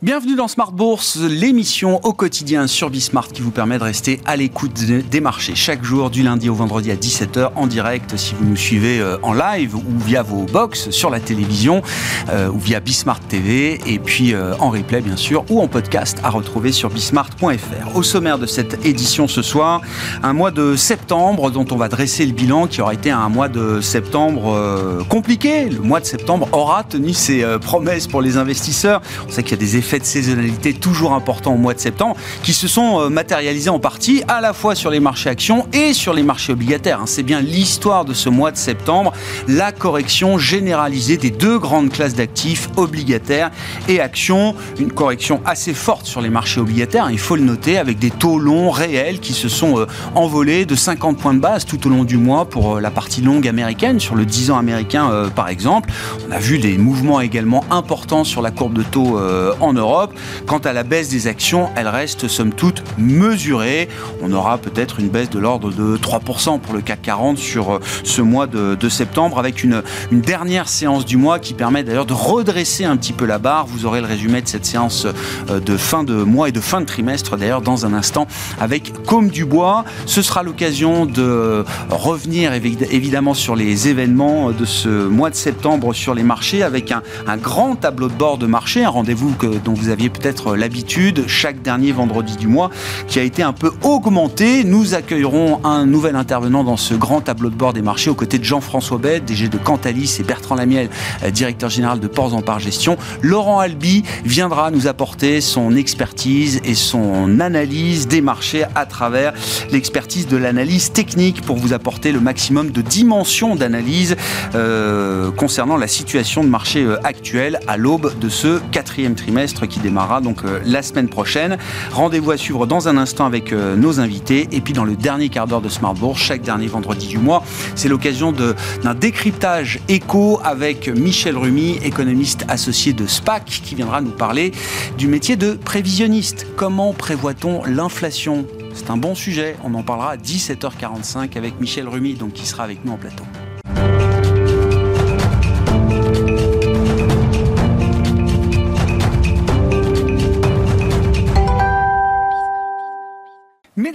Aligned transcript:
Bienvenue 0.00 0.36
dans 0.36 0.46
Smart 0.46 0.70
Bourse, 0.70 1.18
l'émission 1.18 1.98
au 2.04 2.12
quotidien 2.12 2.68
sur 2.68 2.88
Bismart 2.88 3.26
qui 3.26 3.42
vous 3.42 3.50
permet 3.50 3.80
de 3.80 3.82
rester 3.82 4.20
à 4.26 4.36
l'écoute 4.36 4.72
des 4.72 5.20
marchés 5.20 5.56
chaque 5.56 5.82
jour 5.82 6.08
du 6.08 6.22
lundi 6.22 6.48
au 6.48 6.54
vendredi 6.54 6.92
à 6.92 6.94
17h 6.94 7.50
en 7.56 7.66
direct 7.66 8.16
si 8.16 8.36
vous 8.36 8.44
nous 8.44 8.54
suivez 8.54 9.00
euh, 9.00 9.16
en 9.24 9.32
live 9.32 9.74
ou 9.74 9.82
via 9.98 10.22
vos 10.22 10.44
box 10.44 10.90
sur 10.90 11.10
la 11.10 11.18
télévision 11.18 11.82
euh, 12.28 12.48
ou 12.48 12.60
via 12.60 12.78
Bismart 12.78 13.18
TV 13.18 13.80
et 13.88 13.98
puis 13.98 14.34
euh, 14.34 14.54
en 14.60 14.70
replay 14.70 15.00
bien 15.00 15.16
sûr 15.16 15.44
ou 15.50 15.60
en 15.60 15.66
podcast 15.66 16.18
à 16.22 16.30
retrouver 16.30 16.70
sur 16.70 16.90
bismart.fr. 16.90 17.96
Au 17.96 18.04
sommaire 18.04 18.38
de 18.38 18.46
cette 18.46 18.86
édition 18.86 19.26
ce 19.26 19.42
soir, 19.42 19.80
un 20.22 20.32
mois 20.32 20.52
de 20.52 20.76
septembre 20.76 21.50
dont 21.50 21.66
on 21.72 21.76
va 21.76 21.88
dresser 21.88 22.24
le 22.24 22.34
bilan 22.34 22.68
qui 22.68 22.80
aura 22.80 22.94
été 22.94 23.10
un 23.10 23.28
mois 23.30 23.48
de 23.48 23.80
septembre 23.80 25.04
compliqué. 25.08 25.68
Le 25.68 25.80
mois 25.80 25.98
de 25.98 26.06
septembre 26.06 26.48
aura 26.52 26.84
tenu 26.84 27.12
ses 27.12 27.44
promesses 27.60 28.06
pour 28.06 28.22
les 28.22 28.36
investisseurs. 28.36 29.02
On 29.26 29.32
sait 29.32 29.42
qu'il 29.42 29.50
y 29.50 29.54
a 29.54 29.58
des 29.58 29.76
effets 29.76 29.87
de 29.96 30.04
saisonnalité 30.04 30.74
toujours 30.74 31.14
important 31.14 31.54
au 31.54 31.56
mois 31.56 31.72
de 31.72 31.80
septembre, 31.80 32.16
qui 32.42 32.52
se 32.52 32.68
sont 32.68 33.00
euh, 33.00 33.08
matérialisés 33.08 33.70
en 33.70 33.78
partie 33.78 34.22
à 34.28 34.40
la 34.40 34.52
fois 34.52 34.74
sur 34.74 34.90
les 34.90 35.00
marchés 35.00 35.30
actions 35.30 35.66
et 35.72 35.94
sur 35.94 36.12
les 36.12 36.22
marchés 36.22 36.52
obligataires. 36.52 37.00
Hein. 37.00 37.06
C'est 37.06 37.22
bien 37.22 37.40
l'histoire 37.40 38.04
de 38.04 38.12
ce 38.12 38.28
mois 38.28 38.50
de 38.50 38.56
septembre, 38.56 39.12
la 39.46 39.72
correction 39.72 40.36
généralisée 40.36 41.16
des 41.16 41.30
deux 41.30 41.58
grandes 41.58 41.90
classes 41.90 42.14
d'actifs 42.14 42.68
obligataires 42.76 43.50
et 43.88 44.00
actions. 44.00 44.54
Une 44.78 44.92
correction 44.92 45.40
assez 45.46 45.72
forte 45.72 46.06
sur 46.06 46.20
les 46.20 46.30
marchés 46.30 46.60
obligataires, 46.60 47.08
il 47.10 47.18
faut 47.18 47.36
le 47.36 47.42
noter, 47.42 47.78
avec 47.78 47.98
des 47.98 48.10
taux 48.10 48.38
longs 48.38 48.70
réels 48.70 49.20
qui 49.20 49.32
se 49.32 49.48
sont 49.48 49.78
euh, 49.78 49.86
envolés 50.14 50.66
de 50.66 50.74
50 50.74 51.16
points 51.16 51.34
de 51.34 51.40
base 51.40 51.64
tout 51.64 51.86
au 51.86 51.90
long 51.90 52.04
du 52.04 52.18
mois 52.18 52.44
pour 52.44 52.76
euh, 52.76 52.80
la 52.80 52.90
partie 52.90 53.22
longue 53.22 53.48
américaine, 53.48 54.00
sur 54.00 54.14
le 54.14 54.26
10 54.26 54.50
ans 54.50 54.58
américain 54.58 55.30
par 55.34 55.48
exemple. 55.48 55.90
On 56.28 56.32
a 56.32 56.38
vu 56.38 56.58
des 56.58 56.76
mouvements 56.76 57.20
également 57.20 57.64
importants 57.70 58.24
sur 58.24 58.42
la 58.42 58.50
courbe 58.50 58.74
de 58.74 58.82
taux 58.82 59.18
en 59.60 59.76
Europe. 59.78 60.12
Quant 60.46 60.58
à 60.58 60.72
la 60.72 60.82
baisse 60.82 61.08
des 61.08 61.26
actions, 61.26 61.70
elle 61.76 61.88
reste 61.88 62.28
somme 62.28 62.52
toute 62.52 62.82
mesurée. 62.98 63.88
On 64.22 64.32
aura 64.32 64.58
peut-être 64.58 65.00
une 65.00 65.08
baisse 65.08 65.30
de 65.30 65.38
l'ordre 65.38 65.70
de 65.70 65.96
3% 65.96 66.60
pour 66.60 66.74
le 66.74 66.80
CAC 66.80 67.02
40 67.02 67.38
sur 67.38 67.74
euh, 67.74 67.80
ce 68.04 68.22
mois 68.22 68.46
de, 68.46 68.88
septembre, 68.88 69.38
avec 69.38 69.62
une, 69.64 69.82
dernière 70.10 70.68
séance 70.68 71.04
du 71.04 71.16
mois 71.16 71.38
qui 71.38 71.54
permet 71.54 71.82
d'ailleurs 71.82 72.06
de 72.06 72.14
redresser 72.14 72.84
un 72.84 72.96
petit 72.96 73.12
peu 73.12 73.24
la 73.24 73.38
barre. 73.38 73.66
Vous 73.66 73.86
aurez 73.86 74.00
le 74.00 74.06
résumé 74.06 74.42
de 74.42 74.48
cette 74.48 74.66
séance 74.66 75.06
euh, 75.50 75.60
de 75.60 75.76
fin 75.76 76.04
de 76.04 76.14
mois 76.14 76.48
et 76.48 76.52
de 76.52 76.60
fin 76.60 76.80
de 76.80 76.86
trimestre 76.86 77.36
d'ailleurs 77.36 77.62
dans 77.62 77.86
un 77.86 77.92
instant 77.92 78.26
avec 78.60 78.92
Comme 79.04 79.28
du 79.28 79.44
Bois. 79.44 79.84
Ce 80.06 80.22
sera 80.22 80.42
l'occasion 80.42 81.06
de 81.06 81.64
revenir 81.90 82.52
évidemment 82.52 83.34
sur 83.34 83.56
les 83.56 83.88
événements 83.88 84.50
de 84.50 84.64
ce 84.64 84.88
mois 85.06 85.30
de 85.30 85.34
septembre 85.34 85.92
sur 85.92 86.14
les 86.14 86.22
marchés 86.22 86.62
avec 86.62 86.92
un, 86.92 87.02
un 87.26 87.36
grand 87.36 87.76
tableau 87.76 88.08
de 88.08 88.14
bord 88.14 88.38
de 88.38 88.46
marché, 88.46 88.84
un 88.84 88.90
rendez-vous 88.90 89.34
que 89.34 89.46
dont 89.68 89.74
vous 89.74 89.90
aviez 89.90 90.08
peut-être 90.08 90.56
l'habitude 90.56 91.24
chaque 91.26 91.60
dernier 91.60 91.92
vendredi 91.92 92.36
du 92.36 92.48
mois, 92.48 92.70
qui 93.06 93.18
a 93.18 93.22
été 93.22 93.42
un 93.42 93.52
peu 93.52 93.70
augmenté. 93.82 94.64
Nous 94.64 94.94
accueillerons 94.94 95.60
un 95.62 95.84
nouvel 95.84 96.16
intervenant 96.16 96.64
dans 96.64 96.78
ce 96.78 96.94
grand 96.94 97.20
tableau 97.20 97.50
de 97.50 97.54
bord 97.54 97.74
des 97.74 97.82
marchés 97.82 98.08
aux 98.08 98.14
côtés 98.14 98.38
de 98.38 98.44
Jean-François 98.44 98.96
Bête, 98.96 99.26
DG 99.26 99.50
de 99.50 99.58
Cantalis 99.58 100.16
et 100.20 100.22
Bertrand 100.22 100.54
Lamiel, 100.54 100.88
euh, 101.22 101.30
directeur 101.30 101.68
général 101.68 102.00
de 102.00 102.08
Ports 102.08 102.34
en 102.34 102.40
Par 102.40 102.60
Gestion. 102.60 102.96
Laurent 103.20 103.60
Albi 103.60 104.04
viendra 104.24 104.70
nous 104.70 104.86
apporter 104.86 105.42
son 105.42 105.76
expertise 105.76 106.62
et 106.64 106.74
son 106.74 107.38
analyse 107.38 108.08
des 108.08 108.22
marchés 108.22 108.64
à 108.74 108.86
travers 108.86 109.34
l'expertise 109.70 110.26
de 110.26 110.38
l'analyse 110.38 110.92
technique 110.92 111.42
pour 111.42 111.56
vous 111.56 111.74
apporter 111.74 112.10
le 112.10 112.20
maximum 112.20 112.70
de 112.70 112.80
dimensions 112.80 113.54
d'analyse 113.54 114.16
euh, 114.54 115.30
concernant 115.30 115.76
la 115.76 115.88
situation 115.88 116.42
de 116.42 116.48
marché 116.48 116.84
euh, 116.84 116.96
actuelle 117.04 117.60
à 117.66 117.76
l'aube 117.76 118.18
de 118.18 118.30
ce 118.30 118.60
quatrième 118.72 119.14
trimestre 119.14 119.57
qui 119.66 119.80
démarrera 119.80 120.20
euh, 120.44 120.60
la 120.64 120.82
semaine 120.82 121.08
prochaine. 121.08 121.58
Rendez-vous 121.92 122.30
à 122.30 122.36
suivre 122.36 122.66
dans 122.66 122.88
un 122.88 122.96
instant 122.96 123.26
avec 123.26 123.52
euh, 123.52 123.76
nos 123.76 124.00
invités. 124.00 124.48
Et 124.52 124.60
puis 124.60 124.72
dans 124.72 124.84
le 124.84 124.96
dernier 124.96 125.28
quart 125.28 125.46
d'heure 125.46 125.60
de 125.60 125.68
Smart 125.68 125.94
Bourse, 125.94 126.20
chaque 126.20 126.42
dernier 126.42 126.66
vendredi 126.66 127.06
du 127.06 127.18
mois, 127.18 127.42
c'est 127.74 127.88
l'occasion 127.88 128.32
d'un 128.32 128.94
décryptage 128.94 129.80
éco 129.88 130.40
avec 130.44 130.88
Michel 130.88 131.36
Rumi, 131.36 131.78
économiste 131.82 132.44
associé 132.48 132.92
de 132.92 133.06
SPAC, 133.06 133.44
qui 133.44 133.74
viendra 133.74 134.00
nous 134.00 134.10
parler 134.10 134.52
du 134.96 135.08
métier 135.08 135.36
de 135.36 135.52
prévisionniste. 135.52 136.46
Comment 136.56 136.92
prévoit-on 136.92 137.64
l'inflation? 137.64 138.46
C'est 138.74 138.90
un 138.90 138.96
bon 138.96 139.14
sujet. 139.14 139.56
On 139.64 139.74
en 139.74 139.82
parlera 139.82 140.12
à 140.12 140.16
17h45 140.16 141.36
avec 141.36 141.60
Michel 141.60 141.88
Rumi, 141.88 142.14
donc 142.14 142.32
qui 142.32 142.46
sera 142.46 142.64
avec 142.64 142.84
nous 142.84 142.92
en 142.92 142.96
plateau. 142.96 143.24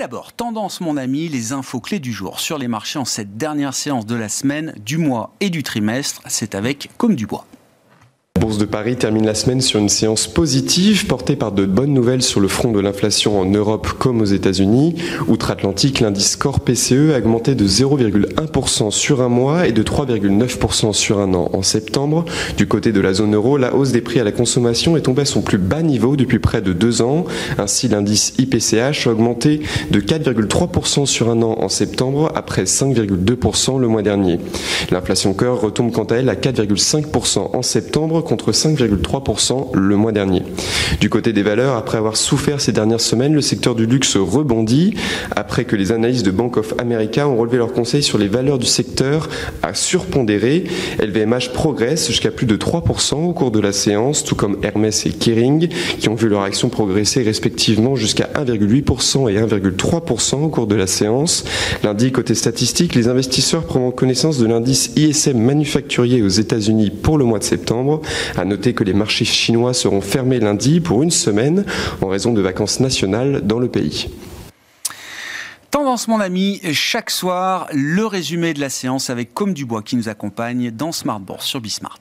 D'abord, 0.04 0.34
tendance 0.34 0.82
mon 0.82 0.98
ami, 0.98 1.30
les 1.30 1.54
infos 1.54 1.80
clés 1.80 2.00
du 2.00 2.12
jour 2.12 2.42
sur 2.42 2.58
les 2.58 2.68
marchés 2.68 3.00
en 3.00 3.06
cette 3.06 3.38
dernière 3.38 3.74
séance 3.74 4.06
de 4.06 4.16
la 4.16 4.28
semaine, 4.28 4.74
du 4.78 4.98
mois 4.98 5.34
et 5.40 5.50
du 5.50 5.64
trimestre, 5.64 6.22
c'est 6.28 6.56
avec 6.56 6.90
Comme 6.98 7.16
du 7.16 7.26
Bois. 7.26 7.48
Bourse 8.44 8.58
de 8.58 8.66
Paris 8.66 8.98
termine 8.98 9.26
la 9.26 9.36
semaine 9.36 9.62
sur 9.62 9.80
une 9.80 9.88
séance 9.88 10.28
positive 10.28 11.08
portée 11.08 11.38
par 11.38 11.54
de 11.54 11.66
bonnes 11.66 11.94
nouvelles 11.94 12.22
sur 12.22 12.42
le 12.42 12.50
front 12.50 12.74
de 12.74 12.82
l'inflation 12.82 13.40
en 13.40 13.46
Europe 13.46 13.88
comme 13.98 14.20
aux 14.20 14.26
États-Unis. 14.26 14.96
Outre-Atlantique, 15.30 16.02
l'indice 16.02 16.36
Core 16.36 16.60
PCE 16.60 17.14
a 17.14 17.20
augmenté 17.20 17.56
de 17.56 17.66
0,1% 17.66 18.92
sur 18.92 19.22
un 19.22 19.30
mois 19.30 19.66
et 19.66 19.72
de 19.72 19.82
3,9% 19.82 20.92
sur 20.92 21.20
un 21.20 21.34
an 21.36 21.52
en 21.54 21.62
septembre. 21.62 22.26
Du 22.58 22.68
côté 22.68 22.92
de 22.92 23.00
la 23.00 23.14
zone 23.14 23.34
euro, 23.34 23.56
la 23.56 23.74
hausse 23.74 23.94
des 23.94 24.02
prix 24.02 24.20
à 24.20 24.26
la 24.26 24.34
consommation 24.34 24.98
est 24.98 25.04
tombée 25.04 25.22
à 25.22 25.26
son 25.26 25.42
plus 25.42 25.58
bas 25.58 25.82
niveau 25.82 26.18
depuis 26.18 26.40
près 26.40 26.62
de 26.62 26.74
deux 26.74 27.02
ans. 27.02 27.24
Ainsi, 27.58 27.88
l'indice 27.88 28.34
IPCH 28.40 29.08
a 29.08 29.12
augmenté 29.12 29.62
de 29.90 30.02
4,3% 30.02 31.06
sur 31.06 31.30
un 31.30 31.42
an 31.44 31.56
en 31.62 31.70
septembre 31.70 32.30
après 32.36 32.66
5,2% 32.66 33.80
le 33.80 33.88
mois 33.88 34.02
dernier. 34.02 34.38
L'inflation 34.92 35.34
Core 35.34 35.62
retombe 35.62 35.94
quant 35.94 36.04
à 36.04 36.16
elle 36.16 36.28
à 36.28 36.36
4,5% 36.36 37.56
en 37.56 37.62
septembre 37.62 38.22
contre 38.34 38.52
5,3% 38.52 39.76
le 39.76 39.96
mois 39.96 40.12
dernier. 40.12 40.42
Du 41.00 41.08
côté 41.08 41.34
des 41.34 41.44
valeurs, 41.44 41.76
après 41.76 42.00
avoir 42.00 42.18
souffert 42.18 42.60
ces 42.60 42.72
dernières 42.72 43.00
semaines, 43.00 43.36
le 43.36 43.42
secteur 43.42 43.76
du 43.76 43.86
luxe 43.86 44.18
rebondit 44.18 44.96
après 45.36 45.66
que 45.66 45.76
les 45.76 45.92
analystes 45.92 46.26
de 46.26 46.32
Bank 46.32 46.58
of 46.58 46.74
America 46.80 47.28
ont 47.28 47.38
relevé 47.38 47.60
leurs 47.60 47.74
conseils 47.74 48.02
sur 48.02 48.18
les 48.18 48.28
valeurs 48.28 48.58
du 48.58 48.66
secteur 48.66 49.30
à 49.62 49.76
surpondérer. 49.76 50.64
LVMH 51.00 51.52
progresse 51.54 52.08
jusqu'à 52.08 52.32
plus 52.32 52.48
de 52.48 52.56
3% 52.56 53.24
au 53.24 53.34
cours 53.34 53.52
de 53.52 53.60
la 53.60 53.72
séance, 53.72 54.24
tout 54.24 54.34
comme 54.34 54.58
Hermès 54.64 55.06
et 55.06 55.12
Kering, 55.12 55.70
qui 56.00 56.10
ont 56.10 56.16
vu 56.16 56.28
leur 56.28 56.42
action 56.42 56.70
progresser 56.70 57.22
respectivement 57.22 57.96
jusqu'à 57.96 58.32
1,8% 58.34 59.30
et 59.30 59.40
1,3% 59.40 60.44
au 60.44 60.50
cours 60.50 60.66
de 60.66 60.76
la 60.76 60.88
séance. 60.88 61.44
Lundi, 61.84 62.12
côté 62.12 62.34
statistique, 62.34 62.96
les 62.96 63.10
investisseurs 63.10 63.66
prendront 63.66 63.92
connaissance 63.92 64.40
de 64.40 64.48
l'indice 64.48 64.92
ISM 64.96 65.38
manufacturier 65.38 66.24
aux 66.24 66.30
États-Unis 66.30 66.90
pour 66.90 67.20
le 67.20 67.26
mois 67.26 67.38
de 67.38 67.44
septembre. 67.44 68.02
À 68.38 68.46
noter 68.46 68.74
que 68.74 68.84
les 68.84 68.94
marchés 68.94 69.26
chinois 69.26 69.74
seront 69.74 70.02
fermés 70.02 70.40
lundi 70.40 70.80
pour 70.80 71.04
une 71.04 71.12
semaine 71.12 71.66
en 72.02 72.08
raison 72.08 72.34
de 72.34 72.42
vacances 72.42 72.80
nationales 72.80 73.42
dans 73.42 73.60
le 73.60 73.68
pays. 73.68 74.10
Tendance 75.72 76.08
mon 76.08 76.20
ami, 76.20 76.62
chaque 76.74 77.10
soir, 77.10 77.68
le 77.74 78.06
résumé 78.06 78.54
de 78.54 78.60
la 78.60 78.70
séance 78.70 79.10
avec 79.10 79.34
Comme 79.34 79.54
Dubois 79.54 79.82
qui 79.82 79.96
nous 79.96 80.08
accompagne 80.08 80.70
dans 80.70 80.92
Smart 80.92 81.22
sur 81.40 81.62
Bismart. 81.62 82.00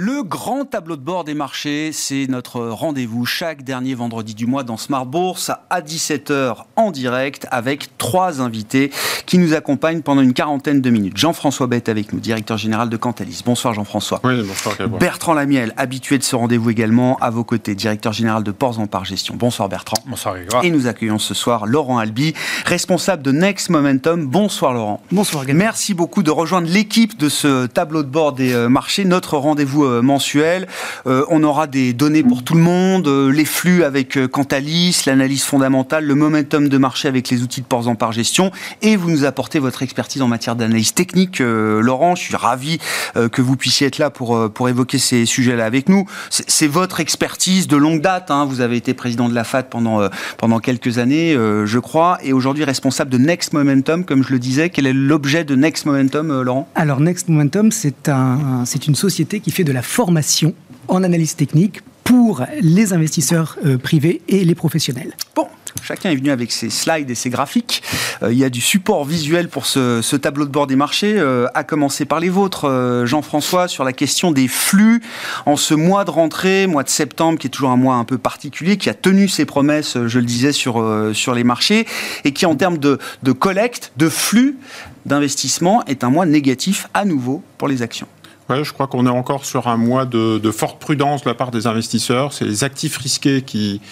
Le 0.00 0.22
grand 0.22 0.64
tableau 0.64 0.94
de 0.94 1.02
bord 1.02 1.24
des 1.24 1.34
marchés, 1.34 1.90
c'est 1.90 2.28
notre 2.28 2.60
rendez-vous 2.60 3.26
chaque 3.26 3.64
dernier 3.64 3.96
vendredi 3.96 4.36
du 4.36 4.46
mois 4.46 4.62
dans 4.62 4.76
Smart 4.76 5.04
Bourse 5.04 5.50
à 5.70 5.80
17h 5.80 6.54
en 6.76 6.92
direct 6.92 7.48
avec 7.50 7.98
trois 7.98 8.40
invités 8.40 8.92
qui 9.26 9.38
nous 9.38 9.54
accompagnent 9.54 10.02
pendant 10.02 10.20
une 10.20 10.34
quarantaine 10.34 10.80
de 10.80 10.90
minutes. 10.90 11.16
Jean-François 11.16 11.66
Bette 11.66 11.88
avec 11.88 12.12
nous, 12.12 12.20
directeur 12.20 12.56
général 12.56 12.90
de 12.90 12.96
Cantalis. 12.96 13.42
Bonsoir 13.44 13.74
Jean-François. 13.74 14.20
Oui, 14.22 14.40
bonsoir. 14.46 14.76
Bertrand 15.00 15.34
Lamiel, 15.34 15.74
habitué 15.76 16.16
de 16.16 16.22
ce 16.22 16.36
rendez-vous 16.36 16.70
également 16.70 17.16
à 17.16 17.30
vos 17.30 17.42
côtés, 17.42 17.74
directeur 17.74 18.12
général 18.12 18.44
de 18.44 18.52
Ports 18.52 18.78
en 18.78 18.86
Par 18.86 19.04
Gestion. 19.04 19.34
Bonsoir 19.36 19.68
Bertrand. 19.68 20.00
Bonsoir 20.06 20.36
Et 20.62 20.70
nous 20.70 20.86
accueillons 20.86 21.18
ce 21.18 21.34
soir 21.34 21.66
Laurent 21.66 21.98
Albi, 21.98 22.34
responsable 22.66 23.24
de 23.24 23.32
Next 23.32 23.68
Momentum. 23.68 24.28
Bonsoir 24.28 24.74
Laurent. 24.74 25.02
Bonsoir 25.10 25.44
Merci 25.52 25.92
beaucoup 25.92 26.22
de 26.22 26.30
rejoindre 26.30 26.68
l'équipe 26.68 27.18
de 27.18 27.28
ce 27.28 27.66
tableau 27.66 28.04
de 28.04 28.08
bord 28.08 28.32
des 28.32 28.52
euh, 28.52 28.68
marchés. 28.68 29.04
Notre 29.04 29.36
rendez-vous 29.36 29.87
mensuels. 30.02 30.66
on 31.06 31.42
aura 31.42 31.66
des 31.66 31.92
données 31.92 32.22
pour 32.22 32.42
tout 32.42 32.54
le 32.54 32.60
monde, 32.60 33.08
les 33.08 33.44
flux 33.44 33.84
avec 33.84 34.18
Cantalis, 34.28 35.02
l'analyse 35.06 35.44
fondamentale, 35.44 36.04
le 36.04 36.14
momentum 36.14 36.68
de 36.68 36.78
marché 36.78 37.08
avec 37.08 37.28
les 37.30 37.42
outils 37.42 37.60
de 37.60 37.66
port 37.66 37.88
en 37.88 37.94
par 37.94 38.12
gestion. 38.12 38.50
Et 38.82 38.96
vous 38.96 39.10
nous 39.10 39.24
apportez 39.24 39.58
votre 39.58 39.82
expertise 39.82 40.22
en 40.22 40.28
matière 40.28 40.56
d'analyse 40.56 40.94
technique. 40.94 41.40
Laurent, 41.40 42.14
je 42.14 42.22
suis 42.22 42.36
ravi 42.36 42.78
que 43.14 43.42
vous 43.42 43.56
puissiez 43.56 43.86
être 43.86 43.98
là 43.98 44.10
pour, 44.10 44.50
pour 44.50 44.68
évoquer 44.68 44.98
ces 44.98 45.26
sujets-là 45.26 45.64
avec 45.64 45.88
nous. 45.88 46.06
C'est 46.30 46.66
votre 46.66 47.00
expertise 47.00 47.66
de 47.68 47.76
longue 47.76 48.00
date. 48.00 48.30
Hein. 48.30 48.44
Vous 48.44 48.60
avez 48.60 48.76
été 48.76 48.94
président 48.94 49.28
de 49.28 49.34
la 49.34 49.44
FAT 49.44 49.64
pendant, 49.64 50.08
pendant 50.36 50.58
quelques 50.58 50.98
années, 50.98 51.34
je 51.34 51.78
crois, 51.78 52.18
et 52.22 52.32
aujourd'hui 52.32 52.64
responsable 52.64 53.10
de 53.10 53.18
Next 53.18 53.52
Momentum, 53.52 54.04
comme 54.04 54.22
je 54.24 54.32
le 54.32 54.38
disais. 54.38 54.70
Quel 54.70 54.86
est 54.86 54.92
l'objet 54.92 55.44
de 55.44 55.54
Next 55.54 55.86
Momentum, 55.86 56.42
Laurent? 56.42 56.68
Alors, 56.74 57.00
Next 57.00 57.28
Momentum, 57.28 57.72
c'est 57.72 58.08
un, 58.08 58.64
une 58.86 58.94
société 58.94 59.40
qui 59.40 59.50
fait 59.50 59.64
de 59.64 59.72
la 59.72 59.77
formation 59.82 60.54
en 60.88 61.04
analyse 61.04 61.36
technique 61.36 61.80
pour 62.08 62.42
les 62.62 62.94
investisseurs 62.94 63.58
euh, 63.66 63.76
privés 63.76 64.22
et 64.28 64.42
les 64.42 64.54
professionnels. 64.54 65.14
Bon, 65.36 65.46
Chacun 65.82 66.10
est 66.10 66.16
venu 66.16 66.30
avec 66.30 66.52
ses 66.52 66.70
slides 66.70 67.10
et 67.10 67.14
ses 67.14 67.28
graphiques. 67.28 67.82
Euh, 68.22 68.32
il 68.32 68.38
y 68.38 68.44
a 68.44 68.48
du 68.50 68.62
support 68.62 69.04
visuel 69.04 69.50
pour 69.50 69.66
ce, 69.66 70.16
tableau 70.16 70.46
de 70.46 70.50
bord 70.50 70.66
des 70.66 70.74
marchés, 70.74 71.14
euh, 71.18 71.46
à 71.54 71.64
commencer 71.64 72.06
par 72.06 72.18
les 72.18 72.30
vôtres, 72.30 73.04
Jean-François, 73.04 73.68
sur 73.68 73.84
la 73.84 73.92
question 73.92 74.32
des 74.32 74.48
flux 74.48 75.02
en 75.44 75.56
ce 75.56 75.74
mois 75.74 76.06
de 76.06 76.10
rentrée, 76.10 76.66
mois 76.66 76.82
de 76.82 76.88
septembre, 76.88 77.38
qui 77.38 77.46
est 77.46 77.50
toujours 77.50 77.70
un 77.70 77.76
mois 77.76 77.96
un 77.96 78.04
peu 78.04 78.16
particulier, 78.16 78.78
qui 78.78 78.88
a 78.88 78.94
tenu 78.94 79.28
ses 79.28 79.44
promesses, 79.44 79.98
je 80.06 80.18
le 80.18 80.24
disais, 80.24 80.52
sur, 80.52 80.82
sur 81.12 81.34
les 81.34 81.44
marchés, 81.44 81.86
et 82.24 82.32
qui, 82.32 82.46
en 82.46 82.56
termes 82.56 82.78
de, 82.78 82.98
de 83.22 83.32
collecte, 83.32 83.92
de 83.98 84.08
flux 84.08 84.56
d'investissement, 85.04 85.84
est 85.84 86.04
un 86.04 86.10
mois 86.10 86.24
négatif 86.24 86.88
à 86.94 87.04
nouveau 87.04 87.42
pour 87.58 87.68
les 87.68 87.82
actions. 87.82 88.08
Ouais, 88.48 88.64
je 88.64 88.72
crois 88.72 88.86
qu'on 88.86 89.06
est 89.06 89.10
encore 89.10 89.44
sur 89.44 89.68
un 89.68 89.76
mois 89.76 90.06
de, 90.06 90.38
de, 90.38 90.50
forte 90.50 90.80
prudence 90.80 91.22
de 91.22 91.28
la 91.28 91.34
part 91.34 91.50
des 91.50 91.66
investisseurs. 91.66 92.32
C'est 92.32 92.46
les 92.46 92.64
actifs 92.64 92.96
risqués 92.96 93.42
qui 93.42 93.82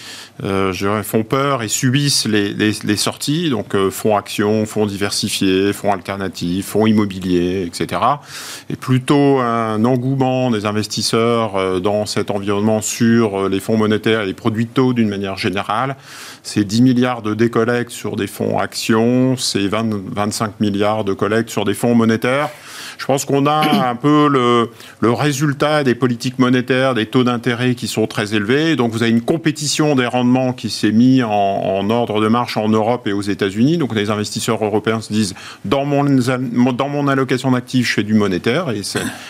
euh, 0.43 0.71
je 0.71 0.85
dirais, 0.85 1.03
font 1.03 1.23
peur 1.23 1.61
et 1.61 1.67
subissent 1.67 2.25
les, 2.27 2.53
les, 2.53 2.71
les 2.83 2.97
sorties, 2.97 3.49
donc 3.49 3.75
euh, 3.75 3.89
fonds 3.89 4.17
actions, 4.17 4.65
fonds 4.65 4.85
diversifiés, 4.85 5.73
fonds 5.73 5.91
alternatifs, 5.91 6.65
fonds 6.65 6.87
immobiliers, 6.87 7.63
etc. 7.67 8.01
Et 8.69 8.75
plutôt 8.75 9.39
un 9.39 9.83
engouement 9.85 10.51
des 10.51 10.65
investisseurs 10.65 11.55
euh, 11.55 11.79
dans 11.79 12.05
cet 12.05 12.31
environnement 12.31 12.81
sur 12.81 13.41
euh, 13.41 13.49
les 13.49 13.59
fonds 13.59 13.77
monétaires 13.77 14.21
et 14.21 14.25
les 14.25 14.33
produits 14.33 14.67
taux 14.67 14.93
d'une 14.93 15.09
manière 15.09 15.37
générale. 15.37 15.95
C'est 16.43 16.63
10 16.63 16.81
milliards 16.81 17.21
de 17.21 17.33
décollectes 17.33 17.91
sur 17.91 18.15
des 18.15 18.27
fonds 18.27 18.57
actions, 18.57 19.37
c'est 19.37 19.67
25 19.67 20.59
milliards 20.59 21.03
de 21.03 21.13
collectes 21.13 21.49
sur 21.49 21.65
des 21.65 21.73
fonds 21.73 21.93
monétaires. 21.93 22.49
Je 22.97 23.05
pense 23.05 23.25
qu'on 23.25 23.45
a 23.45 23.89
un 23.89 23.95
peu 23.95 24.27
le, 24.27 24.46
le, 25.01 25.11
résultat 25.11 25.83
des 25.83 25.95
politiques 25.95 26.39
monétaires, 26.39 26.93
des 26.93 27.05
taux 27.05 27.23
d'intérêt 27.23 27.75
qui 27.75 27.87
sont 27.87 28.07
très 28.07 28.35
élevés. 28.35 28.75
Donc 28.75 28.91
vous 28.91 29.03
avez 29.03 29.11
une 29.11 29.21
compétition 29.21 29.95
des 29.95 30.05
rendements 30.05 30.53
qui 30.53 30.69
s'est 30.69 30.91
mis 30.91 31.23
en, 31.23 31.29
en, 31.31 31.89
ordre 31.89 32.21
de 32.21 32.27
marche 32.27 32.57
en 32.57 32.69
Europe 32.69 33.07
et 33.07 33.13
aux 33.13 33.21
États-Unis. 33.21 33.77
Donc 33.77 33.95
les 33.95 34.09
investisseurs 34.09 34.63
européens 34.63 35.01
se 35.01 35.11
disent 35.11 35.33
dans 35.65 35.85
mon, 35.85 36.03
dans 36.73 36.89
mon 36.89 37.07
allocation 37.07 37.51
d'actifs, 37.51 37.87
je 37.87 37.93
fais 37.93 38.03
du 38.03 38.13
monétaire 38.13 38.69
et 38.69 38.81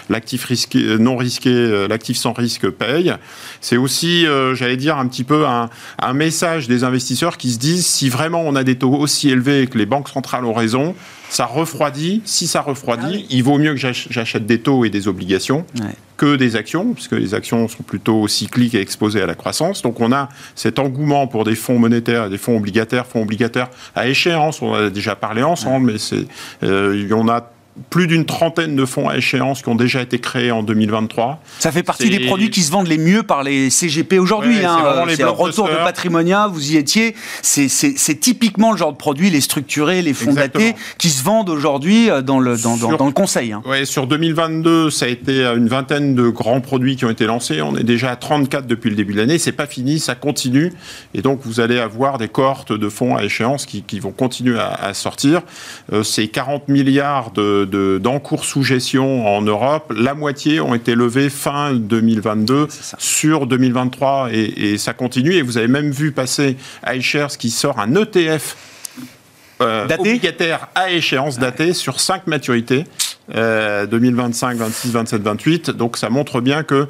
l'actif 0.10 0.46
risqué, 0.46 0.98
non 1.00 1.18
risqué, 1.18 1.50
euh, 1.50 1.88
l'actif 1.88 2.18
sans 2.18 2.34
risque 2.34 2.70
paye. 2.70 3.14
C'est 3.62 3.78
aussi, 3.78 4.26
euh, 4.26 4.56
j'allais 4.56 4.78
dire, 4.78 4.98
un 4.98 5.08
petit 5.08 5.24
peu 5.24 5.46
un, 5.46 5.70
un 6.00 6.14
message 6.14 6.68
des 6.68 6.84
investisseurs 6.84 7.38
qui 7.38 7.52
se 7.52 7.60
disent 7.60 7.86
si 7.86 8.10
vraiment 8.10 8.42
on 8.46 8.56
a 8.56 8.64
des 8.64 8.78
taux 8.78 8.94
aussi 8.94 9.30
élevés 9.30 9.64
et 9.64 9.68
que 9.68 9.78
les 9.78 9.86
banques 9.86 10.10
centrales 10.10 10.46
ont 10.46 10.54
raison, 10.54 10.96
ça 11.30 11.46
refroidit. 11.46 12.22
Si 12.26 12.48
ça 12.48 12.62
refroidit, 12.62 13.24
ah 13.24 13.28
il 13.30 13.44
vaut 13.44 13.58
mieux 13.58 13.74
que 13.74 13.80
j'achète 13.80 14.46
des 14.46 14.60
taux 14.60 14.86
et 14.86 14.90
des 14.90 15.08
obligations 15.08 15.66
que 16.18 16.36
des 16.36 16.56
actions, 16.56 16.94
puisque 16.94 17.12
les 17.12 17.36
actions 17.36 17.68
sont 17.68 17.84
plutôt 17.84 18.28
cycliques 18.28 18.74
et 18.74 18.82
exposées 18.82 19.22
à 19.22 19.28
la 19.28 19.36
croissance. 19.36 19.84
Donc 19.84 20.02
on 20.02 20.12
a 20.12 20.30
cet 20.56 20.80
engouement 20.80 21.28
pour 21.28 21.44
des 21.44 21.56
fonds 21.56 21.78
monétaires 21.78 22.30
des 22.30 22.40
fonds 22.40 22.58
obligataires, 22.58 23.06
fonds 23.06 23.22
obligataires 23.22 23.70
à 23.96 24.08
échéance. 24.08 24.62
On 24.62 24.72
en 24.72 24.74
a 24.74 24.90
déjà 24.90 25.16
parlé 25.16 25.44
ensemble, 25.44 25.92
mais 25.92 25.98
c'est, 26.00 26.26
euh, 26.64 27.12
en 27.12 27.30
a 27.30 27.52
plus 27.90 28.08
d'une 28.08 28.26
trentaine 28.26 28.76
de 28.76 28.86
fonds 28.86 29.10
à 29.10 29.18
échéance 29.18 29.62
qui 29.62 29.70
ont 29.70 29.76
déjà 29.76 30.02
été 30.02 30.20
créés 30.20 30.52
en 30.52 30.64
2023. 30.64 31.42
Ça 31.60 31.72
fait 31.72 31.84
partie 31.84 32.10
des 32.10 32.20
produits 32.22 32.50
qui 32.50 32.62
se 32.62 32.72
vendent 32.72 32.88
les 32.88 32.98
mieux 32.98 33.24
par 33.24 33.44
les 33.44 33.70
CGP 33.70 34.20
aujourd'hui. 34.20 34.64
hein. 34.66 35.06
c'est 35.10 35.24
un 35.24 35.30
retour 35.30 35.68
de 35.68 35.76
patrimonia, 35.76 36.48
vous 36.48 36.72
y 36.72 36.78
étiez. 36.78 37.16
C'est 37.42 38.20
typiquement 38.20 38.72
le 38.72 38.78
genre 38.78 38.92
de 38.92 38.98
produit, 38.98 39.30
les 39.30 39.42
structurés, 39.42 40.02
les 40.02 40.14
fonds 40.14 40.34
datés, 40.34 40.76
qui 40.98 41.10
se 41.10 41.24
vendent 41.24 41.50
aujourd'hui 41.50 42.10
euh, 42.10 42.22
dans 42.22 42.40
le, 42.40 42.58
dans, 42.58 42.78
dans, 42.78 43.06
le 43.06 43.12
conseil. 43.12 43.52
Hein. 43.52 43.62
Ouais, 43.66 43.86
sur 43.86 44.08
2022, 44.08 44.90
ça 44.90 45.06
a 45.06 45.10
été 45.10 45.44
une 45.46 45.68
vingtaine 45.68 46.16
de 46.16 46.30
grands 46.30 46.62
produits 46.62 46.96
qui 46.96 47.06
ont 47.06 47.10
été 47.10 47.26
lancés. 47.26 47.62
On 47.62 47.76
est 47.76 47.84
déjà 47.84 48.12
à 48.12 48.16
34 48.16 48.66
depuis 48.68 48.90
le 48.90 48.96
début 48.96 49.14
de 49.14 49.20
l'année. 49.20 49.38
C'est 49.38 49.52
pas 49.52 49.68
fini, 49.68 50.00
ça 50.00 50.16
continue. 50.16 50.74
Et 51.14 51.22
donc, 51.22 51.42
vous 51.44 51.60
allez 51.60 51.80
avoir 51.80 52.18
des 52.18 52.28
cohortes 52.28 52.74
de 52.74 52.90
fonds 52.90 53.16
à 53.16 53.24
échéance 53.24 53.66
qui, 53.66 53.84
qui 53.84 54.00
vont 54.00 54.12
continuer 54.12 54.60
à, 54.60 54.74
à 54.74 54.94
sortir. 54.94 55.42
Euh, 55.94 56.04
c'est 56.04 56.28
40 56.28 56.68
milliards 56.70 57.32
de 57.32 57.67
d'encours 57.68 58.46
sous 58.46 58.64
gestion 58.64 59.28
en 59.28 59.42
Europe, 59.42 59.94
la 59.96 60.14
moitié 60.14 60.60
ont 60.60 60.74
été 60.74 60.96
levés 60.96 61.30
fin 61.30 61.74
2022 61.74 62.68
sur 62.98 63.48
2023 63.48 64.30
et, 64.32 64.78
ça 64.78 64.94
continue. 64.94 65.34
Et 65.34 65.42
vous 65.42 65.58
avez 65.58 65.68
même 65.68 65.92
vu 65.92 66.12
passer 66.12 66.58
iShares 66.92 67.38
qui 67.38 67.50
sort 67.50 67.80
un 67.80 67.96
ETF 67.96 68.56
euh, 69.62 69.88
obligataire 69.98 70.68
à 70.76 70.92
échéance 70.92 71.40
datée 71.40 71.74
sur 71.74 72.00
cinq 72.00 72.28
maturités. 72.28 72.86
2025, 73.30 74.58
26, 74.58 74.92
27, 74.92 75.22
28. 75.22 75.70
Donc 75.72 75.98
ça 75.98 76.10
montre 76.10 76.40
bien 76.40 76.64
que 76.64 76.88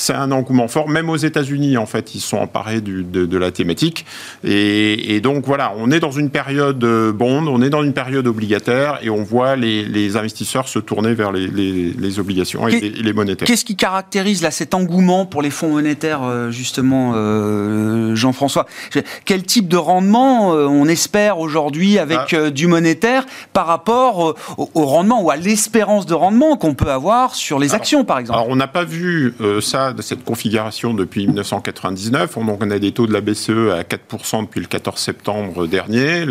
c'est 0.00 0.14
un 0.14 0.32
engouement 0.32 0.66
fort. 0.66 0.88
Même 0.88 1.10
aux 1.10 1.16
États-Unis, 1.16 1.76
en 1.76 1.86
fait, 1.86 2.14
ils 2.14 2.20
sont 2.20 2.38
emparés 2.38 2.80
du, 2.80 3.04
de, 3.04 3.38
la 3.38 3.50
thématique. 3.50 4.06
Et, 4.44 5.20
donc 5.20 5.44
voilà, 5.46 5.74
on 5.76 5.90
est 5.90 6.00
dans 6.00 6.10
une 6.10 6.30
période 6.30 6.82
euh, 6.82 7.12
bond, 7.12 7.46
on 7.46 7.60
est 7.62 7.70
dans 7.70 7.82
une 7.82 7.92
période 7.92 8.26
obligataire, 8.26 8.98
et 9.02 9.10
on 9.10 9.22
voit 9.22 9.56
les, 9.56 10.16
investisseurs 10.16 10.68
se 10.68 10.78
tourner 10.78 11.14
vers 11.14 11.32
les, 11.32 12.18
obligations 12.18 12.66
et 12.66 12.80
les, 12.80 13.12
monétaires. 13.12 13.46
Qu'est-ce 13.46 13.64
qui 13.64 13.76
caractérise 13.76 14.42
là 14.42 14.50
cet 14.50 14.74
engouement 14.74 15.26
pour 15.26 15.42
les 15.42 15.50
fonds 15.50 15.70
monétaires, 15.70 16.22
euh, 16.22 16.50
justement, 16.50 17.12
euh, 17.14 18.14
Jean-François? 18.14 18.66
Quel 19.24 19.42
type 19.42 19.68
de 19.68 19.76
rendement 19.76 20.50
on 20.50 20.86
espère 20.88 21.38
aujourd'hui 21.38 21.98
avec 21.98 22.32
ah. 22.34 22.50
du 22.50 22.66
monétaire 22.66 23.26
par 23.52 23.66
rapport 23.66 24.34
au, 24.56 24.86
rendement 24.86 25.22
ou 25.22 25.30
à 25.30 25.36
l'espérance 25.36 26.06
de 26.06 26.14
rendement 26.14 26.56
qu'on 26.56 26.74
peut 26.74 26.90
avoir 26.90 27.34
sur 27.34 27.58
les 27.58 27.74
actions, 27.74 28.04
par 28.04 28.18
exemple? 28.18 28.38
Alors 28.38 28.50
on 28.50 28.56
n'a 28.56 28.68
pas 28.68 28.84
vu 28.84 29.34
ça 29.60 29.89
de 29.92 30.02
cette 30.02 30.24
configuration 30.24 30.94
depuis 30.94 31.26
1999. 31.26 32.36
On, 32.36 32.70
a 32.70 32.78
des 32.78 32.92
taux 32.92 33.06
de 33.06 33.12
la 33.12 33.20
BCE 33.20 33.70
à 33.72 33.82
4% 33.82 34.42
depuis 34.42 34.60
le 34.60 34.66
14 34.66 34.98
septembre 34.98 35.66
dernier. 35.66 36.24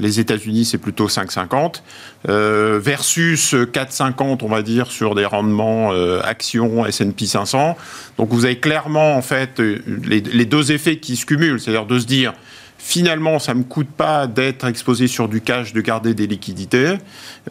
les 0.00 0.20
États-Unis, 0.20 0.64
c'est 0.64 0.78
plutôt 0.78 1.08
5,50 1.08 1.82
euh, 2.28 2.78
versus 2.82 3.54
4,50, 3.54 4.38
on 4.42 4.48
va 4.48 4.62
dire, 4.62 4.90
sur 4.90 5.14
des 5.14 5.24
rendements 5.24 5.92
euh, 5.92 6.20
actions 6.22 6.86
S&P 6.86 7.26
500. 7.26 7.76
Donc 8.18 8.30
vous 8.30 8.44
avez 8.44 8.58
clairement 8.58 9.16
en 9.16 9.22
fait 9.22 9.58
les, 9.58 10.20
les 10.20 10.44
deux 10.44 10.72
effets 10.72 10.98
qui 10.98 11.16
se 11.16 11.26
cumulent, 11.26 11.60
c'est-à-dire 11.60 11.86
de 11.86 11.98
se 11.98 12.06
dire 12.06 12.32
Finalement, 12.84 13.38
ça 13.38 13.54
ne 13.54 13.60
me 13.60 13.64
coûte 13.64 13.88
pas 13.88 14.26
d'être 14.26 14.66
exposé 14.66 15.06
sur 15.06 15.28
du 15.28 15.40
cash, 15.40 15.72
de 15.72 15.80
garder 15.80 16.14
des 16.14 16.26
liquidités. 16.26 16.96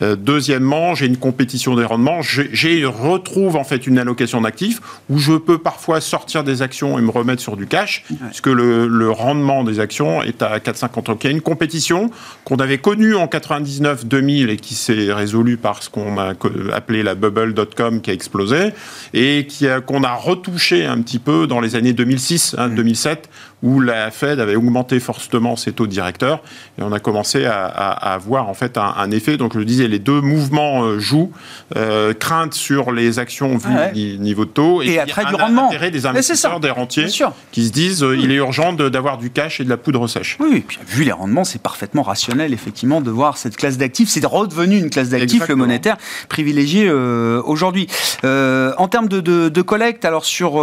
Euh, 0.02 0.18
deuxièmement, 0.18 0.94
j'ai 0.94 1.06
une 1.06 1.16
compétition 1.16 1.74
des 1.74 1.86
rendements. 1.86 2.22
J'ai 2.22 2.84
retrouve 2.86 3.56
en 3.56 3.64
fait 3.64 3.88
une 3.88 3.98
allocation 3.98 4.42
d'actifs 4.42 4.82
où 5.10 5.18
je 5.18 5.34
peux 5.34 5.58
parfois 5.58 6.02
sortir 6.02 6.44
des 6.44 6.62
actions 6.62 7.00
et 7.00 7.02
me 7.02 7.10
remettre 7.10 7.42
sur 7.42 7.56
du 7.56 7.66
cash, 7.66 8.04
puisque 8.28 8.48
le, 8.48 8.88
le, 8.88 9.10
rendement 9.10 9.64
des 9.64 9.80
actions 9.80 10.22
est 10.22 10.42
à 10.42 10.60
4,50. 10.60 11.06
Donc 11.06 11.24
il 11.24 11.28
y 11.28 11.30
a 11.30 11.32
une 11.32 11.42
compétition 11.42 12.12
qu'on 12.44 12.58
avait 12.58 12.80
connue 12.80 13.16
en 13.16 13.26
99-2000 13.28 14.50
et 14.50 14.58
qui 14.58 14.76
s'est 14.76 15.14
résolue 15.14 15.56
par 15.56 15.82
ce 15.82 15.90
qu'on 15.90 16.18
a 16.18 16.34
appelé 16.74 17.04
la 17.04 17.16
bubble.com 17.16 18.02
qui 18.02 18.10
a 18.10 18.14
explosé 18.14 18.74
et 19.14 19.48
qu'on 19.88 20.04
a, 20.04 20.10
a 20.10 20.16
retouché 20.16 20.86
un 20.86 21.02
petit 21.02 21.20
peu 21.20 21.48
dans 21.48 21.62
les 21.62 21.78
années 21.78 21.94
2006, 21.94 22.56
hein, 22.58 22.68
2007 22.68 23.30
où 23.64 23.80
la 23.80 24.10
Fed 24.12 24.40
avait 24.40 24.56
augmenté 24.56 25.00
fortement 25.00 25.56
ses 25.56 25.72
taux 25.72 25.88
directeurs 25.88 26.42
et 26.80 26.82
on 26.82 26.92
a 26.92 27.00
commencé 27.00 27.46
à, 27.46 27.66
à, 27.66 28.14
avoir 28.14 28.50
en 28.50 28.54
fait 28.54 28.78
un, 28.78 29.12
effet. 29.12 29.38
Donc 29.38 29.54
je 29.54 29.60
le 29.60 29.66
disais, 29.66 29.88
les 29.88 30.00
deux 30.00 30.22
mouvements 30.22 30.84
euh, 30.84 31.00
jouent, 31.00 31.32
euh, 31.76 32.14
crainte 32.14 32.54
sur 32.54 32.92
les 32.92 33.20
actions 33.20 33.58
vu 33.58 34.18
niveau 34.18 34.46
de 34.46 34.50
taux 34.50 34.82
et, 34.82 34.92
et 34.92 35.00
attrait 35.00 35.26
du 35.26 35.36
rendement. 35.36 35.68
Intérêt 35.68 35.92
des 35.92 36.06
investisseurs, 36.06 36.60
des 36.60 36.70
rentiers 36.70 37.08
qui 37.52 37.68
se 37.68 37.72
disent 37.72 38.04
euh, 38.04 38.18
il 38.18 38.32
est 38.32 38.36
urgent 38.36 38.74
d'avoir 38.74 39.18
du 39.18 39.30
cash 39.30 39.60
et 39.60 39.64
de 39.64 39.70
la 39.70 39.78
poudre 39.78 40.08
sèche. 40.08 40.38
Oui, 40.40 40.58
et 40.58 40.62
puis 40.62 40.80
vu 40.88 41.04
les 41.04 41.12
rendements, 41.12 41.44
c'est 41.44 41.62
parfaitement 41.62 42.04
rationnel 42.04 42.54
effectivement 42.54 43.02
de 43.02 43.12
voir 43.12 43.38
cette 43.38 43.58
classe 43.58 43.78
d'actifs. 43.78 44.10
C'est 44.10 44.26
redevenu 44.26 44.78
une 44.78 44.90
classe 44.90 45.10
d'actifs, 45.10 45.48
le 45.48 45.56
monétaire 45.56 45.98
privilégié 46.30 46.92
aujourd'hui. 46.92 47.88
en 48.24 48.88
termes 48.88 49.08
de, 49.08 49.20
de, 49.20 49.50
de, 49.50 49.62
collecte, 49.62 50.06
alors 50.06 50.26
sur, 50.26 50.54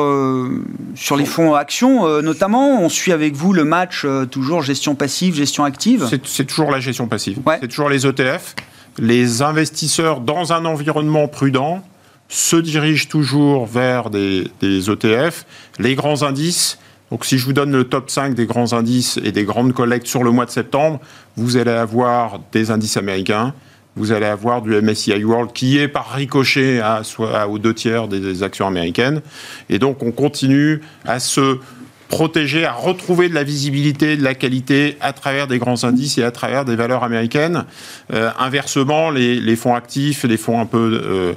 sur 0.94 1.16
les 1.16 1.24
fonds 1.24 1.54
actions 1.54 2.22
notamment, 2.22 2.82
on 2.82 2.87
suit 2.88 3.12
avec 3.12 3.34
vous 3.34 3.52
le 3.52 3.64
match 3.64 4.02
euh, 4.04 4.26
toujours 4.26 4.62
gestion 4.62 4.94
passive, 4.94 5.34
gestion 5.34 5.64
active? 5.64 6.08
C'est 6.24 6.44
toujours 6.46 6.70
la 6.70 6.80
gestion 6.80 7.08
passive. 7.08 7.38
C'est 7.60 7.68
toujours 7.68 7.88
les 7.88 8.06
ETF. 8.06 8.54
Les 8.98 9.42
investisseurs 9.42 10.20
dans 10.20 10.52
un 10.52 10.64
environnement 10.64 11.28
prudent 11.28 11.82
se 12.28 12.56
dirigent 12.56 13.08
toujours 13.08 13.66
vers 13.66 14.10
des, 14.10 14.48
des 14.60 14.90
ETF. 14.90 15.46
Les 15.78 15.94
grands 15.94 16.22
indices, 16.22 16.78
donc 17.10 17.24
si 17.24 17.38
je 17.38 17.44
vous 17.44 17.52
donne 17.52 17.72
le 17.72 17.84
top 17.84 18.10
5 18.10 18.34
des 18.34 18.46
grands 18.46 18.72
indices 18.72 19.18
et 19.24 19.32
des 19.32 19.44
grandes 19.44 19.72
collectes 19.72 20.06
sur 20.06 20.24
le 20.24 20.30
mois 20.30 20.44
de 20.44 20.50
septembre, 20.50 21.00
vous 21.36 21.56
allez 21.56 21.70
avoir 21.70 22.40
des 22.52 22.70
indices 22.70 22.96
américains, 22.96 23.54
vous 23.96 24.12
allez 24.12 24.26
avoir 24.26 24.62
du 24.62 24.70
MSCI 24.70 25.24
World 25.24 25.52
qui 25.52 25.78
est 25.78 25.88
par 25.88 26.12
ricochet 26.12 26.80
à, 26.80 27.02
soit 27.02 27.48
aux 27.48 27.58
deux 27.58 27.74
tiers 27.74 28.08
des 28.08 28.42
actions 28.42 28.66
américaines. 28.66 29.22
Et 29.70 29.78
donc 29.78 30.02
on 30.02 30.12
continue 30.12 30.80
à 31.04 31.18
se 31.18 31.58
protéger, 32.08 32.64
à 32.64 32.72
retrouver 32.72 33.28
de 33.28 33.34
la 33.34 33.44
visibilité, 33.44 34.16
de 34.16 34.24
la 34.24 34.34
qualité 34.34 34.96
à 35.00 35.12
travers 35.12 35.46
des 35.46 35.58
grands 35.58 35.84
indices 35.84 36.16
et 36.18 36.24
à 36.24 36.30
travers 36.30 36.64
des 36.64 36.74
valeurs 36.74 37.04
américaines. 37.04 37.64
Euh, 38.12 38.30
inversement, 38.38 39.10
les, 39.10 39.38
les, 39.40 39.56
fonds 39.56 39.74
actifs, 39.74 40.24
les 40.24 40.38
fonds 40.38 40.60
un 40.60 40.66
peu 40.66 41.00
euh, 41.04 41.32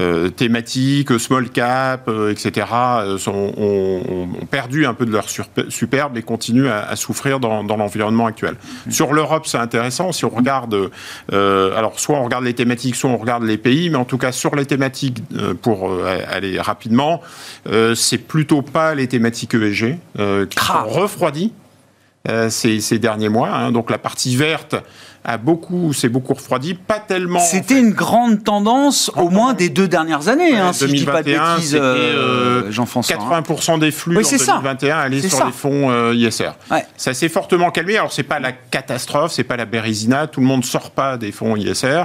euh, 0.00 0.30
thématiques, 0.30 1.18
small 1.18 1.50
cap, 1.50 2.08
euh, 2.08 2.30
etc., 2.30 2.66
euh, 2.72 3.18
sont, 3.18 3.52
ont, 3.56 4.02
ont, 4.08 4.46
perdu 4.50 4.86
un 4.86 4.94
peu 4.94 5.04
de 5.04 5.12
leur 5.12 5.26
superbe 5.68 6.16
et 6.16 6.22
continuent 6.22 6.68
à, 6.68 6.84
à 6.84 6.96
souffrir 6.96 7.38
dans, 7.38 7.62
dans 7.62 7.76
l'environnement 7.76 8.26
actuel. 8.26 8.54
Mmh. 8.86 8.90
Sur 8.90 9.12
l'Europe, 9.12 9.46
c'est 9.46 9.58
intéressant. 9.58 10.12
Si 10.12 10.24
on 10.24 10.30
regarde, 10.30 10.90
euh, 11.32 11.76
alors 11.76 12.00
soit 12.00 12.18
on 12.18 12.24
regarde 12.24 12.44
les 12.44 12.54
thématiques, 12.54 12.96
soit 12.96 13.10
on 13.10 13.18
regarde 13.18 13.44
les 13.44 13.58
pays, 13.58 13.90
mais 13.90 13.96
en 13.96 14.04
tout 14.04 14.18
cas 14.18 14.32
sur 14.32 14.56
les 14.56 14.64
thématiques, 14.64 15.22
pour 15.62 15.90
aller 16.30 16.60
rapidement, 16.60 17.20
c'est 17.94 18.18
plutôt 18.18 18.62
pas 18.62 18.94
les 18.94 19.06
thématiques 19.06 19.54
ESG 19.54 19.96
euh, 20.18 20.46
qui 20.46 20.64
sont 20.64 20.84
refroidis 20.86 21.52
euh, 22.26 22.48
ces, 22.48 22.80
ces, 22.80 22.98
derniers 22.98 23.28
mois. 23.28 23.50
Hein. 23.50 23.70
Donc 23.70 23.90
la 23.90 23.98
partie 23.98 24.34
verte 24.34 24.76
a 25.24 25.36
beaucoup, 25.36 25.92
s'est 25.92 26.08
beaucoup 26.08 26.32
refroidi, 26.34 26.72
pas 26.72 26.98
tellement. 26.98 27.38
C'était 27.38 27.74
en 27.74 27.76
fait. 27.76 27.80
une 27.82 27.90
grande 27.92 28.44
tendance, 28.44 29.10
au 29.16 29.28
moins 29.28 29.54
des 29.54 29.68
deux 29.68 29.88
dernières 29.88 30.28
années, 30.28 30.52
ouais, 30.52 30.58
hein, 30.58 30.72
si 30.72 30.86
2021, 30.86 30.86
je 30.86 31.04
dis 31.04 31.04
pas 31.04 31.22
de 31.22 31.54
bêtises, 31.56 31.78
euh, 31.78 32.70
Jean-François. 32.70 33.16
80% 33.16 33.72
hein. 33.72 33.78
des 33.78 33.90
flux 33.90 34.16
oui, 34.16 34.24
en 34.24 34.60
2021 34.60 34.98
allaient 34.98 35.20
sur 35.20 35.38
ça. 35.38 35.46
les 35.46 35.52
fonds 35.52 35.90
euh, 35.90 36.14
ISR. 36.14 36.52
Ouais. 36.70 36.86
Ça 36.96 37.14
s'est 37.14 37.28
fortement 37.28 37.70
calmé. 37.70 37.96
Alors 37.96 38.12
c'est 38.12 38.22
pas 38.22 38.38
la 38.38 38.52
catastrophe, 38.52 39.32
c'est 39.32 39.44
pas 39.44 39.56
la 39.56 39.66
bérésina, 39.66 40.26
tout 40.26 40.40
le 40.40 40.46
monde 40.46 40.64
sort 40.64 40.92
pas 40.92 41.18
des 41.18 41.30
fonds 41.32 41.56
ISR. 41.56 42.04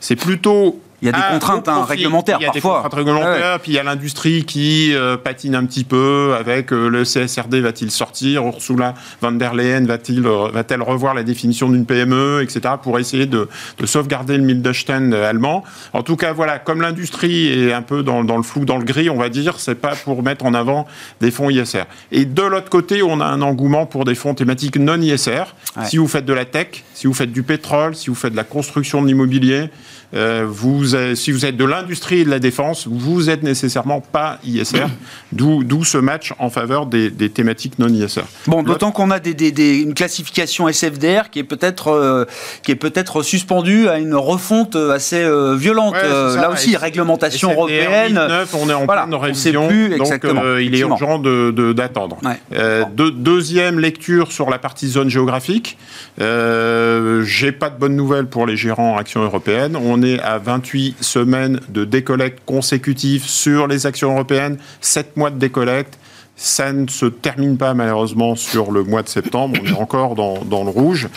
C'est 0.00 0.16
plutôt 0.16 0.80
il 1.00 1.06
y 1.06 1.08
a 1.10 1.12
des 1.12 1.18
ah, 1.22 1.32
contraintes 1.32 1.68
hein, 1.68 1.84
réglementaires 1.84 2.40
parfois. 2.40 2.44
Il 2.44 2.46
y 2.46 2.50
a 2.50 2.52
des 2.52 2.60
contraintes 2.60 2.94
réglementaires, 2.94 3.52
ouais. 3.54 3.58
puis 3.62 3.72
il 3.72 3.74
y 3.76 3.78
a 3.78 3.84
l'industrie 3.84 4.44
qui 4.44 4.92
euh, 4.94 5.16
patine 5.16 5.54
un 5.54 5.64
petit 5.64 5.84
peu 5.84 6.34
avec 6.36 6.72
euh, 6.72 6.88
le 6.88 7.04
CSRD 7.04 7.60
va-t-il 7.60 7.92
sortir, 7.92 8.44
Ursula 8.44 8.94
von 9.22 9.32
der 9.32 9.54
Leyen 9.54 9.86
va-t-il 9.86 10.26
euh, 10.26 10.48
va-t-elle 10.52 10.82
revoir 10.82 11.14
la 11.14 11.22
définition 11.22 11.68
d'une 11.68 11.86
PME, 11.86 12.42
etc. 12.42 12.74
pour 12.82 12.98
essayer 12.98 13.26
de, 13.26 13.48
de 13.78 13.86
sauvegarder 13.86 14.36
le 14.36 14.42
Mittelstand 14.42 15.12
allemand. 15.12 15.62
En 15.92 16.02
tout 16.02 16.16
cas, 16.16 16.32
voilà, 16.32 16.58
comme 16.58 16.82
l'industrie 16.82 17.46
est 17.46 17.72
un 17.72 17.82
peu 17.82 18.02
dans, 18.02 18.24
dans, 18.24 18.36
le 18.36 18.42
flou, 18.42 18.64
dans 18.64 18.78
le 18.78 18.84
gris, 18.84 19.08
on 19.08 19.18
va 19.18 19.28
dire, 19.28 19.60
c'est 19.60 19.76
pas 19.76 19.94
pour 19.94 20.24
mettre 20.24 20.46
en 20.46 20.54
avant 20.54 20.86
des 21.20 21.30
fonds 21.30 21.48
ISR. 21.48 21.84
Et 22.10 22.24
de 22.24 22.42
l'autre 22.42 22.70
côté, 22.70 23.04
on 23.04 23.20
a 23.20 23.26
un 23.26 23.40
engouement 23.42 23.86
pour 23.86 24.04
des 24.04 24.16
fonds 24.16 24.34
thématiques 24.34 24.76
non 24.76 25.00
ISR. 25.00 25.54
Ouais. 25.76 25.84
Si 25.84 25.96
vous 25.96 26.08
faites 26.08 26.24
de 26.24 26.32
la 26.32 26.44
tech, 26.44 26.84
si 26.94 27.06
vous 27.06 27.14
faites 27.14 27.30
du 27.30 27.44
pétrole, 27.44 27.94
si 27.94 28.10
vous 28.10 28.16
faites 28.16 28.32
de 28.32 28.36
la 28.36 28.44
construction 28.44 29.00
de 29.00 29.06
l'immobilier, 29.06 29.70
euh, 30.14 30.46
vous, 30.48 30.94
si 31.14 31.32
vous 31.32 31.44
êtes 31.44 31.56
de 31.56 31.64
l'industrie 31.64 32.20
et 32.20 32.24
de 32.24 32.30
la 32.30 32.38
défense, 32.38 32.86
vous 32.90 33.28
êtes 33.28 33.42
nécessairement 33.42 34.00
pas 34.00 34.38
ISR, 34.44 34.86
d'où 35.32 35.84
ce 35.84 35.98
match 35.98 36.32
en 36.38 36.48
faveur 36.50 36.86
des, 36.86 37.10
des 37.10 37.28
thématiques 37.28 37.78
non 37.78 37.88
ISR. 37.88 38.22
Bon, 38.46 38.62
d'autant 38.62 38.90
qu'on 38.90 39.10
a 39.10 39.20
des, 39.20 39.34
des, 39.34 39.52
des, 39.52 39.78
une 39.78 39.94
classification 39.94 40.68
SFDR 40.68 41.30
qui 41.30 41.40
est 41.40 41.44
peut-être 41.44 41.88
euh, 41.88 42.24
qui 42.62 42.72
est 42.72 42.76
peut-être 42.76 43.22
suspendue 43.22 43.88
à 43.88 43.98
une 43.98 44.14
refonte 44.14 44.76
assez 44.76 45.22
euh, 45.22 45.54
violente. 45.56 45.94
Ouais, 45.94 46.36
Là 46.36 46.50
aussi, 46.50 46.76
réglementation 46.76 47.50
SFDR 47.50 47.58
européenne. 47.58 48.14
9, 48.14 48.54
on 48.54 48.70
est 48.70 48.74
en 48.74 48.84
voilà, 48.86 49.02
pleine 49.02 49.14
révision, 49.14 49.68
plus 49.68 49.96
donc 49.96 50.24
euh, 50.24 50.62
il 50.62 50.74
est 50.74 50.80
urgent 50.80 51.18
d'attendre. 51.18 52.18
De, 52.22 52.56
de, 52.56 52.58
ouais. 52.58 52.86
de, 52.94 53.10
deuxième 53.10 53.78
lecture 53.78 54.32
sur 54.32 54.48
la 54.48 54.58
partie 54.58 54.88
zone 54.88 55.10
géographique. 55.10 55.76
J'ai 56.18 57.52
pas 57.52 57.70
de 57.70 57.78
bonnes 57.78 57.96
nouvelles 57.96 58.26
pour 58.26 58.46
les 58.46 58.56
gérants 58.56 58.96
actions 58.96 59.22
européennes. 59.22 59.76
On 59.76 59.97
on 59.98 60.02
est 60.02 60.20
à 60.20 60.38
28 60.38 60.96
semaines 61.02 61.60
de 61.68 61.84
décollecte 61.84 62.40
consécutive 62.46 63.24
sur 63.24 63.66
les 63.66 63.86
actions 63.86 64.12
européennes, 64.12 64.58
7 64.80 65.16
mois 65.16 65.30
de 65.30 65.38
décollecte. 65.38 65.98
Ça 66.36 66.72
ne 66.72 66.86
se 66.86 67.06
termine 67.06 67.56
pas 67.56 67.74
malheureusement 67.74 68.36
sur 68.36 68.70
le 68.70 68.84
mois 68.84 69.02
de 69.02 69.08
septembre. 69.08 69.58
On 69.60 69.66
est 69.66 69.72
encore 69.80 70.14
dans, 70.14 70.44
dans 70.44 70.62
le 70.62 70.70
rouge. 70.70 71.08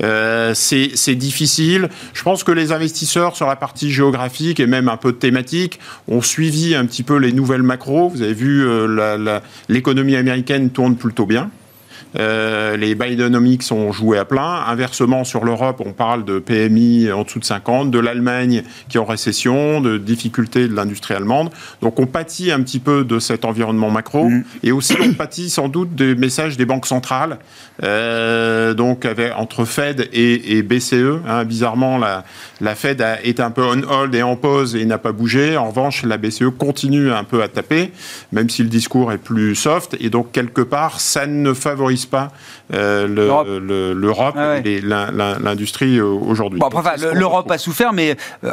Euh, 0.00 0.54
c'est 0.54 1.16
difficile. 1.16 1.88
Je 2.14 2.22
pense 2.22 2.44
que 2.44 2.52
les 2.52 2.70
investisseurs 2.70 3.34
sur 3.34 3.48
la 3.48 3.56
partie 3.56 3.90
géographique 3.90 4.60
et 4.60 4.68
même 4.68 4.88
un 4.88 4.96
peu 4.96 5.12
thématique 5.14 5.80
ont 6.06 6.22
suivi 6.22 6.76
un 6.76 6.86
petit 6.86 7.02
peu 7.02 7.16
les 7.16 7.32
nouvelles 7.32 7.64
macros. 7.64 8.08
Vous 8.08 8.22
avez 8.22 8.34
vu, 8.34 8.64
euh, 8.64 9.40
l'économie 9.68 10.14
américaine 10.14 10.70
tourne 10.70 10.94
plutôt 10.94 11.26
bien. 11.26 11.50
Euh, 12.16 12.76
les 12.76 12.94
Bidenomics 12.94 13.70
ont 13.70 13.92
joué 13.92 14.18
à 14.18 14.24
plein. 14.24 14.64
Inversement, 14.66 15.24
sur 15.24 15.44
l'Europe, 15.44 15.82
on 15.84 15.92
parle 15.92 16.24
de 16.24 16.38
PMI 16.38 17.12
en 17.12 17.24
dessous 17.24 17.38
de 17.38 17.44
50, 17.44 17.90
de 17.90 17.98
l'Allemagne 17.98 18.62
qui 18.88 18.96
est 18.96 19.00
en 19.00 19.04
récession, 19.04 19.80
de 19.80 19.98
difficultés 19.98 20.68
de 20.68 20.74
l'industrie 20.74 21.14
allemande. 21.14 21.50
Donc 21.82 22.00
on 22.00 22.06
pâtit 22.06 22.50
un 22.50 22.62
petit 22.62 22.78
peu 22.78 23.04
de 23.04 23.18
cet 23.18 23.44
environnement 23.44 23.90
macro 23.90 24.28
mmh. 24.28 24.44
et 24.62 24.72
aussi 24.72 24.94
on 25.00 25.12
pâtit 25.14 25.50
sans 25.50 25.68
doute 25.68 25.94
des 25.94 26.14
messages 26.14 26.56
des 26.56 26.64
banques 26.64 26.86
centrales, 26.86 27.38
euh, 27.82 28.74
donc 28.74 29.04
avec, 29.04 29.32
entre 29.36 29.64
Fed 29.64 30.08
et, 30.12 30.56
et 30.56 30.62
BCE. 30.62 31.20
Hein, 31.26 31.44
bizarrement, 31.44 31.98
la, 31.98 32.24
la 32.60 32.74
Fed 32.74 33.00
a, 33.02 33.22
est 33.22 33.40
un 33.40 33.50
peu 33.50 33.62
on 33.62 33.82
hold 33.82 34.14
et 34.14 34.22
en 34.22 34.36
pause 34.36 34.76
et 34.76 34.84
n'a 34.84 34.98
pas 34.98 35.12
bougé. 35.12 35.56
En 35.56 35.68
revanche, 35.68 36.04
la 36.04 36.16
BCE 36.16 36.50
continue 36.56 37.12
un 37.12 37.24
peu 37.24 37.42
à 37.42 37.48
taper, 37.48 37.92
même 38.32 38.48
si 38.48 38.62
le 38.62 38.68
discours 38.68 39.12
est 39.12 39.18
plus 39.18 39.54
soft. 39.54 39.96
Et 40.00 40.10
donc, 40.10 40.32
quelque 40.32 40.62
part, 40.62 41.00
ça 41.00 41.26
ne 41.26 41.52
favorise 41.52 41.97
pas 42.06 42.32
euh, 42.74 43.94
l'Europe 43.94 44.34
ah 44.38 44.54
ouais. 44.54 44.62
et 44.64 44.80
l'industrie 44.80 46.00
aujourd'hui. 46.00 46.60
Bon, 46.60 46.68
enfin, 46.72 46.92
L'Europe 47.14 47.50
a 47.50 47.58
souffert, 47.58 47.92
mais 47.92 48.16
euh, 48.44 48.50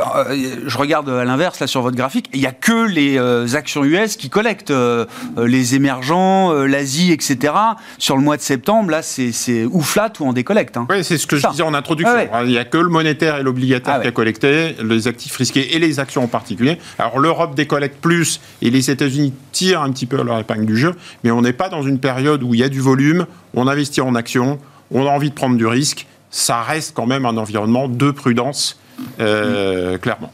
je 0.66 0.78
regarde 0.78 1.10
à 1.10 1.26
l'inverse, 1.26 1.60
là, 1.60 1.68
sur 1.68 1.82
votre 1.82 1.98
graphique, 1.98 2.30
il 2.34 2.40
n'y 2.40 2.48
a 2.48 2.52
que 2.52 2.88
les 2.88 3.18
euh, 3.18 3.46
actions 3.56 3.84
US 3.84 4.16
qui 4.16 4.30
collectent. 4.30 4.72
Euh, 4.72 5.06
les 5.38 5.76
émergents, 5.76 6.54
euh, 6.54 6.66
l'Asie, 6.66 7.12
etc. 7.12 7.54
Sur 7.98 8.18
le 8.18 8.24
mois 8.24 8.38
de 8.38 8.42
septembre, 8.42 8.92
là, 8.92 9.02
c'est 9.02 9.66
ou 9.66 9.82
flat 9.82 10.12
ou 10.20 10.28
en 10.28 10.34
décollecte. 10.34 10.78
Hein. 10.78 10.88
Oui, 10.90 11.04
c'est 11.04 11.18
ce 11.18 11.28
que 11.28 11.40
ça. 11.40 11.48
je 11.48 11.52
disais 11.54 11.64
en 11.64 11.74
introduction. 11.74 12.16
Ah. 12.32 12.44
Il 12.44 12.50
n'y 12.50 12.58
a 12.58 12.66
que 12.66 12.78
le 12.78 12.90
monétaire 12.90 13.38
et 13.38 13.44
l'obligataire 13.44 13.96
ah 13.98 14.02
qui 14.02 14.08
a 14.08 14.12
collecté, 14.12 14.76
les 14.84 15.08
actifs 15.08 15.36
risqués 15.36 15.76
et 15.76 15.80
les 15.80 16.00
actions 16.00 16.24
en 16.24 16.28
particulier. 16.28 16.78
Alors 17.00 17.20
l'Europe 17.20 17.56
décollecte 17.56 18.00
plus 18.02 18.42
et 18.62 18.70
les 18.70 18.90
États-Unis 18.90 19.34
tirent 19.52 19.82
un 19.82 19.92
petit 19.92 20.06
peu 20.06 20.22
leur 20.22 20.40
épingle 20.40 20.66
du 20.66 20.78
jeu, 20.78 20.96
mais 21.24 21.32
on 21.32 21.42
n'est 21.42 21.54
pas 21.54 21.70
dans 21.70 21.84
une 21.84 22.00
période 22.00 22.44
où 22.44 22.54
il 22.54 22.60
y 22.60 22.64
a 22.64 22.70
du 22.70 22.80
volume, 22.80 23.26
on 23.56 23.68
investit 23.68 24.02
en 24.02 24.16
actions, 24.16 24.60
on 24.92 25.06
a 25.06 25.10
envie 25.10 25.30
de 25.30 25.36
prendre 25.36 25.58
du 25.58 25.66
risque. 25.66 26.08
Ça 26.30 26.62
reste 26.62 26.94
quand 26.96 27.06
même 27.06 27.26
un 27.26 27.38
environnement 27.38 27.88
de 27.88 28.12
prudence, 28.12 28.80
euh, 29.20 29.98
clairement. 29.98 30.32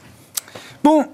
Bon, 0.83 1.05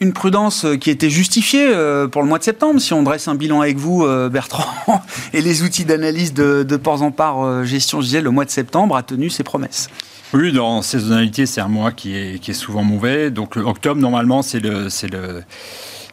une 0.00 0.12
prudence 0.12 0.66
qui 0.80 0.90
était 0.90 1.08
justifiée 1.08 1.66
euh, 1.68 2.06
pour 2.06 2.22
le 2.22 2.28
mois 2.28 2.38
de 2.38 2.44
septembre, 2.44 2.80
si 2.80 2.92
on 2.92 3.02
dresse 3.02 3.28
un 3.28 3.34
bilan 3.34 3.62
avec 3.62 3.78
vous, 3.78 4.04
euh, 4.04 4.28
Bertrand, 4.28 4.66
et 5.32 5.40
les 5.40 5.62
outils 5.62 5.84
d'analyse 5.84 6.34
de, 6.34 6.62
de 6.62 6.76
Ports 6.76 7.02
en 7.02 7.10
Part 7.10 7.42
euh, 7.42 7.64
Gestion, 7.64 8.00
je 8.00 8.06
disais, 8.06 8.20
le 8.20 8.30
mois 8.30 8.44
de 8.44 8.50
septembre 8.50 8.96
a 8.96 9.02
tenu 9.02 9.30
ses 9.30 9.42
promesses. 9.42 9.88
Oui, 10.34 10.52
dans 10.52 10.82
saisonnalité, 10.82 11.46
c'est 11.46 11.60
un 11.60 11.68
mois 11.68 11.92
qui 11.92 12.14
est, 12.16 12.38
qui 12.40 12.50
est 12.50 12.54
souvent 12.54 12.82
mauvais. 12.82 13.30
Donc, 13.30 13.56
octobre, 13.56 14.00
normalement, 14.00 14.42
c'est 14.42 14.60
le, 14.60 14.90
c'est 14.90 15.10
le, 15.10 15.42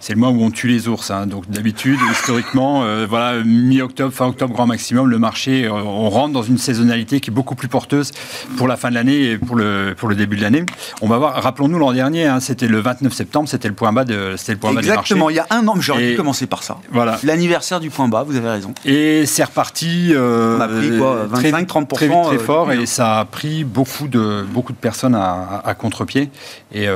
c'est 0.03 0.11
le 0.11 0.19
mois 0.19 0.31
où 0.31 0.43
on 0.43 0.51
tue 0.51 0.67
les 0.67 0.89
ours. 0.89 1.11
Hein. 1.11 1.27
Donc 1.27 1.49
d'habitude, 1.49 1.97
historiquement, 2.11 2.83
euh, 2.83 3.07
voilà, 3.09 3.41
mi-octobre, 3.41 4.13
fin 4.13 4.25
octobre, 4.25 4.53
grand 4.53 4.67
maximum, 4.67 5.09
le 5.09 5.17
marché, 5.17 5.63
euh, 5.63 5.71
on 5.71 6.09
rentre 6.09 6.33
dans 6.33 6.43
une 6.43 6.57
saisonnalité 6.57 7.21
qui 7.21 7.29
est 7.29 7.33
beaucoup 7.33 7.55
plus 7.55 7.69
porteuse 7.69 8.11
pour 8.57 8.67
la 8.67 8.75
fin 8.75 8.89
de 8.89 8.95
l'année 8.95 9.31
et 9.31 9.37
pour 9.37 9.55
le, 9.55 9.95
pour 9.97 10.09
le 10.09 10.15
début 10.15 10.35
de 10.35 10.41
l'année. 10.41 10.65
On 11.01 11.07
va 11.07 11.19
voir, 11.19 11.41
rappelons-nous 11.41 11.79
l'an 11.79 11.93
dernier, 11.93 12.25
hein, 12.25 12.41
c'était 12.41 12.67
le 12.67 12.81
29 12.81 13.13
septembre, 13.13 13.47
c'était 13.47 13.69
le 13.69 13.75
point 13.75 13.93
bas 13.93 14.03
de, 14.03 14.33
c'était 14.35 14.51
le 14.51 14.57
point 14.57 14.75
Exactement, 14.75 15.27
bas 15.27 15.31
il 15.31 15.35
y 15.35 15.39
a 15.39 15.47
un 15.51 15.65
an, 15.69 15.75
j'aurais 15.79 16.09
dû 16.09 16.17
commencer 16.17 16.47
par 16.47 16.63
ça. 16.63 16.79
Voilà. 16.91 17.17
L'anniversaire 17.23 17.79
du 17.79 17.89
point 17.89 18.09
bas, 18.09 18.23
vous 18.23 18.35
avez 18.35 18.49
raison. 18.49 18.73
Et 18.83 19.25
c'est 19.25 19.45
reparti. 19.45 20.11
Euh, 20.13 20.57
on 20.57 20.61
a 20.61 20.67
pris 20.67 20.97
quoi, 20.97 21.27
25, 21.29 21.65
30 21.65 21.87
très, 21.87 22.07
vite, 22.09 22.17
très 22.25 22.39
fort, 22.39 22.69
euh, 22.69 22.81
et 22.81 22.85
ça 22.87 23.21
a 23.21 23.25
pris 23.25 23.63
beaucoup 23.63 24.09
de, 24.09 24.43
beaucoup 24.51 24.73
de 24.73 24.77
personnes 24.77 25.15
à, 25.15 25.61
à, 25.63 25.69
à 25.69 25.73
contre-pied. 25.75 26.29
Et 26.73 26.87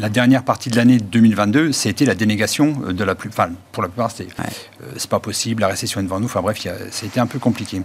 la 0.00 0.08
dernière 0.08 0.42
partie 0.42 0.68
de 0.68 0.76
l'année 0.76 0.98
2022, 0.98 1.70
c'était 1.70 2.04
la 2.04 2.16
dénégation 2.16 2.41
de 2.46 3.04
la 3.04 3.14
plus, 3.14 3.28
enfin, 3.30 3.50
pour 3.72 3.82
la 3.82 3.88
plupart, 3.88 4.10
c'est 4.10 4.24
ouais. 4.24 4.44
euh, 4.82 4.98
pas 5.08 5.20
possible, 5.20 5.62
la 5.62 5.68
récession 5.68 6.00
est 6.00 6.04
devant 6.04 6.20
nous. 6.20 6.26
Enfin 6.26 6.40
bref, 6.40 6.66
c'était 6.90 7.20
un 7.20 7.26
peu 7.26 7.38
compliqué. 7.38 7.82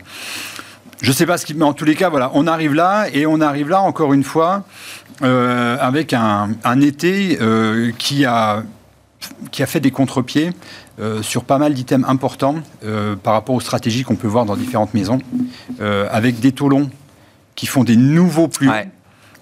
Je 1.02 1.12
sais 1.12 1.26
pas 1.26 1.38
ce 1.38 1.46
qui, 1.46 1.54
mais 1.54 1.66
en 1.66 1.74
tous 1.74 1.86
les 1.86 1.96
cas, 1.96 2.10
voilà, 2.10 2.32
on 2.34 2.48
arrive 2.48 2.74
là 2.74 3.06
et 3.14 3.26
on 3.26 3.40
arrive 3.40 3.70
là 3.70 3.82
encore 3.82 4.14
une 4.14 4.24
fois 4.24 4.66
euh, 5.22 5.78
avec 5.80 6.14
un, 6.14 6.50
un 6.64 6.82
été 6.82 7.38
euh, 7.42 7.92
qui 7.98 8.26
a 8.26 8.64
qui 9.52 9.64
a 9.64 9.66
fait 9.66 9.80
des 9.80 9.92
contre-pieds 9.92 10.52
euh, 11.00 11.22
sur 11.22 11.44
pas 11.44 11.58
mal 11.58 11.74
d'items 11.74 12.08
importants 12.08 12.56
euh, 12.84 13.16
par 13.16 13.34
rapport 13.34 13.56
aux 13.56 13.60
stratégies 13.60 14.04
qu'on 14.04 14.16
peut 14.16 14.28
voir 14.28 14.46
dans 14.46 14.56
différentes 14.56 14.94
maisons, 14.94 15.20
euh, 15.82 16.08
avec 16.12 16.40
des 16.40 16.52
taux 16.52 16.70
longs 16.70 16.90
qui 17.56 17.66
font 17.66 17.84
des 17.84 17.96
nouveaux 17.96 18.48
plus 18.48 18.70
ouais 18.70 18.90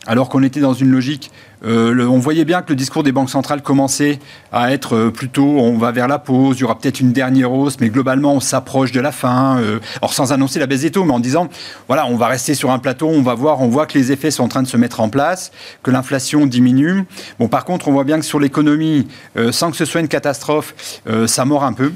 alors 0.08 0.30
qu'on 0.30 0.44
était 0.44 0.60
dans 0.60 0.74
une 0.74 0.92
logique 0.92 1.32
euh, 1.66 2.08
on 2.08 2.20
voyait 2.20 2.46
bien 2.46 2.62
que 2.62 2.70
le 2.70 2.76
discours 2.76 3.04
des 3.04 3.12
banques 3.12 3.30
centrales 3.30 3.62
commençait 3.62 4.20
à 4.52 4.72
être 4.72 4.96
euh, 4.96 5.12
plutôt 5.12 5.46
on 5.46 5.78
va 5.78 5.92
vers 5.92 6.08
la 6.08 6.20
pause, 6.20 6.58
il 6.58 6.62
y 6.62 6.64
aura 6.64 6.78
peut-être 6.78 7.00
une 7.00 7.12
dernière 7.12 7.52
hausse, 7.52 7.78
mais 7.80 7.90
globalement 7.90 8.34
on 8.34 8.40
s'approche 8.40 8.92
de 8.92 9.02
la 9.02 9.12
fin. 9.12 9.60
Euh, 9.60 9.80
or 10.02 10.14
sans 10.14 10.32
annoncer 10.32 10.60
la 10.60 10.68
baisse 10.68 10.82
des 10.82 10.92
taux, 10.92 11.04
mais 11.04 11.14
en 11.14 11.20
disant 11.20 11.50
voilà, 11.88 12.06
on 12.08 12.18
va 12.18 12.28
rester 12.28 12.54
sur 12.54 12.72
un 12.72 12.80
plateau, 12.80 13.08
on 13.08 13.22
va 13.22 13.34
voir, 13.34 13.62
on 13.62 13.68
voit 13.68 13.86
que 13.86 13.98
les 13.98 14.12
effets 14.12 14.32
sont 14.32 14.44
en 14.44 14.48
train 14.48 14.64
de 14.64 14.68
se 14.68 14.78
mettre 14.78 15.00
en 15.00 15.10
place, 15.10 15.52
que 15.84 15.92
l'inflation 15.92 16.46
diminue. 16.46 17.06
Bon, 17.40 17.48
par 17.48 17.66
contre, 17.66 17.88
on 17.88 17.92
voit 17.92 18.04
bien 18.04 18.20
que 18.20 18.26
sur 18.26 18.40
l'économie, 18.40 19.08
sans 19.52 19.72
que 19.72 19.78
ce 19.78 19.86
soit 19.86 20.02
une 20.02 20.08
catastrophe, 20.08 21.02
ça 21.28 21.46
mord 21.46 21.64
un 21.64 21.74
peu. 21.74 21.92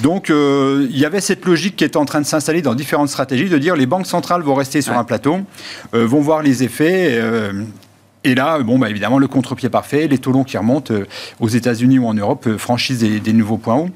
Donc, 0.00 0.30
il 0.30 0.96
y 0.96 1.04
avait 1.04 1.20
cette 1.20 1.44
logique 1.44 1.76
qui 1.76 1.84
est 1.84 1.96
en 1.96 2.04
train 2.04 2.20
de 2.20 2.26
s'installer 2.26 2.62
dans 2.62 2.74
différentes 2.74 3.08
stratégies, 3.08 3.48
de 3.48 3.58
dire 3.58 3.76
les 3.76 3.86
banques 3.86 4.06
centrales 4.06 4.42
vont 4.42 4.54
rester 4.54 4.82
sur 4.82 4.96
un 4.96 5.04
plateau, 5.04 5.38
vont 5.92 6.20
voir 6.20 6.42
les 6.42 6.62
effets. 6.62 7.20
Et 8.28 8.34
là, 8.34 8.58
bon, 8.58 8.78
bah, 8.78 8.90
évidemment, 8.90 9.18
le 9.18 9.26
contre-pied 9.26 9.70
parfait, 9.70 10.06
les 10.06 10.18
taux 10.18 10.32
longs 10.32 10.44
qui 10.44 10.58
remontent 10.58 10.92
euh, 10.92 11.06
aux 11.40 11.48
États-Unis 11.48 11.98
ou 11.98 12.06
en 12.06 12.12
Europe 12.12 12.46
euh, 12.46 12.58
franchissent 12.58 12.98
des, 12.98 13.32
nouveaux 13.32 13.56
points 13.56 13.76
hauts. 13.76 13.88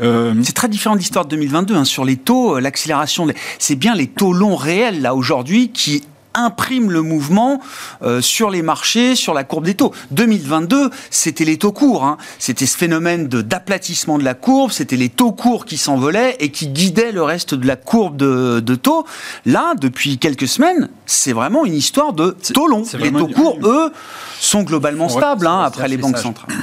Euh, 0.00 0.32
c'est 0.42 0.54
très 0.54 0.68
différent 0.68 0.94
de 0.94 1.00
l'histoire 1.00 1.26
de 1.26 1.30
2022. 1.30 1.74
Hein. 1.74 1.84
Sur 1.84 2.06
les 2.06 2.16
taux, 2.16 2.58
l'accélération, 2.58 3.26
c'est 3.58 3.76
bien 3.76 3.94
les 3.94 4.06
taux 4.06 4.32
longs 4.32 4.56
réels, 4.56 5.02
là, 5.02 5.14
aujourd'hui, 5.14 5.68
qui 5.68 6.02
imprime 6.34 6.90
le 6.90 7.02
mouvement 7.02 7.60
euh, 8.02 8.20
sur 8.20 8.50
les 8.50 8.62
marchés, 8.62 9.14
sur 9.14 9.34
la 9.34 9.44
courbe 9.44 9.64
des 9.64 9.74
taux. 9.74 9.92
2022, 10.10 10.90
c'était 11.10 11.44
les 11.44 11.58
taux 11.58 11.72
courts. 11.72 12.04
Hein. 12.04 12.18
C'était 12.38 12.66
ce 12.66 12.76
phénomène 12.76 13.28
d'aplatissement 13.28 14.18
de, 14.18 14.24
la 14.24 14.34
courbe, 14.34 14.70
c'était 14.70 14.96
les 14.96 15.08
taux 15.08 15.32
courts 15.32 15.64
qui 15.64 15.76
s'envolaient 15.76 16.36
et 16.40 16.50
qui 16.50 16.68
guidaient 16.68 17.12
le 17.12 17.22
reste 17.22 17.54
de 17.54 17.66
la 17.66 17.76
courbe 17.76 18.16
de, 18.16 18.60
de 18.60 18.74
taux. 18.74 19.06
Là, 19.46 19.74
depuis 19.80 20.18
quelques 20.18 20.48
semaines, 20.48 20.88
c'est 21.06 21.32
vraiment 21.32 21.64
une 21.64 21.74
histoire 21.74 22.12
de 22.12 22.36
taux 22.52 22.66
longs. 22.66 22.84
Les 22.98 23.12
taux 23.12 23.28
courts, 23.28 23.58
eux, 23.62 23.92
sont 24.40 24.62
globalement 24.62 25.08
stables 25.08 25.46
hein, 25.46 25.62
après 25.62 25.88
les 25.88 25.96
banques 25.96 26.18
centrales. 26.18 26.54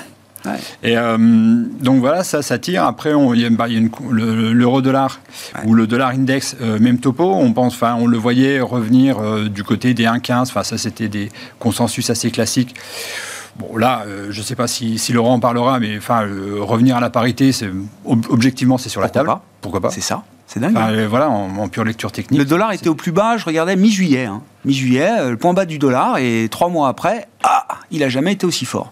Et 0.84 0.98
euh, 0.98 1.18
donc 1.18 2.00
voilà, 2.00 2.24
ça, 2.24 2.42
ça 2.42 2.58
tire. 2.58 2.84
Après, 2.84 3.12
il 3.34 3.40
y 3.40 3.46
a, 3.46 3.50
bah, 3.50 3.68
l'euro-dollar 3.68 5.20
ou 5.66 5.74
le 5.74 5.88
dollar 5.88 6.10
index, 6.10 6.56
euh, 6.62 6.80
même 6.80 7.00
topo. 7.00 7.32
On 7.34 7.54
pense, 7.54 7.74
enfin, 7.74 7.96
on 8.00 8.08
le 8.08 8.18
voyait 8.18 8.60
revenir 8.60 9.20
euh, 9.20 9.48
du 9.48 9.64
côté 9.64 9.94
des 9.94 10.06
1,15. 10.06 10.42
Enfin, 10.44 10.64
ça, 10.64 10.78
c'était 10.78 11.08
des 11.08 11.30
consensus 11.60 12.10
assez 12.10 12.32
classiques. 12.32 12.76
Bon, 13.58 13.76
là, 13.76 14.06
je 14.30 14.40
ne 14.40 14.44
sais 14.44 14.56
pas 14.56 14.68
si, 14.68 14.98
Laurent 15.12 15.34
en 15.34 15.40
parlera, 15.40 15.80
mais 15.80 15.98
enfin, 15.98 16.26
revenir 16.60 16.96
à 16.96 17.02
la 17.02 17.10
parité, 17.10 17.52
objectivement, 18.30 18.78
c'est 18.78 18.88
sur 18.88 19.02
la 19.02 19.10
table. 19.10 19.30
Pourquoi 19.60 19.82
pas? 19.82 19.90
C'est 19.90 20.02
ça. 20.02 20.24
C'est 20.48 20.62
dingue. 20.62 20.76
Hein. 20.78 21.08
voilà, 21.08 21.30
en, 21.30 21.68
pure 21.68 21.84
lecture 21.84 22.14
technique. 22.14 22.40
Le 22.40 22.46
dollar 22.46 22.72
était 22.72 22.88
au 22.88 22.96
plus 22.96 23.12
bas, 23.12 23.36
je 23.36 23.44
regardais 23.44 23.76
mi-juillet. 23.76 24.26
Hein. 24.26 24.42
Mi-juillet, 24.64 25.30
le 25.30 25.38
point 25.38 25.54
bas 25.54 25.66
du 25.66 25.80
dollar, 25.80 26.18
et 26.18 26.48
trois 26.50 26.70
mois 26.70 26.88
après, 26.88 27.28
ah, 27.44 27.66
il 27.92 28.00
n'a 28.00 28.10
jamais 28.10 28.34
été 28.34 28.46
aussi 28.46 28.64
fort. 28.64 28.90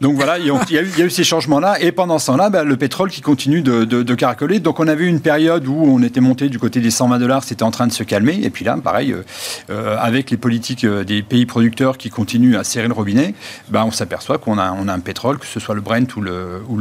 Donc 0.00 0.14
voilà, 0.14 0.38
il 0.38 0.46
y, 0.46 0.50
a 0.50 0.82
eu, 0.82 1.10
ces 1.10 1.24
changements-là. 1.24 1.78
Et 1.82 1.92
pendant 1.92 2.18
ce 2.18 2.28
temps-là, 2.28 2.48
bah, 2.48 2.64
le 2.64 2.76
pétrole 2.78 3.10
qui 3.10 3.20
continue 3.20 3.60
de, 3.60 4.14
caracoler. 4.14 4.58
Donc 4.58 4.80
on 4.80 4.88
a 4.88 4.94
vu 4.94 5.06
une 5.06 5.20
période 5.20 5.66
où 5.66 5.74
on 5.74 6.02
était 6.02 6.20
monté 6.20 6.48
du 6.48 6.58
côté 6.58 6.80
des 6.80 6.90
120 6.90 7.18
dollars, 7.18 7.44
c'était 7.44 7.62
en 7.64 7.70
train 7.70 7.86
de 7.86 7.92
se 7.92 8.02
calmer. 8.02 8.40
Et 8.42 8.48
puis 8.48 8.64
là, 8.64 8.78
pareil, 8.82 9.12
euh, 9.12 9.22
euh, 9.68 9.96
avec 9.98 10.30
les 10.30 10.38
politiques 10.38 10.84
euh, 10.84 11.04
des 11.04 11.22
pays 11.22 11.44
producteurs 11.44 11.98
qui 11.98 12.08
continuent 12.08 12.56
à 12.56 12.64
serrer 12.64 12.88
le 12.88 12.94
robinet, 12.94 13.34
bah, 13.68 13.84
on 13.84 13.90
s'aperçoit 13.90 14.38
qu'on 14.38 14.56
a, 14.56 14.64
un 14.64 15.00
pétrole, 15.00 15.38
que 15.38 15.46
ce 15.46 15.60
soit 15.60 15.74
le 15.74 15.82
Brent 15.82 16.16
ou 16.16 16.22
le, 16.22 16.62
ou 16.68 16.80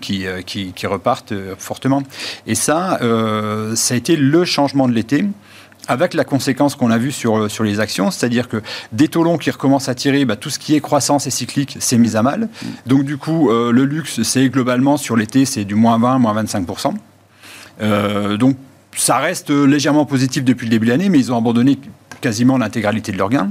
qui, 0.00 0.26
qui 0.44 0.86
repartent 0.86 1.34
fortement. 1.58 2.02
Et 2.46 2.54
ça, 2.54 2.98
ça 3.74 3.94
a 3.94 3.96
été 3.96 4.16
le 4.16 4.44
changement 4.44 4.86
de 4.86 4.92
l'été 4.92 5.24
avec 5.88 6.12
la 6.12 6.24
conséquence 6.24 6.76
qu'on 6.76 6.90
a 6.90 6.98
vue 6.98 7.10
sur, 7.10 7.36
euh, 7.38 7.48
sur 7.48 7.64
les 7.64 7.80
actions, 7.80 8.10
c'est-à-dire 8.10 8.48
que 8.48 8.62
des 8.92 9.08
taux 9.08 9.24
longs 9.24 9.38
qui 9.38 9.50
recommencent 9.50 9.88
à 9.88 9.94
tirer, 9.94 10.24
bah, 10.26 10.36
tout 10.36 10.50
ce 10.50 10.58
qui 10.58 10.76
est 10.76 10.80
croissance 10.80 11.26
et 11.26 11.30
cyclique, 11.30 11.78
c'est 11.80 11.96
mis 11.96 12.14
à 12.14 12.22
mal. 12.22 12.48
Donc 12.86 13.04
du 13.04 13.16
coup, 13.16 13.50
euh, 13.50 13.72
le 13.72 13.84
luxe, 13.84 14.22
c'est 14.22 14.48
globalement 14.50 14.98
sur 14.98 15.16
l'été, 15.16 15.46
c'est 15.46 15.64
du 15.64 15.74
moins 15.74 15.98
20, 15.98 16.18
moins 16.18 16.34
25%. 16.34 16.94
Euh, 17.80 18.36
donc 18.36 18.56
ça 18.94 19.16
reste 19.16 19.50
légèrement 19.50 20.04
positif 20.04 20.44
depuis 20.44 20.66
le 20.66 20.70
début 20.70 20.86
de 20.86 20.90
l'année, 20.90 21.08
mais 21.08 21.18
ils 21.18 21.32
ont 21.32 21.38
abandonné 21.38 21.78
quasiment 22.20 22.58
l'intégralité 22.58 23.12
de 23.12 23.16
leurs 23.16 23.30
gains. 23.30 23.50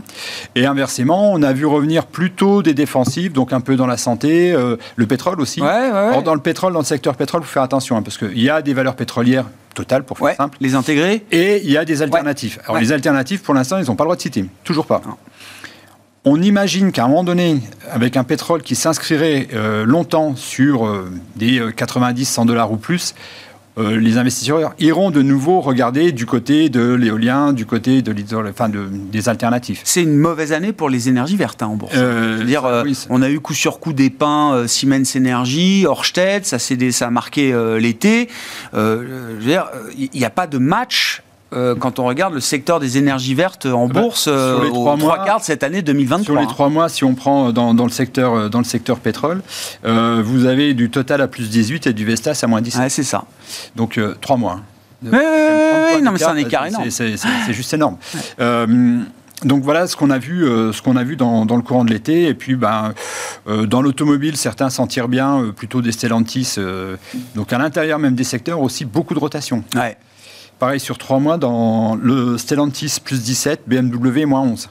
Et 0.55 0.65
inversement, 0.65 1.31
on 1.31 1.41
a 1.41 1.53
vu 1.53 1.65
revenir 1.65 2.05
plutôt 2.05 2.61
des 2.61 2.73
défensifs, 2.73 3.31
donc 3.31 3.53
un 3.53 3.61
peu 3.61 3.77
dans 3.77 3.87
la 3.87 3.95
santé, 3.95 4.53
le 4.97 5.07
pétrole 5.07 5.39
aussi. 5.39 5.61
Or, 5.61 6.21
dans 6.21 6.33
le 6.33 6.41
pétrole, 6.41 6.73
dans 6.73 6.79
le 6.79 6.85
secteur 6.85 7.15
pétrole, 7.15 7.43
il 7.43 7.45
faut 7.45 7.53
faire 7.53 7.63
attention, 7.63 7.95
hein, 7.95 8.01
parce 8.01 8.17
qu'il 8.17 8.41
y 8.41 8.49
a 8.49 8.61
des 8.61 8.73
valeurs 8.73 8.97
pétrolières 8.97 9.45
Total, 9.77 10.03
pour 10.03 10.17
faire 10.17 10.35
simple. 10.35 10.57
Les 10.59 10.73
intégrer 10.73 11.23
Et 11.31 11.61
il 11.63 11.69
y 11.69 11.77
a 11.77 11.85
des 11.85 12.01
alternatives. 12.01 12.59
Alors, 12.63 12.79
les 12.79 12.91
alternatives, 12.91 13.41
pour 13.41 13.53
l'instant, 13.53 13.77
ils 13.77 13.85
n'ont 13.85 13.95
pas 13.95 14.05
le 14.05 14.07
droit 14.07 14.15
de 14.15 14.21
citer. 14.21 14.43
Toujours 14.63 14.87
pas. 14.87 15.03
On 16.25 16.41
imagine 16.41 16.91
qu'à 16.91 17.05
un 17.05 17.07
moment 17.07 17.23
donné, 17.23 17.61
avec 17.91 18.17
un 18.17 18.23
pétrole 18.23 18.63
qui 18.63 18.73
s'inscrirait 18.73 19.49
euh, 19.53 19.85
longtemps 19.85 20.35
sur 20.35 20.87
euh, 20.87 21.11
des 21.35 21.59
90-100 21.59 22.41
euh, 22.41 22.45
dollars 22.45 22.71
ou 22.71 22.77
plus, 22.77 23.13
euh, 23.77 23.99
les 23.99 24.17
investisseurs 24.17 24.73
iront 24.79 25.11
de 25.11 25.21
nouveau 25.21 25.61
regarder 25.61 26.11
du 26.11 26.25
côté 26.25 26.69
de 26.69 26.93
l'éolien, 26.93 27.53
du 27.53 27.65
côté 27.65 28.01
de, 28.01 28.15
enfin 28.49 28.69
de 28.69 28.87
des 28.91 29.29
alternatives. 29.29 29.81
C'est 29.83 30.03
une 30.03 30.17
mauvaise 30.17 30.51
année 30.51 30.73
pour 30.73 30.89
les 30.89 31.09
énergies 31.09 31.35
vertes 31.35 31.61
hein, 31.61 31.67
en 31.67 31.75
bourse. 31.75 31.93
Euh, 31.95 32.43
dire, 32.43 32.65
euh, 32.65 32.83
on 33.09 33.21
a 33.21 33.29
eu 33.29 33.39
coup 33.39 33.53
sur 33.53 33.79
coup 33.79 33.93
des 33.93 34.09
pains 34.09 34.65
Siemens 34.67 35.15
Energy, 35.15 35.85
Orsted, 35.85 36.45
ça, 36.45 36.57
ça 36.59 37.07
a 37.07 37.11
marqué 37.11 37.53
l'été. 37.79 38.29
il 38.73 40.09
n'y 40.13 40.25
a 40.25 40.29
pas 40.29 40.47
de 40.47 40.57
match 40.57 41.21
euh, 41.53 41.75
quand 41.75 41.99
on 41.99 42.05
regarde 42.05 42.33
le 42.33 42.41
secteur 42.41 42.79
des 42.79 42.97
énergies 42.97 43.33
vertes 43.33 43.65
en 43.65 43.87
ah 43.89 43.93
bah, 43.93 44.01
bourse 44.01 44.27
euh, 44.27 44.63
les 44.63 44.69
trois 44.69 44.97
mois, 44.97 45.23
quarts 45.23 45.43
cette 45.43 45.63
année 45.63 45.81
2023. 45.81 46.23
Sur 46.25 46.41
les 46.41 46.47
trois 46.47 46.69
mois, 46.69 46.89
si 46.89 47.05
on 47.05 47.15
prend 47.15 47.53
dans, 47.53 47.71
le, 47.71 47.89
secteur, 47.89 48.33
euh, 48.33 48.49
dans 48.49 48.59
le 48.59 48.65
secteur 48.65 48.99
pétrole, 48.99 49.41
vous 49.83 50.45
avez 50.45 50.73
du 50.73 50.89
Total 50.89 51.21
à 51.21 51.27
plus 51.27 51.49
18 51.49 51.87
et 51.87 51.93
du 51.93 52.05
Vestas 52.05 52.39
à 52.43 52.47
moins 52.47 52.61
17. 52.61 52.81
Ouais, 52.81 52.89
c'est 52.89 53.03
ça. 53.03 53.25
Donc 53.75 53.99
trois 54.19 54.37
mois. 54.37 54.59
Hein. 55.05 55.11
Oui, 55.11 56.01
non, 56.01 56.11
mais 56.11 56.17
c'est 56.17 56.25
un 56.25 56.35
écart 56.35 56.65
énorme. 56.65 56.89
C'est 56.89 57.53
juste 57.53 57.73
énorme. 57.73 57.97
donc 59.43 59.63
voilà 59.63 59.87
ce 59.87 59.95
qu'on 59.95 60.09
a 60.09 60.17
vu, 60.17 60.43
ce 60.45 60.81
qu'on 60.81 60.97
a 60.97 61.03
vu 61.03 61.15
dans, 61.15 61.45
le 61.45 61.61
courant 61.61 61.85
de 61.85 61.91
l'été. 61.91 62.27
Et 62.27 62.33
puis, 62.33 62.55
ben, 62.55 62.93
dans 63.45 63.81
l'automobile, 63.81 64.35
certains 64.35 64.69
s'en 64.69 64.87
tirent 64.87 65.07
bien, 65.07 65.53
plutôt 65.55 65.81
des 65.81 65.93
Stellantis. 65.93 66.57
donc 67.35 67.53
à 67.53 67.57
l'intérieur 67.57 67.99
même 67.99 68.15
des 68.15 68.25
secteurs, 68.25 68.59
aussi 68.59 68.83
beaucoup 68.83 69.13
de 69.13 69.19
rotation. 69.19 69.63
Ouais. 69.75 69.97
Pareil 70.59 70.79
sur 70.79 70.97
trois 70.97 71.19
mois, 71.19 71.37
dans 71.37 71.95
le 71.95 72.37
Stellantis 72.37 72.97
plus 73.03 73.23
17, 73.23 73.63
BMW 73.67 74.25
moins 74.25 74.41
11. 74.41 74.69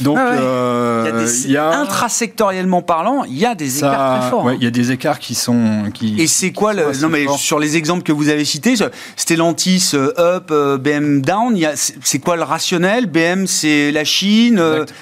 Donc, 0.00 0.18
ah 0.18 0.32
euh, 0.32 1.26
il 1.44 1.52
y 1.52 1.56
a 1.56 1.78
intrasectoriellement 1.78 2.82
parlant, 2.82 3.24
il 3.24 3.38
y 3.38 3.46
a 3.46 3.54
des 3.54 3.78
écarts 3.78 4.20
très 4.20 4.30
forts. 4.30 4.48
Hein. 4.48 4.56
il 4.58 4.64
y 4.64 4.66
a 4.66 4.70
des 4.70 4.90
écarts 4.90 5.18
qui 5.18 5.34
sont. 5.34 5.84
Qui, 5.92 6.20
Et 6.20 6.26
c'est 6.26 6.52
quoi 6.52 6.72
le, 6.72 6.92
Non, 7.00 7.08
mais 7.08 7.26
sur 7.38 7.58
les 7.58 7.76
exemples 7.76 8.02
que 8.02 8.12
vous 8.12 8.28
avez 8.28 8.44
cités, 8.44 8.74
Stellantis 9.16 9.92
euh, 9.94 10.12
up, 10.18 10.48
euh, 10.50 10.78
BM 10.78 11.20
down, 11.20 11.56
c'est 11.74 12.18
quoi 12.18 12.36
le 12.36 12.42
rationnel? 12.42 13.06
BM, 13.06 13.46
c'est 13.46 13.92
la 13.92 14.04
Chine. 14.04 14.60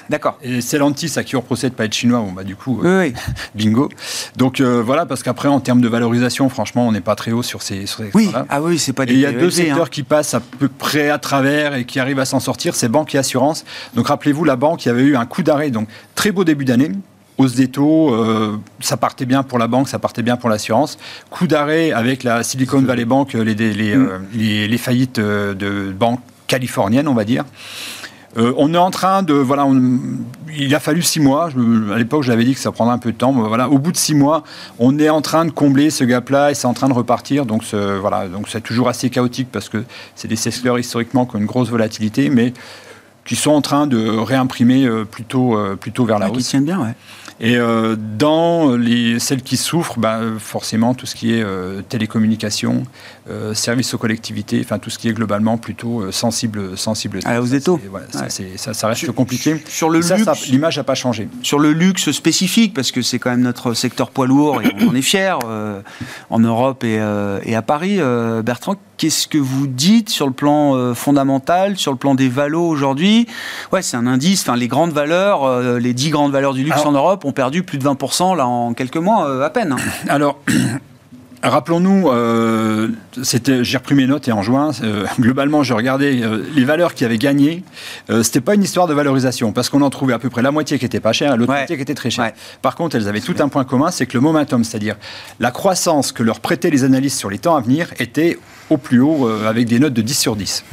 D'accord. 0.09 0.37
Et 0.43 0.61
Stellantis, 0.61 1.13
à 1.17 1.23
qui 1.23 1.35
on 1.35 1.41
procède 1.41 1.73
pas 1.73 1.85
être 1.85 1.93
chinois, 1.93 2.19
bon, 2.19 2.31
bah, 2.31 2.43
du 2.43 2.55
coup, 2.55 2.81
bingo. 3.55 3.89
Donc 4.37 4.61
voilà, 4.61 5.05
parce 5.05 5.23
qu'après, 5.23 5.47
en 5.47 5.59
termes 5.59 5.81
de 5.81 5.87
valorisation, 5.87 6.49
franchement, 6.49 6.87
on 6.87 6.91
n'est 6.91 7.01
pas 7.01 7.15
très 7.15 7.31
haut 7.31 7.43
sur 7.43 7.61
ces. 7.61 7.85
Sur 7.85 8.03
oui, 8.13 8.29
ah 8.49 8.61
oui, 8.61 8.77
c'est 8.77 8.93
pas 8.93 9.05
des. 9.05 9.13
il 9.13 9.19
y 9.19 9.25
a 9.25 9.31
deux 9.31 9.49
secteurs 9.49 9.85
hein. 9.85 9.89
qui 9.89 10.03
passent 10.03 10.33
à 10.33 10.39
peu 10.39 10.67
près 10.67 11.09
à 11.09 11.17
travers 11.17 11.75
et 11.75 11.85
qui 11.85 11.99
arrivent 11.99 12.19
à 12.19 12.25
s'en 12.25 12.39
sortir, 12.39 12.75
c'est 12.75 12.89
banque 12.89 13.15
et 13.15 13.17
assurance. 13.17 13.65
Donc 13.95 14.07
rappelez-vous, 14.07 14.43
la 14.43 14.55
banque, 14.55 14.82
il 14.85 14.89
y 14.89 14.91
avait 14.91 15.03
eu 15.03 15.15
un 15.15 15.25
coup 15.25 15.43
d'arrêt. 15.43 15.71
Donc, 15.71 15.87
très 16.15 16.31
beau 16.31 16.43
début 16.43 16.65
d'année. 16.65 16.91
Hausse 17.37 17.55
des 17.55 17.67
taux, 17.67 18.13
euh, 18.13 18.57
ça 18.79 18.95
partait 18.95 19.25
bien 19.25 19.41
pour 19.41 19.57
la 19.57 19.67
banque, 19.67 19.89
ça 19.89 19.97
partait 19.97 20.21
bien 20.21 20.37
pour 20.37 20.49
l'assurance. 20.49 20.99
Coup 21.31 21.47
d'arrêt 21.47 21.91
avec 21.91 22.23
la 22.23 22.43
Silicon 22.43 22.81
Valley 22.81 23.05
Bank, 23.05 23.33
les, 23.33 23.55
les, 23.55 23.95
euh, 23.95 24.19
les, 24.35 24.77
faillites 24.77 25.17
euh, 25.17 25.55
de 25.55 25.91
banques 25.91 26.21
californiennes, 26.45 27.07
on 27.07 27.15
va 27.15 27.23
dire. 27.23 27.43
on 28.37 28.71
est 28.71 28.77
en 28.77 28.91
train 28.91 29.23
de. 29.23 29.33
Voilà, 29.33 29.67
il 30.55 30.75
a 30.75 30.79
fallu 30.79 31.01
six 31.01 31.19
mois. 31.19 31.49
à 31.91 31.97
l'époque, 31.97 32.21
j'avais 32.21 32.43
dit 32.43 32.53
que 32.53 32.59
ça 32.59 32.71
prendrait 32.71 32.93
un 32.93 32.99
peu 32.99 33.11
de 33.11 33.17
temps. 33.17 33.33
Mais 33.33 33.47
voilà, 33.47 33.67
au 33.67 33.79
bout 33.79 33.91
de 33.91 33.97
six 33.97 34.13
mois, 34.13 34.43
on 34.77 34.99
est 34.99 35.09
en 35.09 35.21
train 35.21 35.45
de 35.45 35.51
combler 35.51 35.89
ce 35.89 36.03
gap-là 36.03 36.51
et 36.51 36.53
c'est 36.53 36.67
en 36.67 36.75
train 36.75 36.87
de 36.87 36.93
repartir. 36.93 37.47
Donc, 37.47 37.63
voilà, 37.73 38.27
donc 38.27 38.47
c'est 38.47 38.61
toujours 38.61 38.89
assez 38.89 39.09
chaotique 39.09 39.47
parce 39.51 39.69
que 39.69 39.83
c'est 40.15 40.27
des 40.27 40.35
secteurs 40.35 40.77
historiquement 40.77 41.25
qui 41.25 41.35
ont 41.35 41.39
une 41.39 41.47
grosse 41.47 41.71
volatilité, 41.71 42.29
mais 42.29 42.53
qui 43.25 43.35
sont 43.35 43.51
en 43.51 43.61
train 43.61 43.87
de 43.87 44.09
réimprimer 44.09 44.85
euh, 44.85 45.05
plutôt, 45.05 45.57
euh, 45.57 45.75
plutôt 45.75 46.05
vers 46.05 46.19
la 46.19 46.29
hausse. 46.29 46.39
Qui 46.39 46.43
tiennent 46.43 46.65
bien, 46.65 46.81
ouais. 46.81 46.93
Et 47.39 47.57
euh, 47.57 47.95
dans 47.97 48.75
les, 48.75 49.19
celles 49.19 49.41
qui 49.41 49.57
souffrent, 49.57 49.99
bah, 49.99 50.19
forcément 50.39 50.93
tout 50.93 51.05
ce 51.05 51.15
qui 51.15 51.33
est 51.33 51.45
télécommunications, 51.89 52.83
services 53.53 53.93
aux 53.93 53.97
collectivités, 53.97 54.61
enfin 54.63 54.77
tout 54.77 54.89
ce 54.89 54.99
qui 54.99 55.09
est 55.09 55.13
globalement 55.13 55.57
plutôt 55.57 56.09
sensible, 56.11 56.77
sensible. 56.77 57.19
À 57.25 57.33
la 57.33 57.41
hausse 57.41 57.49
des 57.49 57.61
taux. 57.61 57.79
Ça, 58.11 58.73
ça, 58.73 58.87
reste 58.87 59.11
compliqué. 59.11 59.61
Sur 59.67 59.89
le 59.89 59.99
luxe, 59.99 60.47
l'image 60.47 60.77
n'a 60.77 60.83
pas 60.83 60.95
changé. 60.95 61.27
Sur 61.41 61.59
le 61.59 61.73
luxe 61.73 62.11
spécifique, 62.11 62.73
parce 62.73 62.91
que 62.91 63.01
c'est 63.01 63.19
quand 63.19 63.31
même 63.31 63.41
notre 63.41 63.73
secteur 63.73 64.11
poids 64.11 64.27
lourd 64.27 64.61
et 64.61 64.71
on 64.79 64.89
en 64.89 64.95
est 64.95 65.01
fier 65.01 65.39
en 66.29 66.39
Europe 66.39 66.83
et, 66.83 67.01
et 67.43 67.55
à 67.55 67.61
Paris, 67.61 67.99
Bertrand 68.43 68.75
Qu'est-ce 68.97 69.27
que 69.27 69.37
vous 69.37 69.67
dites 69.67 70.09
sur 70.09 70.27
le 70.27 70.33
plan 70.33 70.75
euh, 70.75 70.93
fondamental, 70.93 71.77
sur 71.77 71.91
le 71.91 71.97
plan 71.97 72.15
des 72.15 72.29
valos 72.29 72.67
aujourd'hui? 72.67 73.27
Ouais, 73.71 73.81
c'est 73.81 73.97
un 73.97 74.07
indice. 74.07 74.41
Enfin, 74.41 74.55
les 74.55 74.67
grandes 74.67 74.91
valeurs, 74.91 75.43
euh, 75.43 75.79
les 75.79 75.93
10 75.93 76.11
grandes 76.11 76.31
valeurs 76.31 76.53
du 76.53 76.63
luxe 76.63 76.85
en 76.85 76.91
Europe 76.91 77.25
ont 77.25 77.31
perdu 77.31 77.63
plus 77.63 77.79
de 77.79 77.83
20% 77.83 78.35
là 78.37 78.47
en 78.47 78.73
quelques 78.73 78.97
mois 78.97 79.27
euh, 79.27 79.43
à 79.43 79.49
peine. 79.49 79.73
Hein. 79.73 80.09
Alors, 80.09 80.39
Rappelons-nous, 81.43 82.09
euh, 82.09 82.87
c'était, 83.21 83.65
j'ai 83.65 83.77
repris 83.77 83.95
mes 83.95 84.07
notes 84.07 84.29
et 84.29 84.31
en 84.31 84.41
juin, 84.41 84.71
euh, 84.81 85.05
globalement, 85.19 85.61
je 85.61 85.73
regardais 85.73 86.21
euh, 86.23 86.41
les 86.55 86.63
valeurs 86.63 86.93
qui 86.93 87.03
avaient 87.03 87.17
gagné. 87.17 87.65
C'était 88.21 88.39
pas 88.39 88.55
une 88.55 88.63
histoire 88.63 88.87
de 88.87 88.93
valorisation, 88.93 89.51
parce 89.51 89.69
qu'on 89.69 89.81
en 89.81 89.89
trouvait 89.89 90.13
à 90.13 90.19
peu 90.19 90.29
près 90.29 90.41
la 90.41 90.51
moitié 90.51 90.79
qui 90.79 90.85
était 90.85 91.01
pas 91.01 91.11
chère, 91.11 91.35
l'autre 91.35 91.51
moitié 91.51 91.75
qui 91.75 91.81
était 91.81 91.95
très 91.95 92.09
chère. 92.09 92.31
Par 92.61 92.75
contre, 92.75 92.95
elles 92.95 93.09
avaient 93.09 93.19
tout 93.19 93.35
un 93.39 93.49
point 93.49 93.65
commun, 93.65 93.91
c'est 93.91 94.05
que 94.05 94.13
le 94.13 94.21
momentum, 94.21 94.63
c'est-à-dire 94.63 94.95
la 95.41 95.51
croissance 95.51 96.13
que 96.13 96.23
leur 96.23 96.39
prêtaient 96.39 96.69
les 96.69 96.85
analystes 96.85 97.19
sur 97.19 97.29
les 97.29 97.39
temps 97.39 97.57
à 97.57 97.61
venir, 97.61 97.93
était 97.99 98.39
au 98.69 98.77
plus 98.77 99.01
haut, 99.01 99.27
avec 99.27 99.67
des 99.67 99.79
notes 99.79 99.93
de 99.93 100.01
10 100.01 100.17
sur 100.17 100.35
10. 100.37 100.63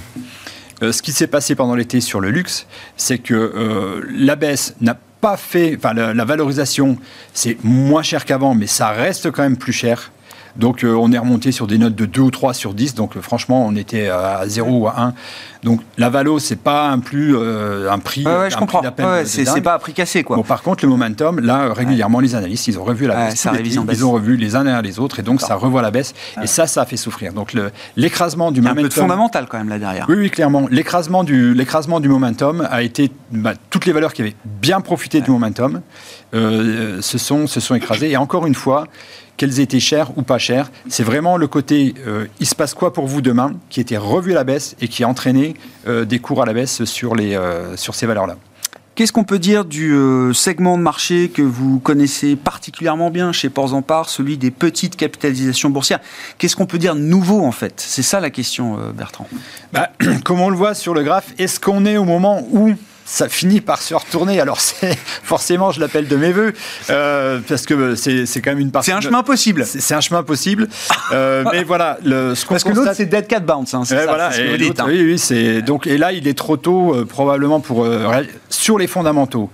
ce 0.82 1.02
qui 1.02 1.10
s'est 1.10 1.26
passé 1.26 1.56
pendant 1.56 1.74
l'été 1.74 2.00
sur 2.00 2.20
le 2.20 2.30
luxe, 2.30 2.66
c'est 2.96 3.18
que 3.18 4.02
la 4.12 4.36
baisse 4.36 4.76
n'a 4.80 4.96
pas 5.20 5.36
fait, 5.36 5.76
enfin 5.76 5.94
la, 5.94 6.14
la 6.14 6.24
valorisation, 6.24 6.96
c'est 7.34 7.58
moins 7.64 8.02
cher 8.02 8.24
qu'avant, 8.24 8.54
mais 8.54 8.66
ça 8.66 8.90
reste 8.90 9.32
quand 9.32 9.42
même 9.42 9.56
plus 9.56 9.72
cher 9.72 10.12
donc 10.60 10.84
euh, 10.84 10.94
on 10.94 11.10
est 11.10 11.18
remonté 11.18 11.52
sur 11.52 11.66
des 11.66 11.78
notes 11.78 11.96
de 11.96 12.04
2 12.04 12.20
ou 12.20 12.30
3 12.30 12.54
sur 12.54 12.74
10. 12.74 12.94
Donc 12.94 13.16
euh, 13.16 13.22
franchement, 13.22 13.66
on 13.66 13.74
était 13.74 14.08
à 14.08 14.46
0 14.46 14.70
ou 14.70 14.86
à 14.86 15.00
1. 15.00 15.14
Donc 15.62 15.80
la 15.98 16.08
Valo, 16.08 16.38
c'est 16.38 16.56
pas 16.56 16.88
un 16.88 16.98
plus 16.98 17.36
euh, 17.36 17.90
un 17.90 17.98
prix. 17.98 18.24
Ouais, 18.24 18.50
je 18.50 18.56
comprends. 18.56 18.82
c'est 19.24 19.60
pas 19.60 19.74
un 19.74 19.78
prix 19.78 19.92
cassé 19.92 20.22
quoi. 20.22 20.36
Bon, 20.36 20.42
par 20.42 20.62
contre, 20.62 20.84
le 20.84 20.90
momentum, 20.90 21.40
là 21.40 21.72
régulièrement 21.72 22.20
les 22.20 22.34
analystes, 22.34 22.68
ils 22.68 22.78
ont 22.78 22.84
revu 22.84 23.06
la 23.06 23.26
baisse. 23.26 23.46
ils 23.64 24.04
ont 24.04 24.12
revu 24.12 24.36
les 24.36 24.56
uns 24.56 24.64
derrière 24.64 24.82
les 24.82 24.98
autres 24.98 25.20
et 25.20 25.22
donc 25.22 25.40
ça 25.40 25.54
revoit 25.54 25.82
la 25.82 25.90
baisse. 25.90 26.14
Et 26.42 26.46
ça, 26.46 26.66
ça 26.66 26.82
a 26.82 26.86
fait 26.86 26.96
souffrir. 26.96 27.32
Donc 27.32 27.56
l'écrasement 27.96 28.52
du 28.52 28.60
momentum. 28.60 28.84
Un 28.84 28.88
peu 28.88 28.94
fondamental 28.94 29.46
quand 29.48 29.58
même 29.58 29.68
là 29.68 29.78
derrière. 29.78 30.06
Oui, 30.08 30.16
oui, 30.16 30.30
clairement. 30.30 30.66
L'écrasement 30.70 31.24
du 31.24 31.54
l'écrasement 31.54 32.00
du 32.00 32.08
momentum 32.08 32.66
a 32.70 32.82
été 32.82 33.10
bah, 33.30 33.54
toutes 33.70 33.86
les 33.86 33.92
valeurs 33.92 34.12
qui 34.12 34.22
avaient 34.22 34.36
bien 34.44 34.80
profité 34.80 35.20
du 35.20 35.30
momentum 35.30 35.80
se 36.32 37.18
sont 37.18 37.46
se 37.46 37.60
sont 37.60 37.74
écrasées. 37.74 38.10
Et 38.10 38.16
encore 38.16 38.46
une 38.46 38.54
fois 38.54 38.86
qu'elles 39.40 39.60
étaient 39.60 39.80
chères 39.80 40.18
ou 40.18 40.22
pas 40.22 40.36
chères. 40.36 40.70
C'est 40.90 41.02
vraiment 41.02 41.38
le 41.38 41.46
côté 41.46 41.94
euh, 42.06 42.26
il 42.40 42.46
se 42.46 42.54
passe 42.54 42.74
quoi 42.74 42.92
pour 42.92 43.06
vous 43.06 43.22
demain 43.22 43.54
qui 43.70 43.80
était 43.80 43.96
revu 43.96 44.32
à 44.32 44.34
la 44.34 44.44
baisse 44.44 44.76
et 44.82 44.88
qui 44.88 45.02
a 45.02 45.08
entraîné 45.08 45.49
euh, 45.86 46.04
des 46.04 46.18
cours 46.18 46.42
à 46.42 46.46
la 46.46 46.52
baisse 46.52 46.84
sur, 46.84 47.14
les, 47.14 47.34
euh, 47.34 47.76
sur 47.76 47.94
ces 47.94 48.06
valeurs-là. 48.06 48.36
Qu'est-ce 48.94 49.12
qu'on 49.12 49.24
peut 49.24 49.38
dire 49.38 49.64
du 49.64 49.94
segment 50.34 50.76
de 50.76 50.82
marché 50.82 51.30
que 51.30 51.40
vous 51.40 51.78
connaissez 51.78 52.36
particulièrement 52.36 53.10
bien 53.10 53.32
chez 53.32 53.48
Ports 53.48 53.72
en 53.72 53.80
Part, 53.80 54.10
celui 54.10 54.36
des 54.36 54.50
petites 54.50 54.96
capitalisations 54.96 55.70
boursières? 55.70 56.00
Qu'est-ce 56.36 56.54
qu'on 56.54 56.66
peut 56.66 56.76
dire 56.76 56.94
de 56.94 57.00
nouveau 57.00 57.42
en 57.42 57.52
fait? 57.52 57.72
C'est 57.78 58.02
ça 58.02 58.20
la 58.20 58.28
question, 58.28 58.76
Bertrand. 58.94 59.26
Bah, 59.72 59.90
comme 60.24 60.40
on 60.40 60.50
le 60.50 60.56
voit 60.56 60.74
sur 60.74 60.92
le 60.92 61.02
graphe, 61.02 61.32
est-ce 61.38 61.58
qu'on 61.58 61.86
est 61.86 61.96
au 61.96 62.04
moment 62.04 62.46
où 62.50 62.74
ça 63.10 63.28
finit 63.28 63.60
par 63.60 63.82
se 63.82 63.94
retourner. 63.94 64.40
Alors 64.40 64.60
c'est 64.60 64.96
forcément, 65.22 65.72
je 65.72 65.80
l'appelle 65.80 66.06
de 66.06 66.16
mes 66.16 66.32
voeux, 66.32 66.52
euh, 66.90 67.40
parce 67.46 67.66
que 67.66 67.96
c'est 67.96 68.40
quand 68.40 68.52
même 68.52 68.60
une 68.60 68.70
partie. 68.70 68.90
C'est 68.90 68.96
un 68.96 69.00
chemin 69.00 69.22
possible. 69.22 69.66
C'est 69.66 69.94
un 69.94 70.00
chemin 70.00 70.22
possible. 70.22 70.68
Euh, 71.12 71.44
mais 71.52 71.64
voilà, 71.64 71.98
le, 72.04 72.34
ce 72.34 72.46
parce 72.46 72.62
que 72.62 72.70
l'autre 72.70 72.92
c'est 72.94 73.06
Dead 73.06 73.26
Cat 73.26 73.40
Bounce. 73.40 73.74
Hein, 73.74 73.82
c'est 73.84 74.04
voilà, 74.04 74.30
ce 74.30 74.40
que 74.40 74.50
vous 74.50 74.56
dites. 74.56 74.80
Hein. 74.80 74.84
Oui, 74.86 75.02
oui, 75.02 75.18
c'est 75.18 75.60
donc 75.62 75.86
et 75.86 75.98
là 75.98 76.12
il 76.12 76.28
est 76.28 76.38
trop 76.38 76.56
tôt 76.56 76.94
euh, 76.94 77.04
probablement 77.04 77.60
pour 77.60 77.86
sur 78.48 78.78
les 78.78 78.86
fondamentaux. 78.86 79.50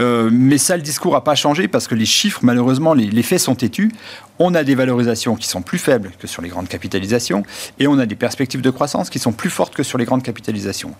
Euh, 0.00 0.28
mais 0.32 0.58
ça, 0.58 0.76
le 0.76 0.82
discours 0.82 1.14
n'a 1.14 1.20
pas 1.20 1.34
changé 1.34 1.68
parce 1.68 1.88
que 1.88 1.94
les 1.94 2.04
chiffres, 2.04 2.40
malheureusement, 2.42 2.94
les, 2.94 3.22
faits 3.22 3.40
sont 3.40 3.54
têtus. 3.54 3.92
On 4.38 4.54
a 4.54 4.64
des 4.64 4.74
valorisations 4.74 5.36
qui 5.36 5.48
sont 5.48 5.62
plus 5.62 5.78
faibles 5.78 6.12
que 6.18 6.26
sur 6.26 6.42
les 6.42 6.48
grandes 6.48 6.68
capitalisations 6.68 7.42
et 7.78 7.86
on 7.86 7.98
a 7.98 8.06
des 8.06 8.16
perspectives 8.16 8.60
de 8.60 8.70
croissance 8.70 9.10
qui 9.10 9.18
sont 9.18 9.32
plus 9.32 9.50
fortes 9.50 9.74
que 9.74 9.82
sur 9.82 9.98
les 9.98 10.04
grandes 10.04 10.22
capitalisations. 10.22 10.92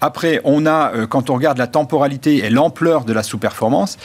Après, 0.00 0.40
on 0.44 0.66
a, 0.66 0.92
euh, 0.94 1.06
quand 1.06 1.30
on 1.30 1.34
regarde 1.34 1.58
la 1.58 1.66
temporalité 1.66 2.38
et 2.38 2.50
l'ampleur 2.50 3.04
de 3.04 3.12
la 3.12 3.22
sous-performance, 3.22 3.98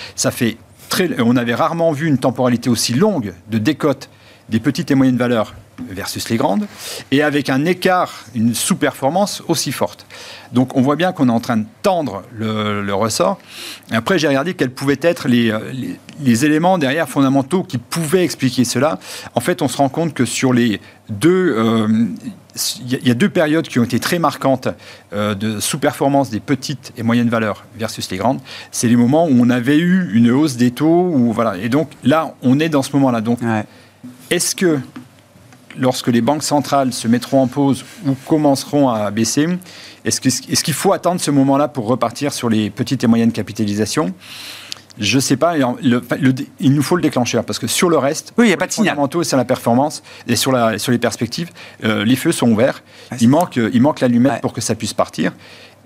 on 1.20 1.36
avait 1.36 1.56
rarement 1.56 1.92
vu 1.92 2.08
une 2.08 2.18
temporalité 2.18 2.70
aussi 2.70 2.94
longue 2.94 3.34
de 3.50 3.58
décote 3.58 4.10
des 4.50 4.60
petites 4.60 4.92
et 4.92 4.96
moyennes 4.96 5.18
valeurs 5.18 5.54
versus 5.90 6.30
les 6.30 6.38
grandes, 6.38 6.68
et 7.12 7.22
avec 7.22 7.50
un 7.50 7.66
écart, 7.66 8.26
une 8.36 8.54
sous-performance 8.54 9.44
aussi 9.48 9.72
forte. 9.72 10.06
Donc 10.52 10.76
on 10.76 10.82
voit 10.82 10.96
bien 10.96 11.12
qu'on 11.12 11.30
est 11.30 11.32
en 11.32 11.40
train 11.40 11.58
de 11.58 11.66
tendre 11.82 12.24
le, 12.34 12.94
ressort. 12.94 13.40
après, 13.92 14.20
j'ai 14.20 14.28
regardé 14.28 14.54
quels 14.54 14.72
pouvaient 14.72 15.00
être 15.02 15.28
les, 15.28 15.54
les, 16.20 16.46
éléments 16.46 16.78
derrière 16.78 17.08
fondamentaux 17.08 17.64
qui 17.64 17.78
pouvaient 17.78 18.24
expliquer 18.24 18.66
cela. 18.66 19.00
En 19.34 19.40
fait, 19.40 19.62
on 19.62 19.68
se 19.68 19.78
rend 19.78 19.90
compte 19.90 20.14
que 20.14 20.26
sur 20.26 20.54
les 20.54 20.82
deux... 21.10 21.56
Euh, 21.58 21.88
il 22.82 23.08
y 23.08 23.12
a 23.12 23.14
deux 23.14 23.30
périodes 23.30 23.68
qui 23.68 23.80
ont 23.80 23.84
été 23.84 24.00
très 24.00 24.20
marquantes 24.20 24.68
euh, 25.14 25.36
de 25.36 25.60
sous-performance 25.60 26.30
des 26.30 26.40
petites 26.40 26.92
et 26.98 27.04
moyennes 27.04 27.30
valeurs 27.30 27.64
versus 27.78 28.10
les 28.12 28.18
grandes. 28.18 28.40
C'est 28.72 28.88
les 28.88 28.96
moments 28.96 29.26
où 29.26 29.38
on 29.40 29.50
avait 29.50 29.78
eu 29.78 30.12
une 30.14 30.32
hausse 30.32 30.58
des 30.58 30.72
taux. 30.72 31.12
Voilà. 31.32 31.58
Et 31.58 31.70
donc 31.70 31.90
là, 32.04 32.36
on 32.42 32.60
est 32.60 32.70
dans 32.70 32.84
ce 32.84 32.92
moment-là. 32.94 33.22
Donc, 33.22 33.40
est-ce 34.30 34.56
que 34.56 34.80
lorsque 35.78 36.08
les 36.08 36.22
banques 36.22 36.44
centrales 36.44 36.94
se 36.94 37.08
mettront 37.08 37.42
en 37.42 37.48
pause 37.48 37.86
ou 38.06 38.16
commenceront 38.26 38.90
à 38.90 39.12
baisser, 39.12 39.48
est-ce 40.06 40.20
qu'il 40.64 40.74
faut 40.74 40.94
attendre 40.94 41.22
ce 41.22 41.32
moment-là 41.32 41.68
pour 41.68 41.88
repartir 41.88 42.34
sur 42.34 42.50
les 42.50 42.70
petites 42.70 43.04
et 43.04 43.08
moyennes 43.08 43.32
capitalisations? 43.32 44.14
Je 45.00 45.16
ne 45.16 45.22
sais 45.22 45.38
pas, 45.38 45.56
il 45.58 46.74
nous 46.74 46.82
faut 46.82 46.96
le 46.96 47.02
déclencheur 47.02 47.46
parce 47.46 47.60
que 47.60 47.68
sur 47.68 47.90
le 47.90 47.98
reste, 47.98 48.34
oui, 48.38 48.46
il 48.46 48.48
n'y 48.50 48.54
a 48.54 48.58
pas 48.58 48.68
de 48.68 48.72
signal. 48.72 48.98
c'est 49.24 49.38
la 49.38 49.46
performance 49.46 50.04
et 50.28 50.36
sur, 50.36 50.52
la, 50.52 50.78
sur 50.78 50.92
les 50.92 50.98
perspectives, 50.98 51.50
euh, 51.84 52.04
les 52.04 52.16
feux 52.16 52.32
sont 52.32 52.52
ouverts. 52.52 52.84
Il, 53.20 53.30
manque, 53.30 53.56
il 53.56 53.82
manque 53.82 54.02
l'allumette 54.02 54.42
pour 54.42 54.54
que 54.54 54.62
ça 54.62 54.76
puisse 54.76 54.94
partir. 54.94 55.32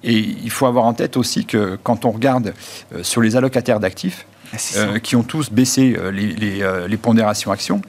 Et 0.04 0.18
il 0.18 0.50
faut 0.50 0.66
avoir 0.66 0.86
en 0.86 0.94
tête 0.94 1.18
aussi 1.18 1.46
que 1.46 1.78
quand 1.82 2.06
on 2.06 2.12
regarde 2.12 2.54
euh, 2.94 3.04
sur 3.04 3.22
les 3.22 3.36
allocataires 3.36 3.80
d'actifs, 3.80 4.26
ah, 4.54 4.58
euh, 4.76 5.00
qui 5.00 5.16
ont 5.16 5.24
tous 5.24 5.52
baissé 5.52 5.98
les, 6.12 6.62
les, 6.88 6.98
pondérations 6.98 7.52
actions, 7.52 7.82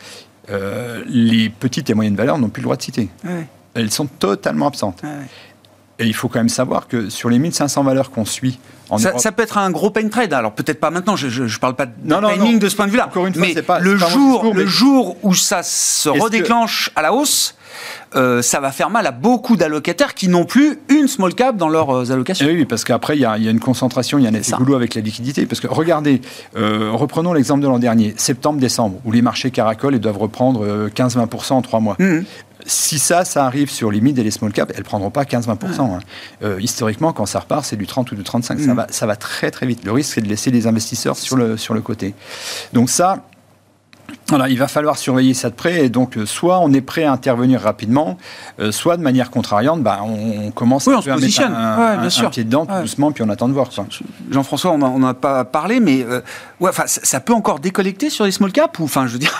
euh, 0.51 1.03
les 1.07 1.51
petites 1.51 1.91
et 1.91 1.95
moyennes 1.95 2.17
valeurs 2.17 2.39
n'ont 2.39 2.49
plus 2.49 2.61
le 2.61 2.65
droit 2.65 2.77
de 2.77 2.83
citer. 2.83 3.09
Elles 3.75 3.91
sont 3.91 4.07
totalement 4.07 4.69
absentes. 4.69 5.03
Et 5.99 6.05
il 6.05 6.15
faut 6.15 6.29
quand 6.29 6.41
même 6.41 6.51
savoir 6.51 6.89
que 6.89 7.09
sur 7.09 7.31
les 7.31 7.39
1500 7.39 7.83
valeurs 7.83 8.11
qu'on 8.11 8.27
suit 8.27 8.59
en 8.91 8.99
ça, 8.99 9.19
ça, 9.19 9.33
peut 9.33 9.43
être 9.43 9.59
un 9.59 9.71
gros 9.71 9.91
pain 9.91 10.09
trade. 10.09 10.33
Alors 10.33 10.53
peut-être 10.53 10.79
pas 10.79 10.91
maintenant, 10.91 11.17
je 11.17 11.43
ne 11.43 11.59
parle 11.59 11.75
pas 11.75 11.87
de 11.87 11.93
non, 12.05 12.21
timing 12.29 12.59
de 12.59 12.69
ce 12.69 12.77
point 12.77 12.87
de 12.87 12.93
vue-là. 12.93 13.11
Mais 13.37 13.61
pas, 13.63 13.81
le, 13.81 13.97
jour, 13.97 14.53
le 14.55 14.67
jour 14.67 15.17
où 15.23 15.35
ça 15.35 15.63
se 15.63 16.09
redéclenche 16.09 16.91
à 16.95 17.03
la 17.03 17.13
hausse, 17.13 17.57
euh, 18.15 18.43
ça 18.43 18.61
va 18.61 18.73
faire 18.73 18.91
mal 18.91 19.07
à 19.07 19.11
beaucoup 19.11 19.57
d'allocataires 19.57 20.15
qui 20.15 20.29
n'ont 20.29 20.45
plus 20.45 20.79
une 20.89 21.09
small 21.09 21.35
cap 21.35 21.57
dans 21.57 21.69
leurs 21.69 21.91
euh, 21.91 22.13
allocations. 22.13 22.47
Oui, 22.47 22.65
parce 22.65 22.85
qu'après, 22.85 23.17
il 23.17 23.21
y, 23.21 23.27
a 23.27 23.37
une 23.37 23.61
concentration, 23.61 24.19
il 24.19 24.25
y 24.25 24.27
a 24.27 24.31
un 24.31 24.35
effet 24.35 24.57
boulot 24.57 24.75
avec 24.75 24.95
la 24.95 25.01
liquidité. 25.01 25.47
Parce 25.47 25.61
que 25.61 25.67
regardez, 25.67 26.21
euh, 26.57 26.91
reprenons 26.93 27.33
l'exemple 27.33 27.63
de 27.63 27.69
l'an 27.69 27.79
dernier, 27.79 28.15
septembre-décembre, 28.17 29.01
où 29.05 29.13
les 29.13 29.23
marchés 29.23 29.51
caracolent 29.51 29.95
et 29.95 29.99
doivent 29.99 30.19
reprendre 30.19 30.89
15-20% 30.89 31.55
en 31.55 31.63
trois 31.63 31.81
mois. 31.81 31.97
Mmh. 31.99 32.21
si 32.65 32.99
ça, 32.99 33.25
ça 33.25 33.45
arrive 33.45 33.71
sur 33.71 33.91
les 33.91 34.01
mid 34.01 34.19
et 34.19 34.23
les 34.23 34.31
small 34.31 34.53
cap, 34.53 34.71
elles 34.73 34.81
ne 34.81 34.85
prendront 34.85 35.11
pas 35.11 35.25
15-20%. 35.25 35.81
Hein. 35.81 36.49
historiquement, 36.61 37.13
quand 37.13 37.27
ça 37.27 37.41
repart, 37.41 37.65
c'est 37.65 37.77
du 37.77 37.87
30 37.87 38.13
ou 38.13 38.15
du 38.15 38.23
35. 38.23 38.59
Ça, 38.59 38.73
mmh. 38.73 38.77
va, 38.77 38.87
ça 38.91 39.07
va 39.07 39.17
très 39.17 39.51
très 39.51 39.67
vite. 39.67 39.85
Le 39.85 39.93
risque, 39.93 40.15
c'est 40.15 40.21
de 40.21 40.29
laisser 40.29 40.51
les 40.51 40.67
investisseurs 40.67 41.17
sur 41.17 41.37
le, 41.37 41.57
sur 41.57 41.75
le 41.75 41.81
côté. 41.81 42.15
Donc 42.73 42.91
ça, 42.91 43.25
voilà, 44.29 44.49
il 44.49 44.59
va 44.59 44.67
falloir 44.67 44.99
surveiller 44.99 45.35
ça 45.35 45.51
de 45.51 45.55
près. 45.55 45.85
Et 45.85 45.89
donc, 45.89 46.17
euh, 46.17 46.27
soit 46.27 46.59
on 46.59 46.73
est 46.73 46.81
prêt 46.81 47.05
à 47.05 47.13
intervenir 47.13 47.61
rapidement, 47.61 48.19
euh, 48.59 48.73
soit 48.73 48.97
de 48.97 49.03
manière 49.03 49.31
contrariante, 49.31 49.83
bah, 49.83 50.01
on, 50.03 50.51
commence 50.51 50.89
à, 50.89 50.91
mettre 50.91 51.07
un, 51.07 52.31
pied 52.31 52.45
dedans 52.45 52.67
doucement, 52.81 53.13
puis 53.13 53.23
on 53.23 53.29
attend 53.29 53.49
de 53.49 53.53
voir. 53.53 53.71
Jean-François, 54.31 54.73
on 54.73 54.79
n'en 54.79 55.03
a 55.05 55.15
pas 55.15 55.45
parlé, 55.45 55.79
mais 55.79 56.03
euh, 56.03 56.21
ouais, 56.59 56.71
ça 56.87 57.21
peut 57.21 57.35
encore 57.35 57.61
décollecter 57.61 58.11
sur 58.11 58.25
les 58.25 58.33
small 58.33 58.51
caps 58.51 58.79
ou, 58.81 58.85
enfin, 58.85 59.07
je 59.07 59.13
veux 59.13 59.19
dire, 59.19 59.39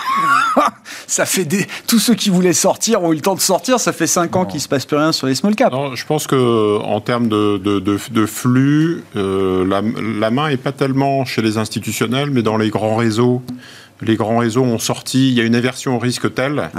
ça 1.07 1.25
fait 1.25 1.45
des... 1.45 1.67
tous 1.87 1.99
ceux 1.99 2.15
qui 2.15 2.29
voulaient 2.29 2.53
sortir 2.53 3.03
ont 3.03 3.11
eu 3.11 3.15
le 3.15 3.21
temps 3.21 3.35
de 3.35 3.41
sortir. 3.41 3.79
Ça 3.79 3.91
fait 3.91 4.07
5 4.07 4.35
ans 4.37 4.45
qu'il 4.45 4.61
se 4.61 4.69
passe 4.69 4.85
plus 4.85 4.97
rien 4.97 5.11
sur 5.11 5.27
les 5.27 5.35
small 5.35 5.55
caps. 5.55 5.75
je 5.95 6.05
pense 6.05 6.27
que 6.27 6.79
en 6.81 7.01
termes 7.01 7.27
de, 7.27 7.57
de, 7.57 8.25
flux, 8.25 9.03
la, 9.15 9.81
la 9.81 10.31
main 10.31 10.47
est 10.47 10.57
pas 10.57 10.71
tellement 10.71 11.25
chez 11.25 11.41
les 11.41 11.57
institutionnels, 11.57 12.31
mais 12.31 12.41
dans 12.41 12.57
les 12.57 12.69
grands 12.69 12.95
réseaux 12.95 13.41
les 14.01 14.15
grands 14.15 14.37
réseaux 14.37 14.63
ont 14.63 14.79
sorti, 14.79 15.29
il 15.29 15.33
y 15.33 15.41
a 15.41 15.43
une 15.43 15.55
aversion 15.55 15.95
au 15.95 15.99
risque 15.99 16.33
telle 16.33 16.69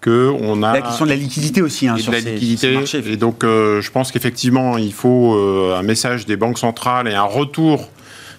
que 0.00 0.30
on 0.40 0.62
a 0.62 0.74
la 0.74 0.82
question 0.82 1.04
de 1.04 1.10
la 1.10 1.16
liquidité 1.16 1.62
aussi 1.62 1.88
hein, 1.88 1.96
sur 1.96 2.12
la 2.12 2.20
liquidité. 2.20 2.78
Et 3.04 3.16
donc, 3.16 3.44
euh, 3.44 3.80
je 3.80 3.90
pense 3.90 4.12
qu'effectivement, 4.12 4.78
il 4.78 4.92
faut 4.92 5.34
euh, 5.34 5.76
un 5.76 5.82
message 5.82 6.26
des 6.26 6.36
banques 6.36 6.58
centrales 6.58 7.08
et 7.08 7.14
un 7.14 7.24
retour 7.24 7.88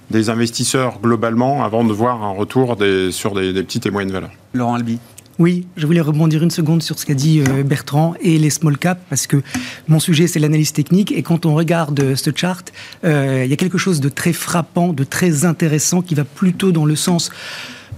des 0.10 0.30
investisseurs 0.30 1.00
globalement 1.02 1.64
avant 1.64 1.84
de 1.84 1.94
voir 1.94 2.24
un 2.24 2.32
retour 2.32 2.76
des, 2.76 3.12
sur 3.12 3.36
des, 3.36 3.54
petites 3.54 3.86
et 3.86 3.92
moyennes 3.92 4.12
valeurs. 4.12 4.32
Laurent 4.54 4.76
Albi. 4.76 5.00
Oui, 5.38 5.68
je 5.78 5.86
voulais 5.86 6.02
rebondir 6.02 6.44
une 6.44 6.52
seconde 6.52 6.82
sur 6.82 7.00
ce 7.00 7.06
qu'a 7.06 7.14
dit 7.14 7.42
euh, 7.42 7.64
Bertrand 7.64 8.14
et 8.22 8.38
les 8.38 8.50
small 8.50 8.78
caps, 8.78 9.02
parce 9.10 9.26
que 9.28 9.42
mon 9.88 10.00
sujet, 10.00 10.28
c'est 10.28 10.40
l'analyse 10.40 10.74
technique. 10.74 11.12
Et 11.12 11.24
quand 11.24 11.46
on 11.46 11.56
regarde 11.56 12.16
ce 12.16 12.32
chart, 12.36 12.64
il 13.04 13.46
y 13.46 13.54
a 13.54 13.56
quelque 13.56 13.78
chose 13.78 14.02
de 14.02 14.10
très 14.10 14.34
frappant, 14.34 14.92
de 14.92 15.04
très 15.04 15.46
intéressant, 15.46 16.02
qui 16.02 16.16
va 16.16 16.26
plutôt 16.26 16.72
dans 16.72 16.86
le 16.86 16.96
sens 16.96 17.32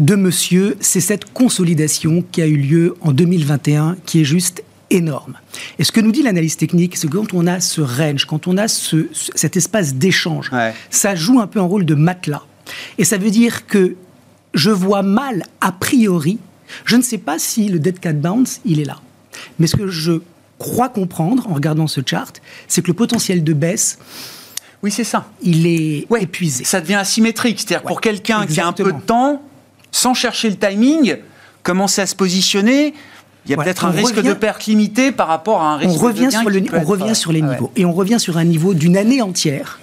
de 0.01 0.15
monsieur, 0.15 0.77
c'est 0.79 0.99
cette 0.99 1.31
consolidation 1.31 2.25
qui 2.31 2.41
a 2.41 2.47
eu 2.47 2.57
lieu 2.57 2.95
en 3.01 3.11
2021 3.11 3.97
qui 4.03 4.21
est 4.21 4.25
juste 4.25 4.63
énorme. 4.89 5.37
Et 5.77 5.83
ce 5.83 5.91
que 5.91 6.01
nous 6.01 6.11
dit 6.11 6.23
l'analyse 6.23 6.57
technique, 6.57 6.97
c'est 6.97 7.07
que 7.07 7.17
quand 7.17 7.35
on 7.35 7.45
a 7.45 7.59
ce 7.59 7.81
range, 7.81 8.25
quand 8.25 8.47
on 8.47 8.57
a 8.57 8.67
ce, 8.67 9.07
cet 9.35 9.57
espace 9.57 9.93
d'échange, 9.93 10.49
ça 10.89 11.13
joue 11.13 11.39
un 11.39 11.45
peu 11.45 11.59
un 11.59 11.65
rôle 11.65 11.85
de 11.85 11.93
matelas. 11.93 12.41
Et 12.97 13.05
ça 13.05 13.17
veut 13.17 13.29
dire 13.29 13.67
que 13.67 13.95
je 14.55 14.71
vois 14.71 15.03
mal, 15.03 15.43
a 15.61 15.71
priori, 15.71 16.39
je 16.83 16.95
ne 16.95 17.03
sais 17.03 17.19
pas 17.19 17.37
si 17.37 17.69
le 17.69 17.77
dead 17.77 17.99
cat 17.99 18.13
bounce, 18.13 18.59
il 18.65 18.79
est 18.79 18.85
là. 18.85 18.99
Mais 19.59 19.67
ce 19.67 19.75
que 19.75 19.87
je 19.87 20.13
crois 20.57 20.89
comprendre 20.89 21.47
en 21.47 21.53
regardant 21.53 21.87
ce 21.87 22.01
chart, 22.03 22.41
c'est 22.67 22.81
que 22.81 22.87
le 22.87 22.95
potentiel 22.95 23.43
de 23.43 23.53
baisse, 23.53 23.99
oui, 24.81 24.89
c'est 24.89 25.03
ça. 25.03 25.29
Il 25.43 25.67
est 25.67 26.07
épuisé. 26.19 26.63
Ça 26.63 26.81
devient 26.81 26.95
asymétrique. 26.95 27.59
C'est-à-dire 27.59 27.83
pour 27.83 28.01
quelqu'un 28.01 28.47
qui 28.47 28.59
a 28.59 28.65
un 28.65 28.73
peu 28.73 28.91
de 28.91 28.99
temps, 28.99 29.43
sans 29.91 30.13
chercher 30.13 30.49
le 30.49 30.55
timing, 30.55 31.17
commencer 31.63 32.01
à 32.01 32.07
se 32.07 32.15
positionner, 32.15 32.93
il 33.45 33.51
y 33.51 33.53
a 33.53 33.57
peut-être 33.57 33.85
un 33.85 33.91
risque 33.91 34.21
de 34.21 34.33
perte 34.33 34.65
limité 34.65 35.11
par 35.11 35.27
rapport 35.27 35.61
à 35.61 35.73
un 35.73 35.77
risque 35.77 35.99
on 35.99 36.05
revient 36.05 36.27
de 36.27 36.31
sur 36.31 36.49
le, 36.49 36.63
On 36.73 36.83
revient 36.83 37.15
sur 37.15 37.31
les 37.31 37.41
niveaux. 37.41 37.71
Et 37.75 37.85
on 37.85 37.91
revient 37.91 38.19
sur 38.19 38.37
un 38.37 38.43
niveau 38.43 38.73
d'une 38.73 38.97
année 38.97 39.21
entière. 39.21 39.79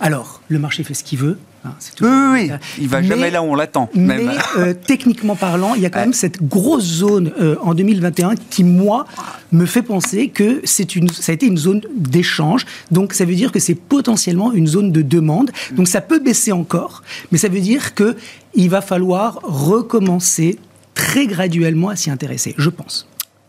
Alors, 0.00 0.40
le 0.48 0.58
marché 0.58 0.82
fait 0.82 0.94
ce 0.94 1.04
qu'il 1.04 1.18
veut. 1.18 1.38
Hein, 1.66 2.34
oui, 2.34 2.50
oui, 2.50 2.56
il 2.78 2.88
va 2.88 3.02
jamais 3.02 3.30
là 3.30 3.42
où 3.42 3.46
on 3.46 3.54
l'attend. 3.54 3.88
Mais 3.94 4.26
euh, 4.56 4.74
techniquement 4.74 5.36
parlant, 5.36 5.74
il 5.74 5.82
y 5.82 5.86
a 5.86 5.90
quand 5.90 6.00
même 6.00 6.12
cette 6.12 6.42
grosse 6.42 6.84
zone 6.84 7.32
euh, 7.40 7.56
en 7.62 7.74
2021 7.74 8.34
qui, 8.50 8.64
moi, 8.64 9.06
me 9.52 9.66
fait 9.66 9.82
penser 9.82 10.28
que 10.28 10.60
c'est 10.64 10.96
une, 10.96 11.08
ça 11.08 11.32
a 11.32 11.34
été 11.34 11.46
une 11.46 11.58
zone 11.58 11.82
d'échange. 11.94 12.66
Donc, 12.90 13.12
ça 13.12 13.24
veut 13.24 13.34
dire 13.34 13.52
que 13.52 13.58
c'est 13.58 13.74
potentiellement 13.74 14.52
une 14.52 14.66
zone 14.66 14.92
de 14.92 15.02
demande. 15.02 15.50
Donc, 15.72 15.88
ça 15.88 16.00
peut 16.00 16.18
baisser 16.18 16.52
encore, 16.52 17.02
mais 17.32 17.38
ça 17.38 17.48
veut 17.48 17.60
dire 17.60 17.94
que 17.94 18.16
il 18.54 18.70
va 18.70 18.80
falloir 18.80 19.40
recommencer 19.42 20.58
très 20.94 21.26
graduellement 21.26 21.90
à 21.90 21.96
s'y 21.96 22.10
intéresser, 22.10 22.54
je 22.56 22.70
pense. 22.70 23.06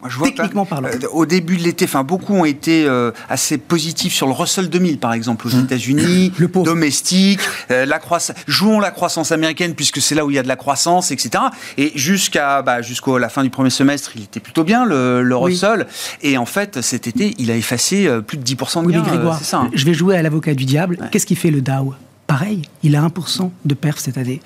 Moi, 0.07 0.13
je 0.13 0.19
vois 0.19 0.27
Techniquement 0.29 0.65
parlant. 0.65 0.87
Euh, 0.87 1.07
au 1.11 1.25
début 1.25 1.57
de 1.57 1.63
l'été, 1.63 1.83
enfin, 1.83 2.03
beaucoup 2.03 2.33
ont 2.33 2.45
été 2.45 2.85
euh, 2.85 3.11
assez 3.27 3.57
positifs 3.57 4.13
sur 4.13 4.27
le 4.27 4.31
Russell 4.31 4.69
2000, 4.69 4.99
par 4.99 5.11
exemple, 5.11 5.47
aux 5.47 5.51
mmh. 5.51 5.63
États-Unis, 5.65 6.31
le 6.37 6.47
domestique, 6.47 7.41
euh, 7.71 7.85
la 7.85 7.99
croissance. 7.99 8.35
Jouons 8.47 8.79
la 8.79 8.91
croissance 8.91 9.33
américaine 9.33 9.73
puisque 9.75 10.01
c'est 10.01 10.15
là 10.15 10.25
où 10.25 10.31
il 10.31 10.35
y 10.35 10.39
a 10.39 10.43
de 10.43 10.47
la 10.47 10.55
croissance, 10.55 11.11
etc. 11.11 11.43
Et 11.77 11.91
jusqu'à 11.95 12.61
bah, 12.61 12.81
jusqu'à 12.81 13.19
la 13.19 13.27
fin 13.27 13.43
du 13.43 13.49
premier 13.49 13.69
semestre, 13.69 14.11
il 14.15 14.23
était 14.23 14.39
plutôt 14.39 14.63
bien 14.63 14.85
le, 14.85 15.21
le 15.21 15.35
Russell. 15.35 15.87
Et 16.21 16.37
en 16.37 16.45
fait, 16.45 16.81
cet 16.81 17.07
été, 17.07 17.35
il 17.37 17.51
a 17.51 17.55
effacé 17.55 18.09
plus 18.25 18.37
de 18.37 18.43
10% 18.43 18.85
de 18.85 18.91
gains. 18.91 19.01
Oui, 19.01 19.07
Grégoire, 19.07 19.39
ça, 19.43 19.57
hein. 19.57 19.69
je 19.73 19.85
vais 19.85 19.93
jouer 19.93 20.15
à 20.15 20.21
l'avocat 20.21 20.53
du 20.53 20.65
diable. 20.65 20.97
Qu'est-ce 21.11 21.25
qui 21.25 21.35
fait 21.35 21.51
le 21.51 21.61
Dow? 21.61 21.93
Pareil, 22.27 22.63
il 22.83 22.95
a 22.95 23.01
1% 23.01 23.49
de 23.65 23.73
perf 23.73 23.97
cette 23.97 24.17
année. 24.17 24.41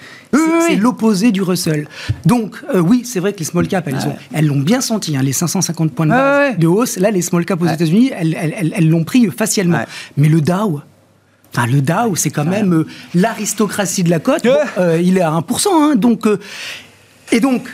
c'est 0.67 0.75
l'opposé 0.75 1.31
du 1.31 1.41
Russell. 1.41 1.87
Donc, 2.25 2.55
euh, 2.73 2.79
oui, 2.79 3.01
c'est 3.03 3.19
vrai 3.19 3.33
que 3.33 3.39
les 3.39 3.45
small 3.45 3.67
caps, 3.67 3.91
elles, 4.31 4.45
l'ont 4.45 4.59
bien 4.59 4.81
senti, 4.81 5.17
hein, 5.17 5.23
les 5.23 5.33
550 5.33 5.91
points 5.91 6.05
de 6.05 6.11
base 6.11 6.57
de 6.57 6.67
hausse. 6.67 6.97
Là, 6.97 7.11
les 7.11 7.23
small 7.23 7.43
caps 7.43 7.61
aux 7.61 7.67
États-Unis, 7.67 8.11
elles 8.15 8.89
l'ont 8.89 9.03
pris 9.03 9.29
facialement. 9.29 9.83
Mais 10.15 10.29
le 10.29 10.39
Dow, 10.39 10.81
Enfin, 11.53 11.67
le 11.67 11.81
Dow, 11.81 12.15
c'est 12.15 12.29
quand 12.29 12.45
même 12.45 12.73
euh, 12.73 12.87
l'aristocratie 13.13 14.03
de 14.03 14.09
la 14.09 14.19
cote. 14.19 14.47
Euh, 14.77 15.01
il 15.03 15.17
est 15.17 15.21
à 15.21 15.31
1%. 15.31 15.67
Hein, 15.73 15.95
donc, 15.97 16.25
et 17.33 17.41
donc, 17.41 17.67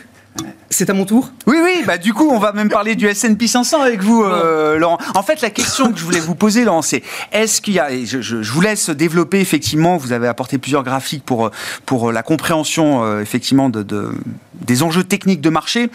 c'est 0.69 0.89
à 0.89 0.93
mon 0.93 1.05
tour 1.05 1.31
Oui, 1.45 1.57
oui, 1.63 1.83
bah 1.85 1.97
du 1.97 2.13
coup, 2.13 2.29
on 2.29 2.39
va 2.39 2.51
même 2.51 2.69
parler 2.69 2.95
du 2.95 3.07
S&P 3.07 3.47
500 3.47 3.81
avec 3.81 4.03
vous, 4.03 4.23
euh, 4.23 4.77
Laurent. 4.77 4.97
En 5.15 5.23
fait, 5.23 5.41
la 5.41 5.49
question 5.49 5.91
que 5.91 5.99
je 5.99 6.03
voulais 6.03 6.19
vous 6.19 6.35
poser, 6.35 6.65
Laurent, 6.65 6.81
c'est 6.81 7.03
est-ce 7.31 7.61
qu'il 7.61 7.73
y 7.73 7.79
a, 7.79 7.89
je, 8.05 8.21
je, 8.21 8.51
vous 8.51 8.61
laisse 8.61 8.89
développer, 8.89 9.39
effectivement, 9.39 9.97
vous 9.97 10.11
avez 10.11 10.27
apporté 10.27 10.57
plusieurs 10.57 10.83
graphiques 10.83 11.23
pour, 11.23 11.51
pour 11.85 12.11
la 12.11 12.21
compréhension, 12.21 13.03
euh, 13.03 13.21
effectivement, 13.21 13.69
de, 13.69 13.81
de, 13.81 14.11
des 14.53 14.83
enjeux 14.83 15.03
techniques 15.03 15.41
de 15.41 15.49
marché. 15.49 15.89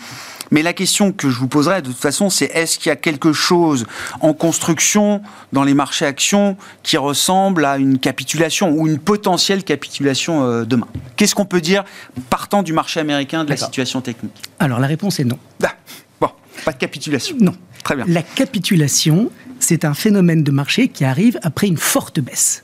Mais 0.53 0.63
la 0.63 0.75
question 0.75 1.11
que 1.11 1.31
je 1.31 1.39
vous 1.39 1.49
poserai 1.49 1.83
de 1.83 1.89
toute 1.89 1.97
façon, 1.97 2.31
c'est 2.31 2.45
est-ce 2.45 2.79
qu'il 2.79 2.91
y 2.91 2.93
a 2.93 2.97
quelque 2.97 3.33
chose 3.33 3.87
en 4.21 4.35
construction 4.35 5.23
dans 5.53 5.65
les 5.65 5.75
marchés 5.75 6.05
actions 6.05 6.57
qui 6.83 6.97
ressemble 6.99 7.65
à 7.65 7.79
une 7.79 7.99
capitulation 7.99 8.71
ou 8.71 8.87
une 8.87 8.99
potentielle 8.99 9.65
capitulation 9.65 10.45
euh, 10.45 10.65
demain? 10.65 10.87
Qu'est-ce 11.17 11.35
qu'on 11.35 11.47
peut 11.47 11.63
dire 11.63 11.85
partant 12.31 12.63
du 12.63 12.73
marché 12.73 13.01
américain 13.01 13.45
de 13.45 13.51
la 13.51 13.57
situation 13.57 14.03
technique? 14.03 14.41
Alors 14.59 14.79
la 14.79 14.87
réponse 14.87 15.19
est 15.19 15.25
non. 15.25 15.39
Ah, 15.65 15.75
bon, 16.21 16.29
pas 16.65 16.73
de 16.73 16.79
capitulation. 16.79 17.37
Non. 17.41 17.55
Très 17.83 17.97
bien. 17.97 18.05
La 18.07 18.23
capitulation, 18.23 19.31
c'est 19.59 19.85
un 19.85 19.95
phénomène 19.95 20.45
de 20.45 20.51
marché 20.53 20.89
qui 20.89 21.05
arrive 21.05 21.39
après 21.43 21.67
une 21.67 21.79
forte 21.79 22.21
baisse. 22.21 22.63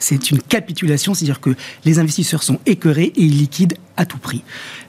C'est 0.00 0.30
une 0.30 0.42
capitulation, 0.42 1.14
c'est-à-dire 1.14 1.40
que 1.40 1.54
les 1.84 1.98
investisseurs 2.00 2.42
sont 2.42 2.58
écœurés 2.66 3.12
et 3.14 3.22
ils 3.22 3.38
liquident 3.38 3.76
à 3.96 4.06
tout 4.06 4.18
prix 4.18 4.42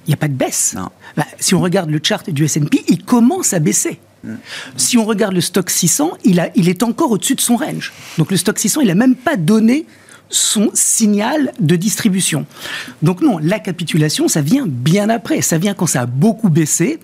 il 0.05 0.09
n'y 0.09 0.13
a 0.13 0.17
pas 0.17 0.27
de 0.27 0.33
baisse. 0.33 0.75
Bah, 1.15 1.25
si 1.39 1.55
on 1.55 1.61
regarde 1.61 1.89
le 1.89 1.99
chart 2.01 2.27
du 2.29 2.45
S&P, 2.45 2.83
il 2.87 3.03
commence 3.03 3.53
à 3.53 3.59
baisser. 3.59 3.99
Hmm. 4.23 4.35
Si 4.77 4.97
on 4.97 5.05
regarde 5.05 5.33
le 5.33 5.41
stock 5.41 5.69
600, 5.69 6.11
il, 6.23 6.39
a, 6.39 6.49
il 6.55 6.69
est 6.69 6.83
encore 6.83 7.11
au-dessus 7.11 7.35
de 7.35 7.41
son 7.41 7.55
range. 7.55 7.91
Donc 8.17 8.31
le 8.31 8.37
stock 8.37 8.57
600, 8.57 8.81
il 8.81 8.87
n'a 8.87 8.95
même 8.95 9.15
pas 9.15 9.35
donné 9.35 9.85
son 10.29 10.71
signal 10.73 11.51
de 11.59 11.75
distribution. 11.75 12.45
Donc 13.01 13.21
non, 13.21 13.37
la 13.37 13.59
capitulation, 13.59 14.27
ça 14.27 14.41
vient 14.41 14.65
bien 14.65 15.09
après. 15.09 15.41
Ça 15.41 15.57
vient 15.57 15.73
quand 15.73 15.87
ça 15.87 16.01
a 16.01 16.05
beaucoup 16.05 16.49
baissé 16.49 16.99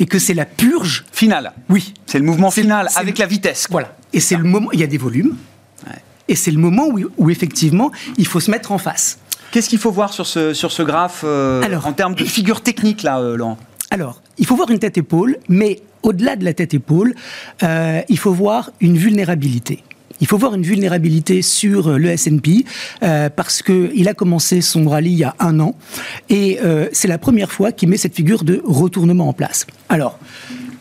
et 0.00 0.06
que 0.06 0.18
c'est 0.18 0.34
la 0.34 0.46
purge 0.46 1.04
finale. 1.12 1.52
Oui, 1.68 1.94
c'est 2.06 2.18
le 2.18 2.24
mouvement 2.24 2.50
final 2.50 2.88
avec 2.96 3.18
la 3.18 3.26
vitesse. 3.26 3.68
Voilà. 3.70 3.96
Et 4.12 4.20
c'est 4.20 4.36
le 4.36 4.44
moment. 4.44 4.70
Il 4.72 4.80
y 4.80 4.84
a 4.84 4.88
des 4.88 4.98
volumes. 4.98 5.36
Et 6.32 6.34
c'est 6.34 6.50
le 6.50 6.58
moment 6.58 6.88
où, 6.88 6.98
où, 7.18 7.28
effectivement 7.28 7.92
il 8.16 8.26
faut 8.26 8.40
se 8.40 8.50
mettre 8.50 8.72
en 8.72 8.78
face. 8.78 9.18
Qu'est-ce 9.50 9.68
qu'il 9.68 9.78
faut 9.78 9.90
voir 9.90 10.14
sur 10.14 10.26
ce, 10.26 10.54
sur 10.54 10.72
ce 10.72 10.82
graphe 10.82 11.24
euh, 11.26 11.62
en 11.84 11.92
termes 11.92 12.14
de 12.14 12.24
figure 12.24 12.62
technique, 12.62 13.02
là, 13.02 13.20
euh, 13.20 13.36
Laurent? 13.36 13.58
Alors, 13.90 14.22
il 14.38 14.46
faut 14.46 14.56
voir 14.56 14.70
une 14.70 14.78
tête-épaule, 14.78 15.36
mais 15.50 15.82
au-delà 16.02 16.36
de 16.36 16.44
la 16.46 16.54
tête-épaule, 16.54 17.14
euh, 17.62 18.00
il 18.08 18.18
faut 18.18 18.32
voir 18.32 18.70
une 18.80 18.96
vulnérabilité. 18.96 19.84
Il 20.22 20.26
faut 20.26 20.38
voir 20.38 20.54
une 20.54 20.62
vulnérabilité 20.62 21.42
sur 21.42 21.98
le 21.98 22.08
S&P 22.08 22.64
parce 23.00 23.60
qu'il 23.60 24.08
a 24.08 24.14
commencé 24.14 24.62
son 24.62 24.88
rallye 24.88 25.12
il 25.12 25.18
y 25.18 25.24
a 25.24 25.34
un 25.40 25.58
an 25.58 25.74
et 26.28 26.60
c'est 26.92 27.08
la 27.08 27.18
première 27.18 27.50
fois 27.50 27.72
qu'il 27.72 27.88
met 27.88 27.96
cette 27.96 28.14
figure 28.14 28.44
de 28.44 28.62
retournement 28.64 29.28
en 29.28 29.32
place. 29.32 29.66
Alors, 29.88 30.20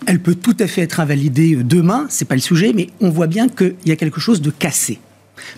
elle 0.06 0.20
peut 0.20 0.36
tout 0.36 0.56
à 0.60 0.68
fait 0.68 0.82
être 0.82 1.00
invalidée 1.00 1.56
demain, 1.56 2.06
c'est 2.10 2.26
pas 2.26 2.36
le 2.36 2.42
sujet, 2.42 2.72
mais 2.76 2.90
on 3.00 3.10
voit 3.10 3.26
bien 3.26 3.50
qu'il 3.50 3.74
y 3.84 3.92
a 3.92 3.96
quelque 3.96 4.20
chose 4.20 4.42
de 4.42 4.52
cassé 4.52 5.00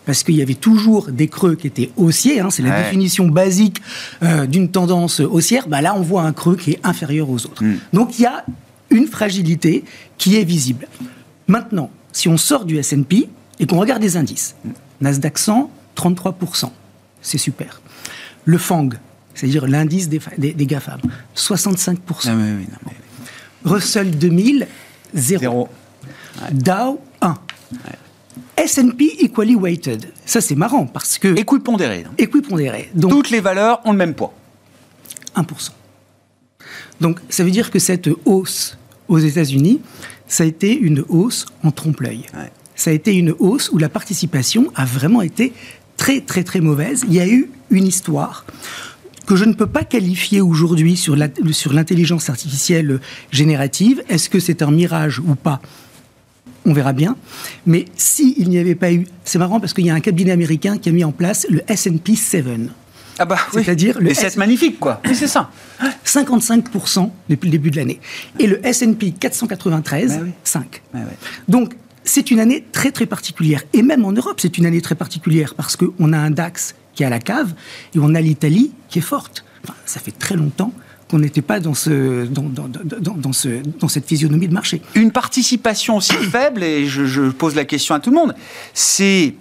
parce 0.06 0.24
qu'il 0.24 0.36
y 0.36 0.42
avait 0.42 0.54
toujours 0.54 1.12
des 1.12 1.28
creux 1.28 1.56
qui 1.56 1.68
étaient 1.68 1.92
haussiers, 1.98 2.40
hein, 2.40 2.50
c'est 2.50 2.64
la 2.64 2.84
définition 2.84 3.28
basique 3.28 3.82
euh, 4.22 4.46
d'une 4.46 4.70
tendance 4.70 5.20
haussière, 5.20 5.68
bah 5.68 5.82
là 5.82 5.96
on 5.96 6.02
voit 6.02 6.24
un 6.24 6.34
creux 6.34 6.56
qui 6.56 6.72
est 6.72 6.80
inférieur 6.84 7.30
aux 7.30 7.46
autres. 7.46 7.64
Hmm. 7.64 7.78
Donc 7.94 8.20
il 8.20 8.24
y 8.24 8.26
a 8.26 8.46
une 8.90 9.08
fragilité 9.08 9.84
qui 10.18 10.38
est 10.38 10.44
visible. 10.44 10.88
Maintenant, 11.48 11.90
si 12.12 12.30
on 12.30 12.38
sort 12.38 12.66
du 12.66 12.78
S&P 12.78 13.30
et 13.60 13.66
qu'on 13.66 13.80
regarde 13.80 14.02
les 14.02 14.18
indices, 14.18 14.56
Nasdaq 15.02 15.38
100, 15.38 15.72
33%, 15.96 16.70
c'est 17.22 17.38
super. 17.38 17.82
Le 18.46 18.58
FANG, 18.58 18.94
c'est-à-dire 19.34 19.68
l'indice 19.68 20.10
des, 20.10 20.20
des, 20.38 20.66
GAFAM, 20.66 21.00
65%. 21.36 21.98
Russell 23.66 24.12
2000, 24.18 24.68
0. 25.14 25.70
Dow, 26.52 27.00
1. 27.22 27.36
S&P 28.58 29.16
equally 29.20 29.56
weighted. 29.56 30.12
Ça, 30.26 30.42
c'est 30.42 30.56
marrant 30.56 30.86
parce 30.86 31.18
que... 31.18 31.38
Équipondéré. 31.40 32.06
Équipondéré. 32.18 32.90
Donc, 32.94 33.12
Toutes 33.12 33.30
les 33.30 33.40
valeurs 33.40 33.82
ont 33.86 33.92
le 33.92 33.98
même 33.98 34.14
poids. 34.14 34.34
1%. 35.36 35.46
Donc, 37.02 37.20
ça 37.30 37.44
veut 37.44 37.52
dire 37.52 37.72
que 37.72 37.80
cette 37.80 38.10
hausse 38.26 38.78
aux 39.08 39.18
États-Unis, 39.18 39.82
ça 40.28 40.44
a 40.44 40.48
été 40.48 40.74
une 40.74 41.04
hausse 41.10 41.46
en 41.64 41.72
trompe-l'œil. 41.72 42.26
Ça 42.76 42.92
a 42.92 42.94
été 42.94 43.14
une 43.14 43.34
hausse 43.40 43.70
où 43.72 43.78
la 43.78 43.90
participation 43.90 44.72
a 44.76 44.86
vraiment 44.86 45.22
été 45.22 45.54
très, 45.98 46.22
très, 46.22 46.44
très 46.44 46.60
mauvaise. 46.60 47.04
Il 47.08 47.14
y 47.14 47.20
a 47.20 47.28
eu 47.28 47.50
une 47.70 47.86
histoire 47.88 48.46
que 49.26 49.36
je 49.36 49.46
ne 49.46 49.54
peux 49.54 49.68
pas 49.68 49.84
qualifier 49.84 50.42
aujourd'hui 50.42 50.98
sur 50.98 51.16
l'intelligence 51.16 52.30
artificielle 52.30 53.00
générative. 53.32 54.04
Est-ce 54.10 54.30
que 54.30 54.40
c'est 54.40 54.62
un 54.62 54.72
mirage 54.72 55.20
ou 55.20 55.36
pas? 55.36 55.62
On 56.66 56.74
verra 56.74 56.94
bien. 56.94 57.16
Mais 57.66 57.86
s'il 57.96 58.50
n'y 58.50 58.58
avait 58.58 58.76
pas 58.76 58.92
eu, 58.92 59.06
c'est 59.24 59.40
marrant 59.40 59.60
parce 59.60 59.74
qu'il 59.74 59.86
y 59.86 59.90
a 59.90 59.94
un 59.94 60.00
cabinet 60.00 60.32
américain 60.32 60.78
qui 60.78 60.90
a 60.90 60.92
mis 60.92 61.04
en 61.04 61.12
place 61.12 61.46
le 61.50 61.62
S&P 61.68 62.16
7. 62.16 62.46
Ah 63.20 63.26
bah 63.26 63.38
C'est-à-dire 63.54 64.00
le 64.00 64.10
S... 64.10 64.38
magnifique 64.38 64.80
quoi. 64.80 65.00
Oui, 65.06 65.16
c'est 65.16 65.28
ça. 65.28 65.52
55% 66.06 67.12
depuis 67.30 67.48
le 67.48 67.52
début 67.52 67.70
de 67.70 67.76
l'année. 67.76 68.00
Et 68.40 68.48
le 68.48 68.66
S&P 68.66 69.12
493, 69.12 70.22
5. 70.44 70.82
Donc 71.48 71.76
c'est 72.04 72.32
une 72.32 72.40
année 72.40 72.66
très 72.72 72.92
très 72.92 73.06
particulière. 73.06 73.64
Et 73.74 73.82
même 73.82 74.04
en 74.06 74.12
Europe, 74.12 74.40
c'est 74.40 74.58
une 74.58 74.66
année 74.66 74.82
très 74.82 74.96
particulière 74.96 75.54
parce 75.56 75.76
qu'on 75.76 76.14
a 76.14 76.18
un 76.18 76.32
DAX 76.32 76.76
qui 76.96 77.04
est 77.04 77.06
à 77.06 77.10
la 77.10 77.20
cave 77.20 77.54
et 77.96 78.00
on 78.00 78.16
a 78.16 78.22
l'Italie 78.22 78.72
qui 78.90 79.00
est 79.00 79.04
forte. 79.04 79.46
ça 79.86 80.00
fait 80.00 80.12
très 80.12 80.36
longtemps 80.36 80.74
qu'on 81.14 81.20
n'était 81.20 81.44
pas 81.44 81.60
dans, 81.60 81.76
ce, 81.76 82.26
dans, 82.26 82.42
dans, 82.42 82.68
dans, 82.68 83.34
ce, 83.34 83.62
dans 83.80 83.88
cette 83.88 84.08
physionomie 84.08 84.48
de 84.48 84.54
marché. 84.54 84.82
Une 84.96 85.12
participation 85.12 85.98
aussi 85.98 86.14
faible, 86.32 86.64
et 86.64 86.88
je, 86.88 87.30
pose 87.30 87.54
la 87.54 87.66
question 87.66 87.94
à 87.94 88.00
tout 88.00 88.10
le 88.10 88.16
monde, 88.16 88.34
c'est 88.74 89.36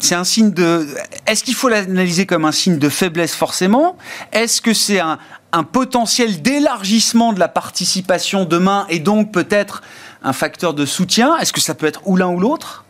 c'est 0.00 0.16
un 0.16 0.24
signe 0.24 0.50
de. 0.50 0.84
Est-ce 1.28 1.44
qu'il 1.44 1.54
faut 1.54 1.68
l'analyser 1.68 2.26
comme 2.26 2.44
un 2.44 2.50
signe 2.50 2.78
de 2.78 2.88
faiblesse 2.88 3.36
forcément? 3.36 3.96
Est-ce 4.32 4.60
que 4.60 4.74
c'est 4.74 4.98
un, 4.98 5.18
un 5.52 5.62
potentiel 5.62 6.42
d'élargissement 6.42 7.32
de 7.32 7.38
la 7.38 7.48
participation 7.48 8.44
demain 8.44 8.84
et 8.90 8.98
donc 8.98 9.30
peut-être 9.30 9.82
un 10.24 10.32
facteur 10.32 10.74
de 10.74 10.84
soutien? 10.84 11.38
Est-ce 11.38 11.52
que 11.52 11.60
ça 11.60 11.76
peut 11.76 11.86
être 11.86 12.00
ou 12.04 12.16
l'un 12.16 12.28
ou 12.28 12.40
l'autre? 12.40 12.84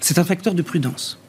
C'est 0.00 0.18
un 0.18 0.24
facteur 0.24 0.54
de 0.54 0.62
prudence. 0.62 1.20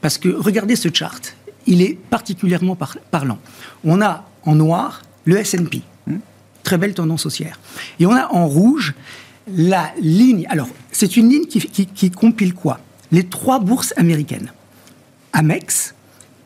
Parce 0.00 0.18
que 0.18 0.28
regardez 0.28 0.74
ce 0.74 0.88
chart, 0.92 1.34
il 1.66 1.80
est 1.80 1.94
particulièrement 1.94 2.76
parlant. 3.10 3.38
On 3.84 4.02
a 4.02 4.24
en 4.44 4.56
noir 4.56 5.02
le 5.24 5.38
S&P, 5.38 5.82
hmm. 6.06 6.16
très 6.62 6.78
belle 6.78 6.94
tendance 6.94 7.26
haussière. 7.26 7.58
Et 8.00 8.06
on 8.06 8.12
a 8.12 8.28
en 8.32 8.46
rouge 8.46 8.94
la 9.48 9.92
ligne. 10.00 10.46
Alors, 10.48 10.68
c'est 10.90 11.16
une 11.16 11.28
ligne 11.28 11.46
qui, 11.46 12.10
compile 12.10 12.54
quoi? 12.54 12.80
Les 13.10 13.24
trois 13.24 13.58
bourses 13.58 13.92
américaines 13.96 14.52
Amex, 15.32 15.94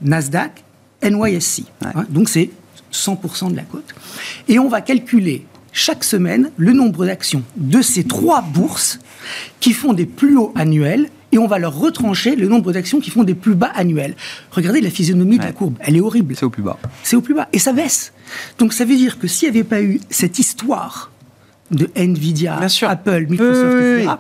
Nasdaq, 0.02 0.64
NYSC. 1.02 1.64
Hein, 1.82 2.04
donc, 2.08 2.28
c'est 2.28 2.50
100% 2.92 3.50
de 3.50 3.56
la 3.56 3.62
cote. 3.62 3.94
Et 4.48 4.58
on 4.58 4.68
va 4.68 4.80
calculer 4.80 5.46
chaque 5.72 6.04
semaine 6.04 6.50
le 6.56 6.72
nombre 6.72 7.04
d'actions 7.04 7.42
de 7.56 7.82
ces 7.82 8.04
trois 8.04 8.40
bourses 8.40 8.98
qui 9.60 9.72
font 9.72 9.92
des 9.92 10.06
plus 10.06 10.36
hauts 10.36 10.52
annuels 10.54 11.10
et 11.36 11.38
on 11.38 11.46
va 11.46 11.58
leur 11.58 11.78
retrancher 11.78 12.34
le 12.34 12.48
nombre 12.48 12.72
d'actions 12.72 12.98
qui 12.98 13.10
font 13.10 13.22
des 13.22 13.34
plus 13.34 13.54
bas 13.54 13.70
annuels. 13.74 14.16
Regardez 14.50 14.80
la 14.80 14.88
physionomie 14.88 15.38
de 15.38 15.44
la 15.44 15.52
courbe, 15.52 15.74
elle 15.80 15.96
est 15.96 16.00
horrible. 16.00 16.34
C'est 16.34 16.46
au 16.46 16.50
plus 16.50 16.62
bas. 16.62 16.78
C'est 17.02 17.14
au 17.14 17.20
plus 17.20 17.34
bas 17.34 17.46
et 17.52 17.58
ça 17.58 17.74
baisse. 17.74 18.14
Donc 18.58 18.72
ça 18.72 18.86
veut 18.86 18.96
dire 18.96 19.18
que 19.18 19.28
s'il 19.28 19.50
n'y 19.50 19.58
avait 19.58 19.68
pas 19.68 19.82
eu 19.82 20.00
cette 20.08 20.38
histoire 20.38 21.10
de 21.70 21.90
Nvidia, 21.94 22.58
Apple, 22.82 23.26
Microsoft, 23.28 23.76
etc., 23.76 24.12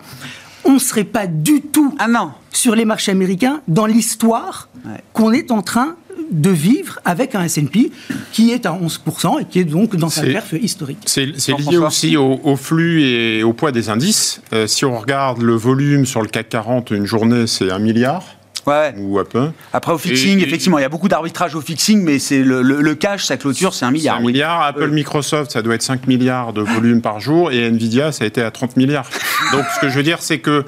on 0.64 0.72
ne 0.74 0.78
serait 0.78 1.04
pas 1.04 1.26
du 1.26 1.62
tout 1.62 1.94
ah 1.98 2.08
non. 2.08 2.32
sur 2.50 2.74
les 2.74 2.84
marchés 2.84 3.12
américains 3.12 3.62
dans 3.68 3.86
l'histoire 3.86 4.68
qu'on 5.12 5.32
est 5.32 5.50
en 5.52 5.62
train 5.62 5.96
de 6.30 6.50
vivre 6.50 6.98
avec 7.04 7.34
un 7.34 7.42
S&P 7.42 7.90
qui 8.32 8.50
est 8.50 8.66
à 8.66 8.72
11% 8.72 9.40
et 9.40 9.44
qui 9.44 9.60
est 9.60 9.64
donc 9.64 9.96
dans 9.96 10.08
sa 10.08 10.22
perf 10.22 10.52
historique. 10.52 10.98
C'est 11.06 11.26
lié 11.26 11.78
aussi 11.78 12.16
au, 12.16 12.56
flux 12.56 13.02
et 13.02 13.42
au 13.42 13.52
poids 13.52 13.72
des 13.72 13.88
indices. 13.88 14.40
Euh, 14.52 14.66
si 14.66 14.84
on 14.84 14.98
regarde 14.98 15.42
le 15.42 15.54
volume 15.54 16.06
sur 16.06 16.22
le 16.22 16.28
CAC 16.28 16.48
40, 16.48 16.90
une 16.90 17.06
journée, 17.06 17.46
c'est 17.46 17.70
un 17.70 17.78
milliard. 17.78 18.24
Ouais. 18.66 18.92
Ou 18.98 19.18
à 19.18 19.24
peu. 19.24 19.50
Après, 19.72 19.92
au 19.92 19.98
fixing, 19.98 20.40
effectivement, 20.40 20.78
il 20.78 20.82
y 20.82 20.84
a 20.84 20.88
beaucoup 20.88 21.08
d'arbitrage 21.08 21.54
au 21.54 21.60
fixing, 21.60 22.02
mais 22.02 22.18
c'est 22.18 22.42
le, 22.42 22.94
cash, 22.94 23.24
sa 23.24 23.36
clôture, 23.36 23.72
c'est 23.74 23.84
un 23.84 23.90
milliard. 23.90 24.16
Un 24.16 24.20
milliard. 24.20 24.62
Apple, 24.62 24.88
Microsoft, 24.88 25.52
ça 25.52 25.62
doit 25.62 25.76
être 25.76 25.82
5 25.82 26.06
milliards 26.08 26.52
de 26.52 26.62
volume 26.62 27.00
par 27.00 27.20
jour, 27.20 27.52
et 27.52 27.64
Nvidia, 27.68 28.10
ça 28.10 28.24
a 28.24 28.26
été 28.26 28.42
à 28.42 28.50
30 28.50 28.76
milliards. 28.76 29.08
Donc, 29.52 29.64
ce 29.74 29.80
que 29.80 29.88
je 29.88 29.96
veux 29.96 30.02
dire, 30.02 30.20
c'est 30.20 30.38
que 30.38 30.64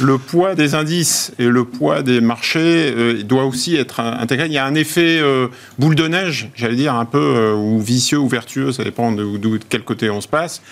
le 0.00 0.18
poids 0.18 0.54
des 0.54 0.74
indices 0.74 1.32
et 1.38 1.46
le 1.46 1.64
poids 1.64 2.02
des 2.02 2.20
marchés 2.20 2.92
euh, 2.96 3.22
doit 3.22 3.44
aussi 3.44 3.76
être 3.76 4.00
intégré. 4.00 4.46
Il 4.46 4.52
y 4.52 4.58
a 4.58 4.64
un 4.64 4.74
effet 4.74 5.18
euh, 5.20 5.48
boule 5.78 5.94
de 5.94 6.06
neige, 6.06 6.50
j'allais 6.54 6.76
dire, 6.76 6.94
un 6.94 7.04
peu, 7.04 7.18
euh, 7.18 7.54
ou 7.54 7.80
vicieux 7.80 8.18
ou 8.18 8.28
vertueux, 8.28 8.72
ça 8.72 8.84
dépend 8.84 9.12
de, 9.12 9.36
de, 9.36 9.58
quel 9.68 9.82
côté 9.82 10.10
on 10.10 10.20
se 10.20 10.28
passe, 10.28 10.62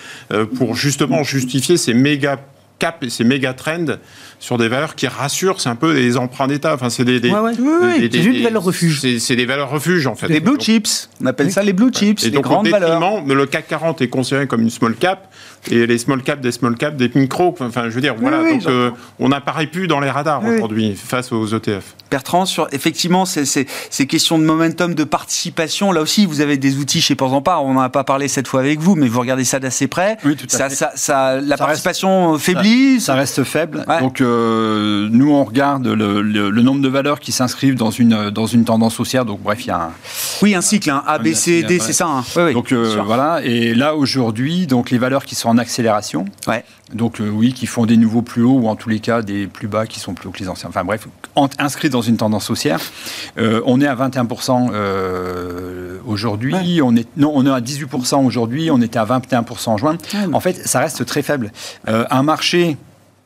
pour 0.57 0.75
justement 0.75 1.23
justifier 1.23 1.77
ces 1.77 1.93
méga 1.93 2.39
cap 2.79 3.03
et 3.03 3.09
ces 3.09 3.23
méga 3.23 3.53
trends 3.53 3.97
sur 4.39 4.57
des 4.57 4.67
valeurs 4.67 4.95
qui 4.95 5.07
rassurent, 5.07 5.59
c'est 5.59 5.69
un 5.69 5.75
peu 5.75 5.93
des 5.93 6.17
emprunts 6.17 6.47
d'État. 6.47 6.73
Enfin, 6.73 6.89
c'est 6.89 7.05
des, 7.05 7.19
des, 7.19 7.29
des, 7.29 8.07
des, 8.09 8.43
valeurs 8.43 8.63
refuges. 8.63 9.01
C'est 9.19 9.35
des 9.35 9.45
valeurs 9.45 9.69
refuges 9.69 10.07
en 10.07 10.15
fait. 10.15 10.27
Les 10.27 10.39
blue 10.39 10.59
chips, 10.59 11.09
on 11.21 11.25
appelle 11.25 11.51
ça 11.51 11.63
les 11.63 11.73
blue 11.73 11.91
chips, 11.91 12.23
et 12.23 12.27
les 12.27 12.31
donc, 12.31 12.43
grandes 12.43 12.67
valeurs. 12.67 13.23
Le 13.25 13.45
CAC 13.45 13.67
40 13.67 14.01
est 14.01 14.09
considéré 14.09 14.47
comme 14.47 14.61
une 14.61 14.69
small 14.69 14.95
cap 14.95 15.31
et 15.71 15.85
les 15.85 15.97
small 15.97 16.21
cap 16.21 16.39
des 16.39 16.51
small 16.51 16.75
cap 16.75 16.95
des 16.95 17.09
micro. 17.15 17.55
Enfin, 17.59 17.85
je 17.85 17.95
veux 17.95 18.01
dire, 18.01 18.15
voilà. 18.17 18.43
donc, 18.49 18.65
euh, 18.67 18.91
on 19.19 19.29
n'apparaît 19.29 19.67
plus 19.67 19.87
dans 19.87 19.99
les 19.99 20.09
radars 20.09 20.43
aujourd'hui 20.45 20.95
face 20.95 21.31
aux 21.31 21.47
ETF. 21.47 21.95
Bertrand, 22.09 22.45
sur 22.45 22.67
effectivement 22.71 23.25
ces, 23.25 23.45
ces, 23.45 24.07
questions 24.07 24.39
de 24.39 24.43
momentum, 24.45 24.95
de 24.95 25.03
participation, 25.03 25.91
là 25.91 26.01
aussi, 26.01 26.25
vous 26.25 26.39
avez 26.39 26.57
des 26.57 26.77
outils 26.77 27.01
chez 27.01 27.15
Porzampar. 27.15 27.65
On 27.65 27.73
n'en 27.73 27.81
a 27.81 27.89
pas 27.89 28.05
parlé 28.05 28.29
cette 28.29 28.47
fois 28.47 28.61
avec 28.61 28.79
vous, 28.79 28.95
mais 28.95 29.09
vous 29.09 29.19
regardez 29.19 29.43
ça 29.43 29.59
d'assez 29.59 29.87
près. 29.87 30.17
Oui, 30.23 30.37
tout 30.37 30.47
à 30.53 30.69
ça, 30.69 30.69
fait. 30.69 30.97
Ça, 30.97 31.41
la 31.41 31.57
participation 31.57 32.37
faiblit. 32.37 33.01
Ça, 33.01 33.15
reste 33.15 33.43
faible. 33.43 33.85
Donc 33.99 34.21
euh, 34.27 35.07
nous, 35.11 35.31
on 35.31 35.43
regarde 35.43 35.87
le, 35.87 36.61
nombre 36.61 36.81
de 36.81 36.89
valeurs 36.89 37.19
qui 37.19 37.31
s'inscrivent 37.31 37.75
dans 37.75 37.91
une 37.91 38.29
dans 38.29 38.45
une 38.45 38.65
tendance 38.65 38.99
haussière. 38.99 39.25
Donc 39.25 39.41
bref, 39.41 39.65
il 39.65 39.67
y 39.67 39.71
a 39.71 39.83
un 39.83 39.91
oui 40.41 40.55
un 40.55 40.61
cycle, 40.61 40.89
un 40.89 41.03
A, 41.05 41.19
B, 41.19 41.33
C, 41.33 41.63
D, 41.63 41.79
c'est 41.79 41.93
ça. 41.93 42.07
Hein. 42.07 42.51
donc 42.53 42.71
euh, 42.71 43.01
voilà. 43.05 43.41
Et 43.43 43.73
là 43.73 43.95
aujourd'hui, 43.95 44.67
donc 44.67 44.91
les 44.91 44.97
valeurs 44.97 45.25
qui 45.25 45.35
sont 45.35 45.49
en 45.49 45.57
accélération. 45.57 46.25
Ouais. 46.47 46.63
Donc 46.93 47.19
euh, 47.19 47.29
oui, 47.29 47.53
qui 47.53 47.65
font 47.65 47.85
des 47.85 47.97
nouveaux 47.97 48.21
plus 48.21 48.43
hauts 48.43 48.59
ou 48.59 48.67
en 48.67 48.75
tous 48.75 48.89
les 48.89 48.99
cas 48.99 49.21
des 49.21 49.47
plus 49.47 49.67
bas 49.67 49.85
qui 49.85 49.99
sont 49.99 50.13
plus 50.13 50.29
hauts 50.29 50.31
que 50.31 50.39
les 50.39 50.47
anciens. 50.47 50.69
Enfin 50.69 50.85
bref, 50.85 51.07
inscrits 51.59 51.89
dans 51.89 52.01
une 52.01 52.17
tendance 52.17 52.49
haussière. 52.49 52.79
Euh, 53.37 53.61
on 53.65 53.81
est 53.81 53.87
à 53.87 53.95
21% 53.95 54.69
euh, 54.71 55.97
aujourd'hui. 56.05 56.81
On 56.81 56.95
est 56.95 57.07
non, 57.17 57.31
on 57.35 57.45
est 57.45 57.49
à 57.49 57.59
18% 57.59 58.25
aujourd'hui. 58.25 58.71
On 58.71 58.81
était 58.81 58.99
à 58.99 59.05
21% 59.05 59.69
en 59.69 59.77
juin. 59.77 59.97
En 60.31 60.39
fait, 60.39 60.53
ça 60.65 60.79
reste 60.79 61.05
très 61.05 61.21
faible. 61.21 61.51
un 61.87 62.23
marché 62.23 62.77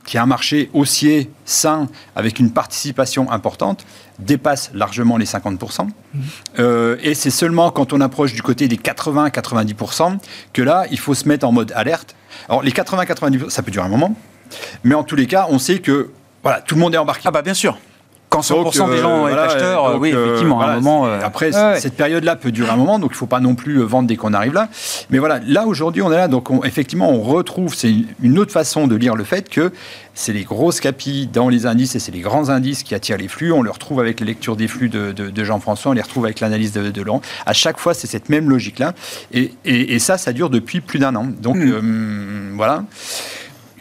qui 0.05 0.17
est 0.17 0.19
un 0.19 0.25
marché 0.25 0.69
haussier, 0.73 1.29
sain, 1.45 1.87
avec 2.15 2.39
une 2.39 2.51
participation 2.51 3.31
importante, 3.31 3.85
dépasse 4.19 4.71
largement 4.73 5.17
les 5.17 5.25
50%. 5.25 5.87
Mmh. 5.87 6.21
et 7.01 7.13
c'est 7.13 7.29
seulement 7.29 7.71
quand 7.71 7.93
on 7.93 8.01
approche 8.01 8.33
du 8.33 8.41
côté 8.41 8.67
des 8.67 8.75
80-90% 8.75 10.17
que 10.53 10.61
là, 10.61 10.85
il 10.91 10.99
faut 10.99 11.13
se 11.13 11.27
mettre 11.27 11.47
en 11.47 11.51
mode 11.51 11.71
alerte 11.75 12.15
alors 12.49 12.61
les 12.61 12.71
80-90, 12.71 13.49
ça 13.49 13.63
peut 13.63 13.71
durer 13.71 13.85
un 13.85 13.89
moment, 13.89 14.15
mais 14.83 14.95
en 14.95 15.03
tous 15.03 15.15
les 15.15 15.27
cas, 15.27 15.47
on 15.49 15.59
sait 15.59 15.79
que 15.79 16.11
voilà, 16.43 16.61
tout 16.61 16.75
le 16.75 16.81
monde 16.81 16.95
est 16.95 16.97
embarqué. 16.97 17.23
Ah 17.25 17.31
bah 17.31 17.41
bien 17.41 17.53
sûr. 17.53 17.77
Quand 18.31 18.39
100% 18.39 18.89
des 18.89 18.97
gens 18.99 19.27
sont 19.27 19.35
acheteurs, 19.35 19.99
oui, 19.99 20.13
euh, 20.13 20.25
effectivement, 20.25 20.61
à 20.61 20.67
un 20.67 20.75
moment. 20.75 21.05
Euh, 21.05 21.19
après, 21.21 21.51
cette 21.77 21.97
période-là 21.97 22.37
peut 22.37 22.53
durer 22.53 22.69
un 22.69 22.77
moment, 22.77 22.97
donc 22.97 23.09
il 23.11 23.15
ne 23.15 23.17
faut 23.17 23.27
pas 23.27 23.41
non 23.41 23.55
plus 23.55 23.79
euh, 23.79 23.83
vendre 23.83 24.07
dès 24.07 24.15
qu'on 24.15 24.33
arrive 24.33 24.53
là. 24.53 24.69
Mais 25.09 25.19
voilà, 25.19 25.41
là 25.45 25.67
aujourd'hui, 25.67 26.01
on 26.01 26.09
est 26.13 26.15
là, 26.15 26.29
donc 26.29 26.47
effectivement, 26.63 27.11
on 27.11 27.19
retrouve, 27.23 27.75
c'est 27.75 27.93
une 28.21 28.39
autre 28.39 28.53
façon 28.53 28.87
de 28.87 28.95
lire 28.95 29.15
le 29.15 29.25
fait 29.25 29.49
que 29.49 29.73
c'est 30.13 30.31
les 30.31 30.45
grosses 30.45 30.79
capilles 30.79 31.27
dans 31.27 31.49
les 31.49 31.65
indices 31.65 31.95
et 31.95 31.99
c'est 31.99 32.13
les 32.13 32.21
grands 32.21 32.47
indices 32.47 32.83
qui 32.83 32.95
attirent 32.95 33.17
les 33.17 33.27
flux. 33.27 33.51
On 33.51 33.63
le 33.63 33.69
retrouve 33.69 33.99
avec 33.99 34.21
la 34.21 34.25
lecture 34.25 34.55
des 34.55 34.69
flux 34.69 34.87
de, 34.87 35.43
Jean-François, 35.43 35.91
on 35.91 35.95
les 35.95 36.01
retrouve 36.01 36.23
avec 36.23 36.39
l'analyse 36.39 36.71
de, 36.71 36.89
de 36.89 37.01
Laurent. 37.01 37.21
À 37.45 37.51
chaque 37.51 37.79
fois, 37.79 37.93
c'est 37.93 38.07
cette 38.07 38.29
même 38.29 38.49
logique-là. 38.49 38.93
Et, 39.33 39.99
ça, 39.99 40.17
ça 40.17 40.31
dure 40.31 40.49
depuis 40.49 40.79
plus 40.79 40.99
d'un 40.99 41.15
an. 41.15 41.27
Donc 41.41 41.57
hmm. 41.57 42.53
voilà 42.55 42.85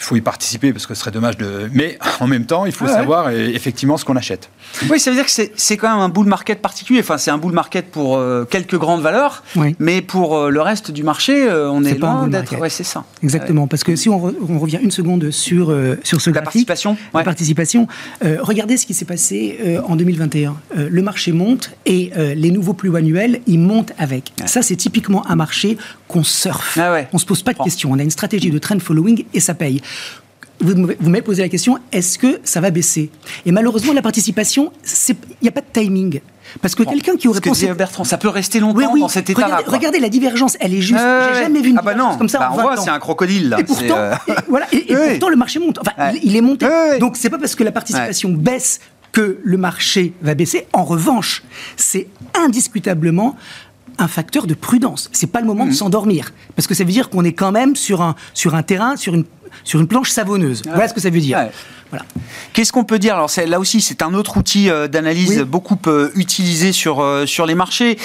il 0.00 0.04
faut 0.04 0.16
y 0.16 0.20
participer 0.22 0.72
parce 0.72 0.86
que 0.86 0.94
ce 0.94 1.00
serait 1.00 1.10
dommage 1.10 1.36
de. 1.36 1.68
Mais 1.72 1.98
en 2.20 2.26
même 2.26 2.46
temps, 2.46 2.64
il 2.64 2.72
faut 2.72 2.86
savoir 2.86 3.30
effectivement 3.30 3.98
ce 3.98 4.04
qu'on 4.04 4.16
achète. 4.16 4.50
Oui, 4.88 4.98
ça 4.98 5.10
veut 5.10 5.16
dire 5.16 5.26
que 5.26 5.30
c'est 5.54 5.76
quand 5.76 5.90
même 5.90 6.00
un 6.02 6.08
bull 6.08 6.26
market 6.26 6.62
particulier. 6.62 7.00
Enfin, 7.00 7.18
c'est 7.18 7.30
un 7.30 7.36
bull 7.36 7.52
market 7.52 7.90
pour 7.90 8.16
euh, 8.16 8.46
quelques 8.48 8.78
grandes 8.78 9.02
valeurs, 9.02 9.44
mais 9.78 10.00
pour 10.00 10.36
euh, 10.36 10.50
le 10.50 10.62
reste 10.62 10.90
du 10.90 11.02
marché, 11.02 11.48
euh, 11.48 11.70
on 11.70 11.84
est, 11.84 11.98
loin 11.98 12.28
d'être. 12.28 12.58
Ouais, 12.58 12.70
c'est 12.70 12.84
ça. 12.84 13.04
Exactement, 13.22 13.66
parce 13.66 13.84
que 13.84 13.94
si 13.94 14.08
on, 14.08 14.18
revient 14.58 14.78
une 14.82 14.90
seconde 14.90 15.30
sur 15.30 15.74
sur 16.02 16.20
ce 16.20 16.30
la 16.30 16.42
participation, 16.42 16.96
la 17.12 17.22
participation, 17.22 17.86
regardez 18.22 18.78
ce 18.78 18.86
qui 18.86 18.94
s'est 18.94 19.04
passé 19.04 19.78
en 19.86 19.96
2021. 19.96 20.56
le 20.76 21.02
marché 21.02 21.32
monte 21.32 21.72
et 21.84 22.10
les 22.16 22.50
nouveaux 22.50 22.72
plus 22.72 22.94
annuels, 22.96 23.40
ils 23.46 23.58
montent 23.58 23.92
avec. 23.98 24.32
Ça, 24.46 24.62
c'est 24.62 24.76
typiquement 24.76 25.28
un 25.28 25.36
marché 25.36 25.76
qu'on 26.10 26.24
surfe. 26.24 26.78
Ah 26.78 27.02
on 27.12 27.18
se 27.18 27.26
pose 27.26 27.42
pas 27.42 27.52
de 27.52 27.62
questions. 27.62 27.90
On 27.92 27.98
a 27.98 28.02
une 28.02 28.10
stratégie 28.10 28.50
de 28.50 28.58
trend 28.58 28.78
following 28.80 29.24
et 29.32 29.40
ça 29.40 29.54
paye 29.54 29.80
vous, 30.60 30.74
m'avez 31.08 31.22
posé 31.22 31.42
la 31.42 31.48
question, 31.48 31.78
est-ce 31.90 32.18
que 32.18 32.40
ça 32.44 32.60
va 32.60 32.70
baisser? 32.70 33.10
Et 33.46 33.52
malheureusement, 33.52 33.92
la 33.92 34.02
participation, 34.02 34.72
il 35.08 35.16
n'y 35.42 35.48
a 35.48 35.52
pas 35.52 35.62
de 35.62 35.66
timing. 35.72 36.20
Parce 36.60 36.74
que 36.74 36.82
quelqu'un 36.82 37.16
qui 37.16 37.28
aurait 37.28 37.40
pensé. 37.40 37.72
Bertrand, 37.74 38.04
ça 38.04 38.18
peut 38.18 38.28
rester 38.28 38.60
longtemps 38.60 38.96
dans 38.96 39.08
cet 39.08 39.30
état-là. 39.30 39.62
Regardez, 39.66 40.00
la 40.00 40.08
divergence, 40.08 40.56
elle 40.60 40.74
est 40.74 40.80
juste. 40.80 41.00
J'ai 41.00 41.42
jamais 41.42 41.60
vu 41.60 41.70
une 41.70 41.78
ah 41.78 41.82
bah 41.82 41.94
non. 41.94 42.16
comme 42.16 42.28
ça. 42.28 42.40
Bah 42.40 42.50
on 42.52 42.60
voit, 42.60 42.76
c'est 42.76 42.90
un 42.90 42.98
crocodile. 42.98 43.56
Et 43.58 43.64
pourtant, 43.64 43.96
euh, 43.96 44.14
voilà, 44.48 44.66
et, 44.72 44.94
pourtant, 45.10 45.28
le 45.28 45.36
marché 45.36 45.60
monte. 45.60 45.78
Enfin, 45.78 46.12
il, 46.22 46.36
est 46.36 46.40
monté. 46.40 46.66
Donc, 46.98 47.16
c'est 47.16 47.30
pas 47.30 47.38
parce 47.38 47.54
que 47.54 47.64
la 47.64 47.72
participation 47.72 48.30
baisse 48.30 48.80
que 49.12 49.38
le 49.42 49.56
marché 49.56 50.12
va 50.22 50.34
baisser. 50.34 50.66
En 50.72 50.84
revanche, 50.84 51.42
c'est 51.76 52.08
indiscutablement 52.34 53.36
un 54.00 54.08
facteur 54.08 54.46
de 54.46 54.54
prudence. 54.54 55.08
C'est 55.12 55.26
pas 55.26 55.40
le 55.40 55.46
moment 55.46 55.64
de 55.64 55.70
mmh. 55.70 55.74
s'endormir, 55.74 56.32
parce 56.56 56.66
que 56.66 56.74
ça 56.74 56.84
veut 56.84 56.92
dire 56.92 57.10
qu'on 57.10 57.24
est 57.24 57.32
quand 57.32 57.52
même 57.52 57.76
sur 57.76 58.02
un, 58.02 58.14
sur 58.34 58.54
un 58.54 58.62
terrain, 58.62 58.96
sur 58.96 59.14
une 59.14 59.24
sur 59.64 59.80
une 59.80 59.86
planche 59.86 60.10
savonneuse. 60.10 60.62
Voilà 60.66 60.88
ce 60.88 60.94
que 60.94 61.00
ça 61.00 61.10
veut 61.10 61.20
dire. 61.20 61.38
Voilà. 61.90 62.04
Qu'est-ce 62.52 62.72
qu'on 62.72 62.84
peut 62.84 62.98
dire? 63.00 63.14
Alors 63.14 63.30
là 63.48 63.58
aussi, 63.58 63.80
c'est 63.80 64.02
un 64.02 64.14
autre 64.14 64.36
outil 64.36 64.70
euh, 64.70 64.86
d'analyse 64.86 65.40
beaucoup 65.40 65.76
euh, 65.88 66.10
utilisé 66.14 66.70
sur 66.70 67.00
euh, 67.00 67.26
sur 67.26 67.46
les 67.46 67.54
marchés. 67.54 67.98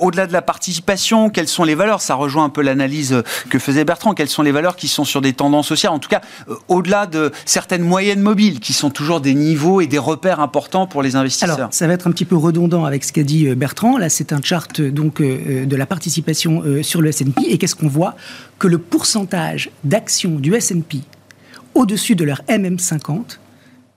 Au-delà 0.00 0.26
de 0.26 0.32
la 0.32 0.42
participation, 0.42 1.30
quelles 1.30 1.48
sont 1.48 1.64
les 1.64 1.74
valeurs? 1.74 2.02
Ça 2.02 2.14
rejoint 2.14 2.44
un 2.44 2.48
peu 2.50 2.60
l'analyse 2.60 3.22
que 3.48 3.58
faisait 3.58 3.84
Bertrand. 3.84 4.14
Quelles 4.14 4.28
sont 4.28 4.42
les 4.42 4.52
valeurs 4.52 4.76
qui 4.76 4.88
sont 4.88 5.04
sur 5.04 5.20
des 5.20 5.32
tendances 5.32 5.68
sociales 5.68 5.92
En 5.92 5.98
tout 5.98 6.08
cas, 6.08 6.20
au-delà 6.68 7.06
de 7.06 7.32
certaines 7.46 7.82
moyennes 7.82 8.20
mobiles, 8.20 8.60
qui 8.60 8.72
sont 8.72 8.90
toujours 8.90 9.20
des 9.20 9.34
niveaux 9.34 9.80
et 9.80 9.86
des 9.86 9.98
repères 9.98 10.40
importants 10.40 10.86
pour 10.86 11.02
les 11.02 11.16
investisseurs. 11.16 11.56
Alors, 11.56 11.68
ça 11.72 11.86
va 11.86 11.94
être 11.94 12.06
un 12.06 12.10
petit 12.10 12.24
peu 12.24 12.36
redondant 12.36 12.84
avec 12.84 13.04
ce 13.04 13.12
qu'a 13.12 13.22
dit 13.22 13.54
Bertrand. 13.54 13.96
Là, 13.96 14.08
c'est 14.10 14.32
un 14.32 14.40
chart 14.42 14.80
donc 14.80 15.22
de 15.22 15.76
la 15.76 15.86
participation 15.86 16.62
sur 16.82 17.00
le 17.00 17.08
S&P. 17.08 17.42
Et 17.48 17.58
qu'est-ce 17.58 17.74
qu'on 17.74 17.88
voit? 17.88 18.16
Que 18.60 18.68
le 18.68 18.78
pourcentage 18.78 19.70
d'actions 19.82 20.36
du 20.36 20.54
S&P 20.54 21.00
au-dessus 21.74 22.14
de 22.14 22.24
leur 22.24 22.42
MM50, 22.48 23.38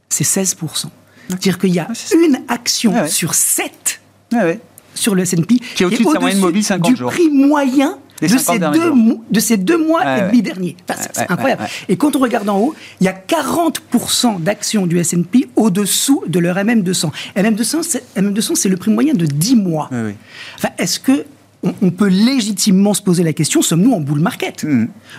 c'est 0.09 0.24
16%. 0.24 0.88
C'est-à-dire 1.28 1.59
qu'il 1.59 1.74
y 1.74 1.80
a 1.80 1.88
ah, 1.89 2.16
une 2.16 2.39
action 2.47 2.93
ah 2.95 3.07
sur 3.07 3.34
7 3.36 4.01
sur 4.95 5.16
le 5.16 5.24
S&P 5.24 5.59
qui 5.76 5.84
est 5.84 5.86
au-dessus 5.86 6.05
de 6.05 6.09
sa 6.09 6.20
moyenne 6.20 6.39
mobile 6.39 6.64
50 6.64 6.89
du 6.91 6.95
jours. 6.95 7.11
prix 7.11 7.30
moyen 7.30 7.97
de 8.22 8.28
ces, 8.28 8.57
deux, 8.57 8.91
de 9.32 9.39
ces, 9.41 9.57
deux, 9.57 9.78
mois 9.78 10.01
Ouais, 10.01 10.20
et 10.20 10.22
ouais. 10.22 10.28
demi 10.28 10.41
derniers. 10.41 10.78
Enfin, 10.89 11.01
c'est 11.11 11.20
Ouais, 11.20 11.26
incroyable. 11.28 11.64
ouais, 11.64 11.70
Et 11.89 11.97
quand 11.97 12.16
on 12.16 12.20
regarde 12.20 12.47
en 12.47 12.57
haut, 12.57 12.76
il 13.01 13.05
y 13.05 13.09
a 13.09 13.14
40% 13.14 14.41
d'actions 14.41 14.86
du 14.86 14.97
S&P 14.97 15.49
au-dessous 15.57 16.24
de 16.28 16.39
leur 16.39 16.55
MM200. 16.55 17.11
MM200, 17.36 17.84
c'est 17.84 18.03
MM200, 18.16 18.55
c'est 18.55 18.70
le 18.70 18.78
prix 18.78 18.91
moyen 18.91 19.14
de 19.14 19.26
10 19.26 19.57
mois. 19.57 19.89
Enfin, 20.55 20.70
est-ce 20.78 21.01
que 21.01 21.26
on, 21.64 21.74
on 21.82 21.91
peut 21.91 22.07
légitimement 22.07 22.93
se 22.93 23.01
poser 23.01 23.24
la 23.24 23.34
question 23.34 23.61
sommes-nous 23.61 23.93
en 23.93 23.99
bull 24.01 24.20
market? 24.20 24.66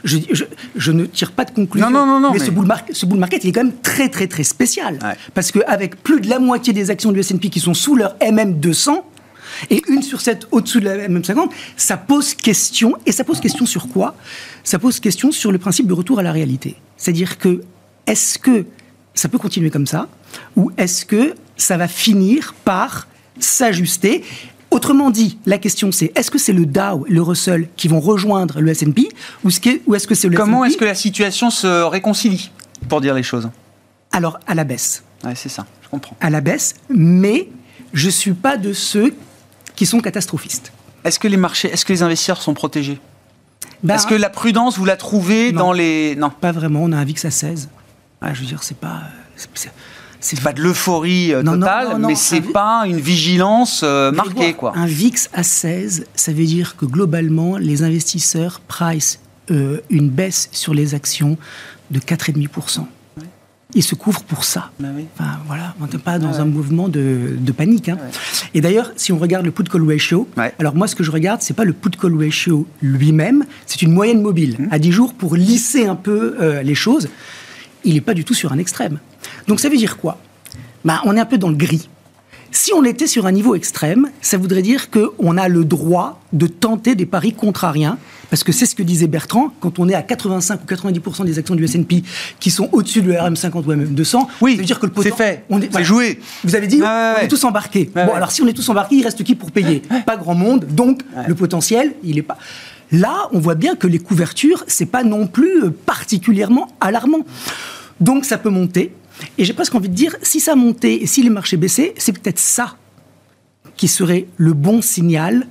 Je, 0.04 0.18
je- 0.30 0.44
je 0.76 0.92
ne 0.92 1.06
tire 1.06 1.32
pas 1.32 1.44
de 1.44 1.50
conclusion. 1.52 1.88
Hmm. 1.88 1.92
Non, 1.92 2.06
non, 2.06 2.12
non, 2.14 2.20
non, 2.20 2.32
mais, 2.32 2.38
mais- 2.38 2.44
Ce, 2.46 2.50
bull 2.50 2.66
market, 2.66 2.94
ce 2.96 3.06
bull 3.06 3.18
market, 3.18 3.44
il 3.44 3.48
est 3.48 3.52
quand 3.52 3.64
même 3.64 3.76
très, 3.82 4.08
très, 4.08 4.26
très 4.26 4.44
spécial. 4.44 4.98
Ouais. 5.02 5.14
Parce 5.34 5.50
qu'avec 5.52 6.02
plus 6.02 6.20
de 6.20 6.28
la 6.28 6.38
moitié 6.38 6.72
des 6.72 6.90
actions 6.90 7.12
du 7.12 7.20
S&P 7.20 7.48
qui 7.48 7.60
sont 7.60 7.74
sous 7.74 7.96
leur 7.96 8.16
MM200, 8.20 9.02
et 9.70 9.82
une 9.88 10.02
sur 10.02 10.20
sept 10.20 10.46
au-dessous 10.50 10.80
de 10.80 10.84
la 10.86 11.08
MM50, 11.08 11.48
ça 11.76 11.96
pose 11.96 12.34
question. 12.34 12.94
Et 13.06 13.12
ça 13.12 13.22
pose 13.24 13.40
question 13.40 13.66
sur 13.66 13.88
quoi? 13.88 14.16
Ça 14.64 14.78
pose 14.78 14.98
question 15.00 15.30
sur 15.32 15.52
le 15.52 15.58
principe 15.58 15.86
de 15.86 15.92
retour 15.92 16.18
à 16.18 16.22
la 16.22 16.32
réalité. 16.32 16.76
C'est-à-dire 16.96 17.38
que, 17.38 17.62
est-ce 18.06 18.38
que 18.38 18.66
ça 19.14 19.28
peut 19.28 19.38
continuer 19.38 19.70
comme 19.70 19.86
ça? 19.86 20.08
Ou 20.56 20.72
est-ce 20.76 21.04
que 21.06 21.34
ça 21.56 21.76
va 21.76 21.86
finir 21.88 22.54
par 22.64 23.06
s'ajuster? 23.38 24.24
Autrement 24.74 25.10
dit, 25.10 25.38
la 25.46 25.58
question 25.58 25.92
c'est 25.92 26.10
est-ce 26.16 26.30
que 26.32 26.38
c'est 26.38 26.52
le 26.52 26.66
Dow, 26.66 27.06
le 27.08 27.22
Russell 27.22 27.68
qui 27.76 27.86
vont 27.86 28.00
rejoindre 28.00 28.60
le 28.60 28.70
S&P 28.72 29.08
ou 29.44 29.48
est-ce 29.48 30.06
que 30.08 30.14
c'est 30.16 30.28
le 30.28 30.36
Comment 30.36 30.64
est-ce 30.64 30.76
que 30.76 30.84
la 30.84 30.96
situation 30.96 31.50
se 31.50 31.82
réconcilie, 31.84 32.50
pour 32.88 33.00
dire 33.00 33.14
les 33.14 33.22
choses? 33.22 33.48
Alors 34.10 34.38
à 34.48 34.54
la 34.54 34.64
baisse 34.64 35.04
Ouais, 35.24 35.34
c'est 35.36 35.48
ça, 35.48 35.64
je 35.82 35.88
comprends. 35.88 36.16
à 36.20 36.28
la 36.28 36.40
baisse, 36.40 36.74
mais 36.90 37.48
je 37.92 38.10
suis 38.10 38.32
pas 38.32 38.56
de 38.56 38.72
ceux 38.72 39.14
qui 39.76 39.86
sont 39.86 40.00
catastrophistes. 40.00 40.72
Est-ce 41.04 41.18
que 41.20 41.28
les 41.28 41.36
marchés, 41.36 41.68
est-ce 41.68 41.84
que 41.84 41.92
les 41.92 42.02
investisseurs 42.02 42.42
sont 42.42 42.54
protégés? 42.54 42.98
Ben, 43.84 43.94
Est-ce 43.94 44.06
que 44.06 44.14
la 44.14 44.28
prudence, 44.30 44.76
vous 44.76 44.84
la 44.84 44.96
trouvez 44.96 45.52
Non. 45.52 45.66
dans 45.66 45.72
les... 45.72 46.16
Non, 46.16 46.30
Pas 46.30 46.52
vraiment, 46.52 46.82
on 46.82 46.92
a 46.92 46.96
un 46.96 47.04
VIX 47.04 47.24
à 47.26 47.30
16. 47.30 47.68
Ah, 48.20 48.34
je 48.34 48.40
veux 48.40 48.46
dire, 48.46 48.62
c'est 48.62 48.76
pas. 48.76 49.02
C'est 49.36 49.70
c'est 50.24 50.40
pas 50.40 50.52
de 50.52 50.62
l'euphorie 50.62 51.32
euh, 51.34 51.42
non, 51.42 51.52
totale, 51.58 51.88
non, 51.92 51.98
non, 52.00 52.08
mais 52.08 52.14
c'est 52.14 52.38
un- 52.38 52.52
pas 52.52 52.82
une 52.86 52.98
vigilance 52.98 53.82
euh, 53.84 54.10
marquée, 54.10 54.54
quoi. 54.54 54.72
Un 54.76 54.86
VIX 54.86 55.28
à 55.32 55.42
16, 55.42 56.06
ça 56.14 56.32
veut 56.32 56.44
dire 56.46 56.76
que 56.76 56.86
globalement, 56.86 57.56
les 57.58 57.82
investisseurs 57.82 58.60
price 58.60 59.20
euh, 59.50 59.80
une 59.90 60.08
baisse 60.08 60.48
sur 60.52 60.72
les 60.74 60.94
actions 60.94 61.36
de 61.90 61.98
4,5%. 62.00 62.86
Ils 63.76 63.82
se 63.82 63.96
couvrent 63.96 64.22
pour 64.22 64.44
ça. 64.44 64.70
Bah 64.78 64.88
oui. 64.96 65.06
Enfin, 65.18 65.30
voilà, 65.48 65.74
on 65.80 65.86
n'est 65.86 65.98
pas 66.02 66.18
dans 66.20 66.40
un 66.40 66.44
mouvement 66.44 66.88
de, 66.88 67.30
de 67.36 67.52
panique. 67.52 67.88
hein. 67.88 67.98
Et 68.54 68.60
d'ailleurs, 68.60 68.92
si 68.94 69.12
on 69.12 69.18
regarde 69.18 69.44
le 69.44 69.50
put-call 69.50 69.82
ratio, 69.90 70.28
alors 70.60 70.76
moi, 70.76 70.86
ce 70.86 70.94
que 70.94 71.02
je 71.02 71.10
regarde, 71.10 71.42
c'est 71.42 71.54
pas 71.54 71.64
le 71.64 71.72
put-call 71.72 72.16
ratio 72.16 72.68
lui-même, 72.82 73.44
c'est 73.66 73.82
une 73.82 73.90
moyenne 73.92 74.22
mobile 74.22 74.56
Mmh. 74.60 74.68
à 74.70 74.78
10 74.78 74.92
jours 74.92 75.12
pour 75.14 75.34
lisser 75.34 75.86
un 75.86 75.96
peu 75.96 76.36
les 76.62 76.74
choses. 76.76 77.08
Il 77.84 77.94
n'est 77.94 78.00
pas 78.00 78.14
du 78.14 78.24
tout 78.24 78.34
sur 78.34 78.52
un 78.52 78.58
extrême. 78.58 78.98
Donc 79.48 79.60
ça 79.60 79.68
veut 79.68 79.76
dire 79.76 79.96
quoi? 79.98 80.18
Ben, 80.84 81.00
On 81.04 81.16
est 81.16 81.20
un 81.20 81.24
peu 81.26 81.38
dans 81.38 81.48
le 81.48 81.56
gris. 81.56 81.88
Si 82.50 82.72
on 82.72 82.84
était 82.84 83.08
sur 83.08 83.26
un 83.26 83.32
niveau 83.32 83.56
extrême, 83.56 84.10
ça 84.20 84.38
voudrait 84.38 84.62
dire 84.62 84.88
qu'on 84.88 85.36
a 85.36 85.48
le 85.48 85.64
droit 85.64 86.20
de 86.32 86.46
tenter 86.46 86.94
des 86.94 87.04
paris 87.04 87.32
contrariens, 87.32 87.98
parce 88.30 88.44
que 88.44 88.52
c'est 88.52 88.64
ce 88.64 88.76
que 88.76 88.84
disait 88.84 89.08
Bertrand, 89.08 89.52
quand 89.58 89.80
on 89.80 89.88
est 89.88 89.94
à 89.94 90.02
85 90.02 90.60
ou 90.62 90.66
90% 90.72 91.24
des 91.24 91.38
actions 91.40 91.56
du 91.56 91.64
S&P 91.64 92.04
qui 92.38 92.52
sont 92.52 92.68
au-dessus 92.70 93.02
de 93.02 93.10
RM50 93.12 93.64
ou 93.66 93.72
RM200, 93.72 94.26
Oui, 94.40 94.52
ça 94.52 94.58
veut 94.58 94.64
dire 94.66 94.78
que 94.78 94.86
le 94.86 94.92
c'est 95.02 95.10
poten- 95.10 95.16
fait, 95.16 95.44
on 95.50 95.60
c'est 95.60 95.68
voilà. 95.68 95.84
joué. 95.84 96.20
Vous 96.44 96.54
avez 96.54 96.68
dit, 96.68 96.80
Ouais, 96.80 96.86
on 96.86 97.14
ouais. 97.18 97.24
est 97.24 97.28
tous 97.28 97.42
embarqués. 97.42 97.90
Ouais, 97.94 98.06
bon, 98.06 98.12
alors 98.14 98.30
si 98.30 98.40
on 98.40 98.46
est 98.46 98.52
tous 98.52 98.68
embarqués, 98.68 98.94
il 98.96 99.02
reste 99.02 99.24
qui 99.24 99.34
pour 99.34 99.50
payer? 99.50 99.82
Pas 100.06 100.16
grand 100.16 100.34
monde, 100.36 100.64
donc 100.70 101.02
le 101.26 101.34
potentiel, 101.34 101.94
il 102.04 102.18
est 102.18 102.22
pas... 102.22 102.38
Là, 103.00 103.28
on 103.32 103.38
voit 103.40 103.54
bien 103.56 103.74
que 103.76 103.86
les 103.86 103.98
couvertures, 103.98 104.62
c'est 104.66 104.86
pas 104.86 105.02
non 105.04 105.26
plus 105.26 105.64
euh, 105.64 105.70
particulièrement 105.70 106.68
alarmant. 106.80 107.24
Donc 108.00 108.24
ça 108.24 108.38
peut 108.38 108.50
monter. 108.50 108.94
Et 109.38 109.44
j'ai 109.44 109.52
presque 109.52 109.74
envie 109.74 109.88
de 109.88 109.94
dire, 109.94 110.16
si 110.22 110.38
ça 110.40 110.54
montait 110.54 110.96
et 111.02 111.06
si 111.06 111.22
les 111.22 111.30
marchés 111.30 111.56
baissaient, 111.56 111.94
c'est 111.98 112.12
peut-être 112.12 112.38
ça 112.38 112.76
qui 113.76 113.88
serait 113.88 114.26
le 114.36 114.52
bon 114.52 114.82
signal 114.82 115.46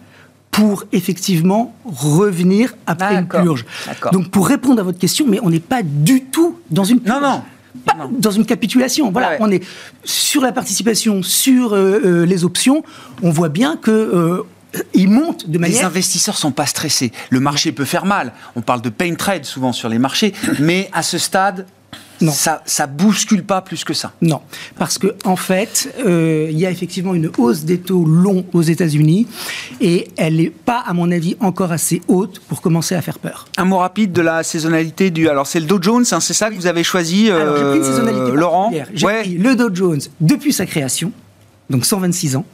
pour 0.52 0.84
effectivement 0.92 1.74
revenir 1.86 2.76
après 2.86 3.16
une 3.16 3.28
purge. 3.28 3.66
Donc 4.12 4.30
pour 4.30 4.48
répondre 4.48 4.80
à 4.80 4.84
votre 4.84 5.00
question, 5.00 5.26
mais 5.28 5.40
on 5.42 5.50
n'est 5.50 5.60
pas 5.60 5.82
du 5.84 6.26
tout 6.26 6.60
dans 6.70 6.84
une 6.84 6.98
Non, 6.98 7.04
purge. 7.20 7.22
non. 7.24 7.42
Pas 7.88 7.94
dans 8.12 8.30
une 8.32 8.46
capitulation. 8.46 9.12
Voilà, 9.12 9.32
Ouais. 9.32 9.38
on 9.40 9.50
est 9.50 9.64
sur 10.04 10.42
la 10.44 10.52
participation, 10.52 11.24
sur 11.24 11.74
euh, 11.74 12.00
euh, 12.06 12.26
les 12.26 12.46
options. 12.46 12.84
On 13.24 13.32
voit 13.32 13.50
bien 13.50 13.78
que 13.78 13.90
euh, 13.92 14.44
ils 14.94 15.10
montent 15.10 15.48
de 15.48 15.54
Les 15.54 15.60
manière. 15.60 15.86
investisseurs 15.88 16.38
sont 16.38 16.52
pas 16.52 16.66
stressés. 16.66 17.12
Le 17.30 17.40
marché 17.40 17.72
peut 17.72 17.86
faire 17.86 18.06
mal. 18.06 18.34
On 18.56 18.62
parle 18.62 18.82
de 18.82 18.90
pain 18.90 19.14
trade 19.16 19.46
souvent 19.46 19.72
sur 19.74 19.90
les 19.90 20.00
marchés, 20.00 20.34
mais 20.60 20.90
à 20.94 21.04
ce 21.04 21.18
stade, 21.18 21.66
Non. 22.22 22.32
ça 22.32 22.62
ça 22.66 22.88
bouscule 22.88 23.44
pas 23.44 23.62
plus 23.62 23.84
que 23.84 23.94
ça. 23.94 24.14
Non, 24.22 24.42
parce 24.78 24.98
que 24.98 25.16
en 25.26 25.36
fait, 25.36 25.94
euh, 26.06 26.48
il 26.52 26.58
y 26.58 26.66
a 26.66 26.72
effectivement 26.72 27.14
une 27.14 27.30
hausse 27.38 27.64
des 27.66 27.80
taux 27.80 28.06
longs 28.06 28.46
aux 28.54 28.62
États-Unis 28.62 29.28
et 29.82 30.08
elle 30.18 30.38
n'est 30.38 30.50
pas, 30.50 30.80
à 30.86 30.94
mon 30.94 31.12
avis, 31.12 31.36
encore 31.40 31.72
assez 31.72 32.02
haute 32.08 32.40
pour 32.48 32.62
commencer 32.62 32.96
à 32.96 33.02
faire 33.02 33.20
peur. 33.20 33.46
Un 33.58 33.66
mot 33.66 33.78
rapide 33.78 34.12
de 34.14 34.22
la 34.22 34.42
saisonnalité 34.44 35.12
du. 35.12 35.28
Alors 35.30 35.48
c'est 35.48 35.60
le 35.60 35.66
Dow 35.66 35.82
Jones, 35.82 36.06
hein, 36.12 36.20
c'est 36.20 36.34
ça 36.34 36.50
que 36.50 36.56
vous 36.56 36.68
avez 36.68 36.84
choisi, 36.84 37.30
euh, 37.30 37.42
Alors, 37.42 37.58
j'ai 37.58 37.64
pris 37.64 37.78
une 37.78 37.84
saisonnalité 37.84 38.32
Laurent? 38.36 38.72
J'ai 38.94 39.06
Ouais. 39.06 39.22
pris 39.22 39.38
le 39.38 39.56
Dow 39.56 39.70
Jones 39.74 40.02
depuis 40.22 40.54
sa 40.54 40.66
création, 40.66 41.12
donc 41.70 41.86
126 41.86 42.36
ans, 42.38 42.46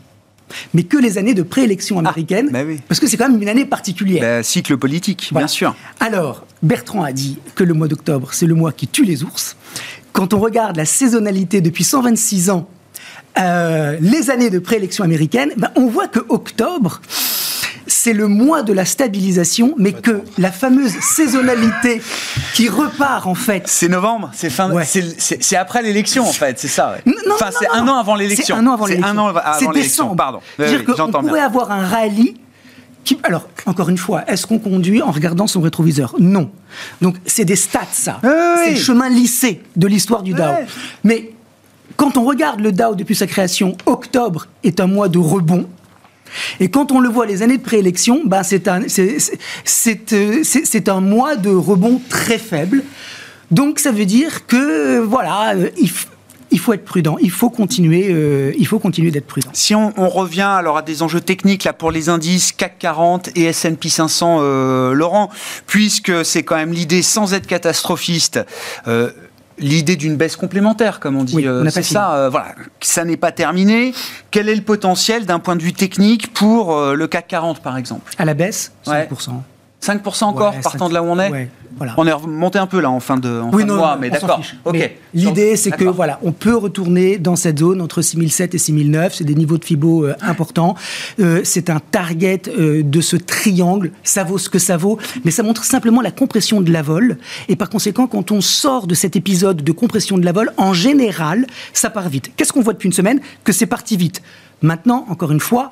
mais 0.74 0.84
que 0.84 0.98
les 0.98 1.18
années 1.18 1.34
de 1.34 1.44
préélection 1.44 2.00
américaine, 2.00 2.50
bah 2.52 2.62
oui. 2.66 2.80
parce 2.88 3.00
que 3.00 3.08
c'est 3.08 3.18
quand 3.18 3.30
même 3.30 3.42
une 3.42 3.50
année 3.50 3.66
particulière. 3.66 4.22
Bah, 4.22 4.44
cycle 4.44 4.78
politique, 4.78 5.30
Voilà. 5.32 5.46
bien 5.46 5.52
sûr. 5.54 5.76
Alors, 6.00 6.46
Bertrand 6.64 7.04
a 7.04 7.12
dit 7.12 7.38
que 7.56 7.64
le 7.64 7.74
mois 7.74 7.88
d'octobre, 7.88 8.30
c'est 8.34 8.46
le 8.48 8.56
mois 8.56 8.72
qui 8.72 8.88
tue 8.88 9.06
les 9.06 9.24
ours. 9.24 9.56
Quand 10.14 10.34
on 10.34 10.40
regarde 10.40 10.76
la 10.76 10.86
saisonnalité 10.86 11.62
depuis 11.62 11.84
126 11.84 12.50
ans, 12.50 12.68
euh, 13.40 13.96
les 14.02 14.30
années 14.32 14.50
de 14.50 14.60
préélection 14.60 15.04
américaine, 15.04 15.52
ben, 15.56 15.70
on 15.76 15.88
voit 15.88 16.08
que 16.08 16.20
octobre, 16.30 17.02
c'est 17.90 18.14
le 18.14 18.28
mois 18.28 18.64
de 18.64 18.72
la 18.72 18.86
stabilisation, 18.86 19.74
mais 19.78 19.92
que 19.92 20.22
la 20.38 20.52
fameuse 20.52 20.94
saisonnalité 21.02 22.02
qui 22.54 22.70
repart 22.70 23.28
en 23.28 23.36
fait. 23.36 23.64
C'est 23.68 23.90
novembre, 23.90 24.32
c'est 24.34 24.50
fin, 24.50 24.72
Ouais. 24.72 24.86
c'est- 24.86 25.56
après 25.56 25.82
l'élection 25.82 26.24
en 26.28 26.32
fait, 26.32 26.60
c'est 26.60 26.68
ça. 26.68 26.94
ouais. 26.94 27.02
Non, 27.28 27.36
enfin, 27.36 27.50
c'est 27.58 27.68
un 27.70 27.88
an 27.88 27.96
avant 27.98 28.16
l'élection. 28.16 28.56
C'est 28.56 28.62
un 28.62 28.68
an 28.68 28.74
avant 28.74 28.86
l'élection. 28.86 29.34
C'est 29.60 29.74
décembre. 29.74 30.16
Pardon. 30.16 30.40
Oui, 30.58 30.66
oui, 30.70 30.94
j'entends 30.98 31.20
pourrait 31.22 31.34
bien. 31.34 31.46
avoir 31.46 31.72
un 31.72 31.86
rallye. 31.86 32.36
Qui, 33.06 33.18
alors, 33.24 33.48
encore 33.66 33.90
une 33.90 33.98
fois, 33.98 34.24
est-ce 34.28 34.46
qu'on 34.46 34.60
conduit 34.60 35.02
en 35.02 35.10
regardant 35.12 35.48
son 35.48 35.62
rétroviseur? 35.62 36.14
Non. 36.20 36.52
Donc, 37.02 37.16
c'est 37.26 37.46
des 37.46 37.56
stats, 37.56 37.88
ça. 37.92 38.20
Oui, 38.24 38.30
c'est 38.66 38.72
le 38.72 38.76
chemin 38.80 39.10
lissé 39.10 39.62
de 39.78 39.88
l'histoire 39.88 40.22
du 40.22 40.34
Dow. 40.34 40.44
Ouais. 40.44 40.66
Mais 41.04 41.32
quand 41.96 42.18
on 42.18 42.26
regarde 42.26 42.60
le 42.60 42.72
Dow 42.74 42.96
depuis 42.96 43.16
sa 43.16 43.26
création, 43.26 43.76
octobre 43.86 44.48
est 44.64 44.80
un 44.80 44.88
mois 44.88 45.08
de 45.08 45.18
rebond. 45.18 45.66
Et 46.60 46.70
quand 46.70 46.92
on 46.92 47.00
le 47.00 47.10
voit 47.10 47.26
les 47.26 47.42
années 47.42 47.58
de 47.58 47.64
préélection, 47.64 48.22
ben 48.26 48.44
c'est 48.44 48.68
un, 48.68 48.82
euh, 48.84 50.44
un 50.88 51.02
mois 51.02 51.36
de 51.36 51.50
rebond 51.50 52.02
très 52.10 52.38
faible. 52.38 52.84
Donc 53.52 53.80
ça 53.80 53.92
veut 53.92 54.06
dire 54.06 54.46
que 54.46 55.00
voilà, 55.00 55.56
euh, 55.56 55.70
il, 55.78 55.88
f- 55.90 56.06
il 56.52 56.60
faut 56.60 56.74
être 56.74 56.86
prudent, 56.86 57.18
il 57.22 57.32
faut 57.32 57.50
continuer, 57.50 58.08
euh, 58.10 58.52
il 58.58 58.68
faut 58.68 58.80
continuer 58.80 59.12
d'être 59.12 59.28
prudent. 59.28 59.50
Si 59.54 59.74
on, 59.76 59.92
revient 60.10 60.42
alors 60.42 60.78
à 60.78 60.82
des 60.82 61.02
enjeux 61.02 61.22
techniques 61.22 61.64
là 61.64 61.74
pour 61.74 61.92
les 61.92 62.10
indices 62.10 62.52
CAC 62.52 62.78
40 62.80 63.30
et 63.36 63.46
S&P 63.46 63.90
500, 63.90 64.40
euh, 64.42 64.94
Laurent, 64.94 65.30
puisque 65.68 66.26
c'est 66.26 66.44
quand 66.44 66.56
même 66.56 66.74
l'idée 66.74 67.02
sans 67.02 67.34
être 67.34 67.48
catastrophiste. 67.48 68.40
L'idée 69.60 69.96
d'une 69.96 70.16
baisse 70.16 70.36
complémentaire, 70.36 71.00
comme 71.00 71.16
on 71.18 71.24
dit, 71.24 71.36
Oui, 71.36 71.48
on 71.48 71.52
euh, 71.52 71.70
c'est 71.70 71.84
ça. 71.84 72.14
euh, 72.16 72.30
voilà, 72.30 72.56
ça 72.82 73.04
n'est 73.06 73.18
pas 73.18 73.32
terminé. 73.32 73.94
Quel 74.32 74.50
est 74.50 74.56
le 74.56 74.62
potentiel 74.62 75.26
d'un 75.26 75.40
point 75.40 75.56
de 75.56 75.62
vue 75.62 75.74
technique 75.74 76.34
pour 76.34 76.76
euh, 76.76 76.94
le 76.96 77.08
CAC 77.08 77.28
40, 77.28 77.62
par 77.62 77.78
exemple? 77.78 78.12
À 78.18 78.26
la 78.26 78.34
baisse, 78.34 78.72
Ouais. 78.88 79.08
5%. 79.82 80.02
5% 80.02 80.24
encore, 80.26 80.54
Ouais, 80.54 80.62
partant 80.62 80.88
5%, 80.88 80.90
de 80.90 80.94
là 80.94 81.04
où 81.04 81.08
on 81.08 81.20
est 81.20 81.30
ouais, 81.30 81.50
voilà. 81.80 81.94
On 81.98 82.06
est 82.06 82.12
remonté 82.12 82.60
un 82.60 82.68
peu 82.68 82.82
là 82.82 82.92
en 82.92 83.00
fin 83.00 83.16
de, 83.18 83.40
en 83.40 83.52
fin 83.52 83.58
Oui, 83.58 83.64
de 83.64 83.70
non, 83.70 83.78
mois, 83.78 83.96
non, 83.96 84.02
mais 84.02 84.10
d'accord. 84.10 84.42
L'idée, 85.14 85.56
c'est 85.56 85.72
que 85.72 85.86
voilà, 85.86 86.20
on 86.24 86.34
peut 86.34 86.56
retourner 86.56 87.18
dans 87.18 87.38
cette 87.38 87.60
zone 87.60 87.82
entre 87.82 88.02
6007 88.02 88.54
et 88.54 88.58
6009. 88.58 89.16
C'est 89.16 89.24
des 89.24 89.36
niveaux 89.36 89.58
de 89.58 89.64
Fibo 89.64 90.06
euh, 90.06 90.16
importants. 90.22 90.76
Euh, 91.20 91.42
c'est 91.46 91.70
un 91.70 91.80
target 91.80 92.42
euh, 92.48 92.84
de 92.84 93.02
ce 93.02 93.16
triangle. 93.16 93.92
Ça 94.04 94.26
vaut 94.26 94.38
ce 94.38 94.50
que 94.50 94.60
ça 94.60 94.76
vaut, 94.76 95.00
mais 95.24 95.32
ça 95.32 95.42
montre 95.42 95.64
simplement 95.64 96.02
la 96.02 96.12
compression 96.12 96.60
de 96.60 96.72
la 96.72 96.82
vol. 96.82 97.18
Et 97.48 97.56
par 97.56 97.70
conséquent, 97.70 98.08
quand 98.08 98.32
on 98.32 98.42
sort 98.42 98.86
de 98.86 98.94
cet 98.94 99.16
épisode 99.16 99.64
de 99.64 99.72
compression 99.72 100.18
de 100.18 100.26
la 100.26 100.34
vol, 100.34 100.52
en 100.58 100.74
général, 100.74 101.48
ça 101.72 101.90
part 101.90 102.10
vite. 102.10 102.32
Qu'est-ce 102.36 102.52
qu'on 102.52 102.62
voit 102.62 102.74
depuis 102.74 102.88
une 102.88 102.94
semaine? 102.94 103.22
Que 103.46 103.54
c'est 103.54 103.68
parti 103.68 103.96
vite. 103.96 104.22
Maintenant, 104.62 105.06
encore 105.10 105.32
une 105.32 105.40
fois, 105.40 105.72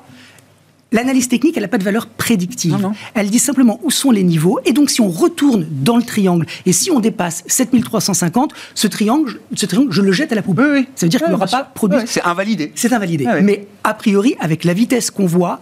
L'analyse 0.90 1.28
technique, 1.28 1.56
elle 1.56 1.64
n'a 1.64 1.68
pas 1.68 1.76
de 1.76 1.84
valeur 1.84 2.06
prédictive. 2.06 2.72
Non, 2.72 2.78
non. 2.78 2.92
Elle 3.14 3.28
dit 3.28 3.38
simplement 3.38 3.78
où 3.82 3.90
sont 3.90 4.10
les 4.10 4.22
niveaux. 4.22 4.58
Et 4.64 4.72
donc, 4.72 4.88
si 4.88 5.02
on 5.02 5.08
retourne 5.08 5.66
dans 5.70 5.98
le 5.98 6.02
triangle 6.02 6.46
et 6.64 6.72
si 6.72 6.90
on 6.90 6.98
dépasse 6.98 7.44
7350, 7.46 8.52
ce 8.74 8.86
triangle, 8.86 9.38
ce 9.54 9.66
triangle 9.66 9.92
je 9.92 10.00
le 10.00 10.12
jette 10.12 10.32
à 10.32 10.34
la 10.34 10.42
poubelle. 10.42 10.66
Oui, 10.66 10.78
oui. 10.80 10.88
Ça 10.94 11.04
veut 11.04 11.10
dire 11.10 11.20
qu'il 11.20 11.30
n'aura 11.30 11.46
pas 11.46 11.62
produit. 11.62 11.98
C'est 12.06 12.22
invalidé. 12.22 12.72
C'est 12.74 12.92
invalidé. 12.92 13.26
Mais 13.42 13.66
a 13.84 13.92
priori, 13.92 14.34
avec 14.40 14.64
la 14.64 14.72
vitesse 14.72 15.10
qu'on 15.10 15.26
voit, 15.26 15.60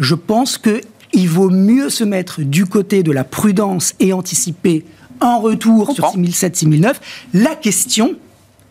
je 0.00 0.16
pense 0.16 0.58
que 0.58 0.80
il 1.12 1.28
vaut 1.28 1.50
mieux 1.50 1.90
se 1.90 2.02
mettre 2.02 2.42
du 2.42 2.66
côté 2.66 3.04
de 3.04 3.12
la 3.12 3.22
prudence 3.22 3.94
et 4.00 4.12
anticiper 4.12 4.84
un 5.20 5.36
retour 5.36 5.92
sur 5.92 6.02
comprends. 6.02 6.12
6007, 6.12 6.56
6009. 6.56 7.00
La 7.34 7.54
question, 7.54 8.16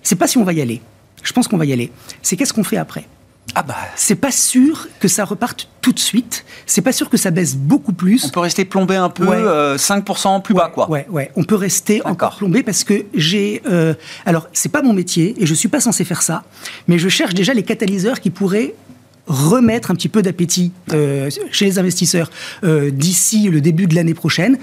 c'est 0.02 0.18
pas 0.18 0.28
si 0.28 0.38
on 0.38 0.44
va 0.44 0.52
y 0.52 0.62
aller. 0.62 0.82
Je 1.24 1.32
pense 1.32 1.48
qu'on 1.48 1.56
va 1.56 1.64
y 1.64 1.72
aller. 1.72 1.90
C'est 2.22 2.36
qu'est-ce 2.36 2.52
qu'on 2.52 2.66
fait 2.66 2.76
après? 2.76 3.08
Ah 3.56 3.62
bah, 3.62 3.76
c'est 3.96 4.16
pas 4.16 4.32
sûr 4.32 4.88
que 5.00 5.08
ça 5.08 5.26
reparte 5.26 5.68
tout 5.82 5.92
de 5.92 6.00
suite. 6.00 6.44
C'est 6.66 6.82
pas 6.82 6.92
sûr 6.94 7.08
que 7.10 7.18
ça 7.18 7.30
baisse 7.30 7.56
beaucoup 7.56 7.94
plus. 7.94 8.26
on 8.26 8.30
peut 8.30 8.40
rester 8.40 8.66
plombé 8.66 8.96
un 8.96 9.10
peu, 9.10 9.26
Ouais. 9.28 9.36
euh, 9.36 9.78
5% 9.78 10.42
plus 10.42 10.56
bas, 10.56 10.72
quoi. 10.74 10.90
Ouais, 10.90 11.06
ouais. 11.12 11.30
On 11.36 11.44
peut 11.44 11.56
rester 11.56 12.02
encore 12.06 12.38
plombé 12.38 12.64
parce 12.64 12.84
que 12.84 13.06
j'ai. 13.14 13.62
euh, 13.70 13.94
alors, 14.26 14.48
c'est 14.54 14.70
pas 14.72 14.82
mon 14.82 14.94
métier 14.94 15.36
et 15.38 15.46
je 15.46 15.54
suis 15.54 15.68
pas 15.68 15.82
censé 15.82 16.04
faire 16.04 16.22
ça, 16.24 16.44
mais 16.88 16.98
je 16.98 17.10
cherche 17.10 17.34
déjà 17.36 17.54
les 17.54 17.64
catalyseurs 17.64 18.22
qui 18.22 18.32
pourraient 18.32 18.74
remettre 19.28 19.90
un 19.92 19.96
petit 19.96 20.10
peu 20.10 20.22
d'appétit 20.22 20.72
euh, 20.92 21.30
chez 21.52 21.66
les 21.66 21.80
investisseurs 21.80 22.30
euh, 22.64 22.92
d'ici 22.92 23.50
le 23.50 23.62
début 23.62 23.88
de 23.88 23.96
l'année 23.96 24.14
prochaine. 24.14 24.58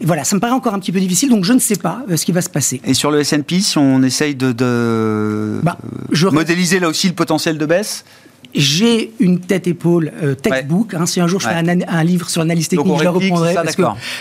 Et 0.00 0.06
voilà, 0.06 0.24
ça 0.24 0.34
me 0.36 0.40
paraît 0.40 0.52
encore 0.54 0.74
un 0.74 0.78
petit 0.78 0.90
peu 0.92 1.00
difficile, 1.00 1.28
donc 1.30 1.44
je 1.44 1.52
ne 1.52 1.58
sais 1.58 1.76
pas 1.76 2.02
euh, 2.10 2.16
ce 2.16 2.24
qui 2.24 2.32
va 2.32 2.40
se 2.40 2.48
passer. 2.48 2.80
Et 2.84 2.94
sur 2.94 3.10
le 3.10 3.20
S&P, 3.20 3.60
si 3.60 3.76
on 3.78 4.02
essaye 4.02 4.34
de, 4.34 4.52
de 4.52 5.60
Bah, 5.62 5.78
je- 6.10 6.28
modéliser 6.28 6.80
là 6.80 6.88
aussi 6.88 7.08
le 7.08 7.14
potentiel 7.14 7.58
de 7.58 7.66
baisse, 7.66 8.04
J'ai 8.54 9.12
une 9.18 9.40
tête-épaule 9.40 10.12
euh, 10.22 10.34
textbook. 10.34 10.94
hein, 10.94 11.06
si 11.06 11.20
un 11.20 11.26
jour 11.26 11.40
je 11.40 11.48
fais 11.48 11.54
Ouais. 11.54 11.84
un, 11.88 12.04
livre 12.04 12.28
sur 12.30 12.40
l'analyse 12.42 12.68
Donc 12.68 12.78
technique, 12.80 12.94
on 12.94 12.98
je 12.98 13.04
la 13.04 13.10
reprendrai 13.10 13.54
ça, 13.54 13.62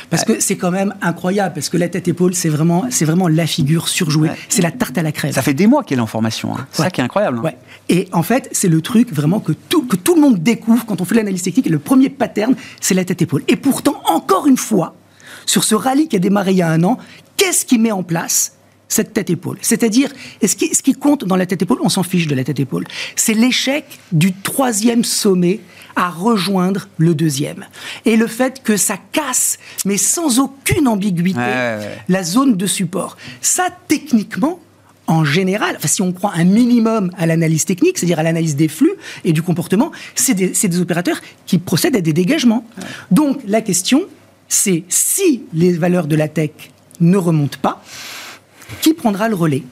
parce 0.10 0.24
que 0.26 0.40
c'est 0.40 0.56
quand 0.58 0.72
même 0.72 0.94
incroyable. 1.02 1.54
Parce 1.54 1.70
que 1.70 1.78
la 1.78 1.88
tête-épaule, 1.90 2.34
c'est 2.34 2.50
vraiment 2.50 2.86
c'est 2.90 3.06
vraiment 3.06 3.28
la 3.28 3.46
figure 3.46 3.88
surjouée. 3.88 4.30
C'est 4.50 4.62
la 4.62 4.72
tarte 4.72 4.98
à 4.98 5.04
la 5.04 5.12
crème. 5.12 5.32
ça 5.32 5.42
fait 5.42 5.54
des 5.54 5.68
mois 5.68 5.84
qu'elle 5.84 6.00
est 6.00 6.02
en 6.02 6.08
formation. 6.08 6.56
hein. 6.58 6.66
C'est 6.72 6.84
ça 6.84 6.90
qui 6.90 7.02
est 7.02 7.04
incroyable. 7.04 7.42
hein. 7.46 7.52
Et 7.90 8.08
en 8.12 8.24
fait, 8.24 8.50
c'est 8.52 8.70
le 8.70 8.82
truc 8.82 9.14
vraiment 9.14 9.40
que 9.40 9.52
tout, 9.52 9.86
que 9.86 9.96
tout 9.96 10.16
le 10.16 10.22
monde 10.22 10.42
découvre 10.42 10.86
quand 10.86 11.02
on 11.02 11.06
fait 11.06 11.16
l'analyse 11.16 11.44
technique. 11.44 11.68
Et 11.68 11.72
le 11.72 11.80
premier 11.80 12.10
pattern, 12.10 12.56
c'est 12.82 12.94
la 12.94 13.04
tête-épaule. 13.06 13.44
Et 13.48 13.56
pourtant, 13.56 14.02
encore 14.06 14.48
une 14.48 14.58
fois, 14.58 14.96
sur 15.46 15.64
ce 15.64 15.76
rallye 15.76 16.08
qui 16.08 16.16
a 16.16 16.20
démarré 16.20 16.52
il 16.52 16.58
y 16.58 16.62
a 16.62 16.70
un 16.70 16.84
an, 16.84 16.98
qu'est-ce 17.38 17.66
qui 17.66 17.78
met 17.78 17.92
en 17.92 18.04
place? 18.04 18.54
Cette 18.94 19.14
tête-épaule 19.14 19.58
C'est-à-dire, 19.62 20.10
ce, 20.46 20.56
qui, 20.56 20.74
ce 20.74 20.82
qui 20.82 20.94
compte 20.94 21.26
dans 21.26 21.36
la 21.36 21.46
tête-épaule, 21.46 21.80
on 21.82 21.90
s'en 21.90 22.04
fiche 22.04 22.28
de 22.28 22.36
la 22.36 22.44
tête-épaule, 22.44 22.86
c'est 23.16 23.34
l'échec 23.34 23.86
du 24.12 24.34
troisième 24.34 25.04
sommet 25.04 25.60
à 25.96 26.10
rejoindre 26.10 26.88
le 26.98 27.14
deuxième. 27.16 27.66
Et 28.06 28.16
le 28.16 28.28
fait 28.28 28.62
que 28.64 28.78
ça 28.78 28.98
casse, 29.12 29.60
mais 29.86 29.98
sans 29.98 30.40
aucune 30.40 30.88
ambiguïté, 30.88 31.40
Ouais, 31.40 31.46
ouais, 31.46 31.78
ouais. 31.80 31.98
la 32.10 32.24
zone 32.24 32.56
de 32.58 32.66
support. 32.68 33.18
Ça, 33.42 33.68
techniquement, 33.88 34.60
en 35.08 35.26
général, 35.26 35.76
enfin, 35.78 35.88
si 35.88 36.02
on 36.02 36.12
croit 36.14 36.32
un 36.36 36.46
minimum 36.46 37.12
à 37.18 37.26
l'analyse 37.26 37.66
technique, 37.66 37.98
c'est-à-dire 37.98 38.20
à 38.20 38.24
l'analyse 38.24 38.56
des 38.56 38.68
flux 38.68 38.94
et 39.26 39.34
du 39.34 39.42
comportement, 39.42 39.92
c'est 40.16 40.34
des, 40.34 40.54
c'est 40.54 40.68
des 40.68 40.80
opérateurs 40.80 41.20
qui 41.46 41.58
procèdent 41.58 41.96
à 41.96 42.02
des 42.02 42.14
dégagements. 42.14 42.66
Donc, 43.12 43.40
la 43.48 43.62
question, 43.62 44.02
c'est 44.48 44.84
si 44.90 45.44
les 45.54 45.74
valeurs 45.74 46.08
de 46.08 46.16
la 46.16 46.28
tech 46.28 46.52
ne 47.02 47.18
remontent 47.18 47.58
pas, 47.62 47.84
qui 48.82 48.94
prendra 48.94 49.30
le 49.30 49.36
relais? 49.36 49.64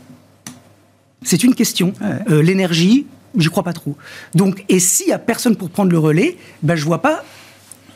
C'est 1.24 1.44
une 1.44 1.56
question. 1.56 1.94
Euh, 2.02 2.42
L'énergie, 2.42 3.06
j'y 3.38 3.50
crois 3.50 3.64
pas 3.64 3.74
trop. 3.74 3.96
Donc, 4.34 4.64
et 4.70 4.80
s'il 4.80 5.08
y 5.08 5.14
a 5.14 5.20
personne 5.20 5.56
pour 5.56 5.70
prendre 5.70 5.92
le 5.92 6.00
relais, 6.00 6.38
ben, 6.64 6.76
je 6.76 6.86
vois 6.86 7.02
pas 7.02 7.24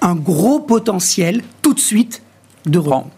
un 0.01 0.16
gros 0.16 0.60
potentiel 0.60 1.41
tout 1.62 1.74
de 1.74 1.80
suite 1.80 2.22
de 2.66 2.78
rebond. 2.78 3.10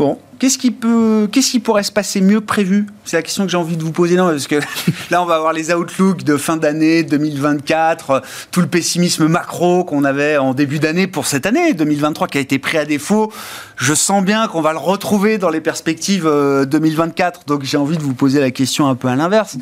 Bon, 0.00 0.18
qu'est-ce 0.38 0.56
qui 0.56 1.60
pourrait 1.60 1.82
se 1.82 1.92
passer 1.92 2.22
mieux 2.22 2.40
prévu? 2.40 2.86
C'est 3.04 3.18
la 3.18 3.22
question 3.22 3.44
que 3.44 3.50
j'ai 3.50 3.58
envie 3.58 3.76
de 3.76 3.82
vous 3.82 3.92
poser, 3.92 4.16
non 4.16 4.28
Parce 4.28 4.46
que 4.46 4.54
là, 5.10 5.22
on 5.22 5.26
va 5.26 5.34
avoir 5.34 5.52
les 5.52 5.74
outlooks 5.74 6.24
de 6.24 6.38
fin 6.38 6.56
d'année 6.56 7.02
2024, 7.02 8.10
euh, 8.10 8.20
tout 8.50 8.62
le 8.62 8.66
pessimisme 8.66 9.28
macro 9.28 9.84
qu'on 9.84 10.04
avait 10.04 10.38
en 10.38 10.54
début 10.54 10.78
d'année 10.78 11.06
pour 11.06 11.26
cette 11.26 11.44
année 11.44 11.74
2023 11.74 12.28
qui 12.28 12.38
a 12.38 12.40
été 12.40 12.58
pris 12.58 12.78
à 12.78 12.86
défaut. 12.86 13.30
Je 13.76 13.92
sens 13.92 14.24
bien 14.24 14.48
qu'on 14.48 14.62
va 14.62 14.72
le 14.72 14.78
retrouver 14.78 15.36
dans 15.36 15.50
les 15.50 15.60
perspectives 15.60 16.26
euh, 16.26 16.64
2024. 16.64 17.44
Donc, 17.46 17.64
j'ai 17.64 17.76
envie 17.76 17.98
de 17.98 18.02
vous 18.02 18.14
poser 18.14 18.40
la 18.40 18.50
question 18.50 18.86
un 18.86 18.94
peu 18.94 19.08
à 19.08 19.16
l'inverse. 19.16 19.58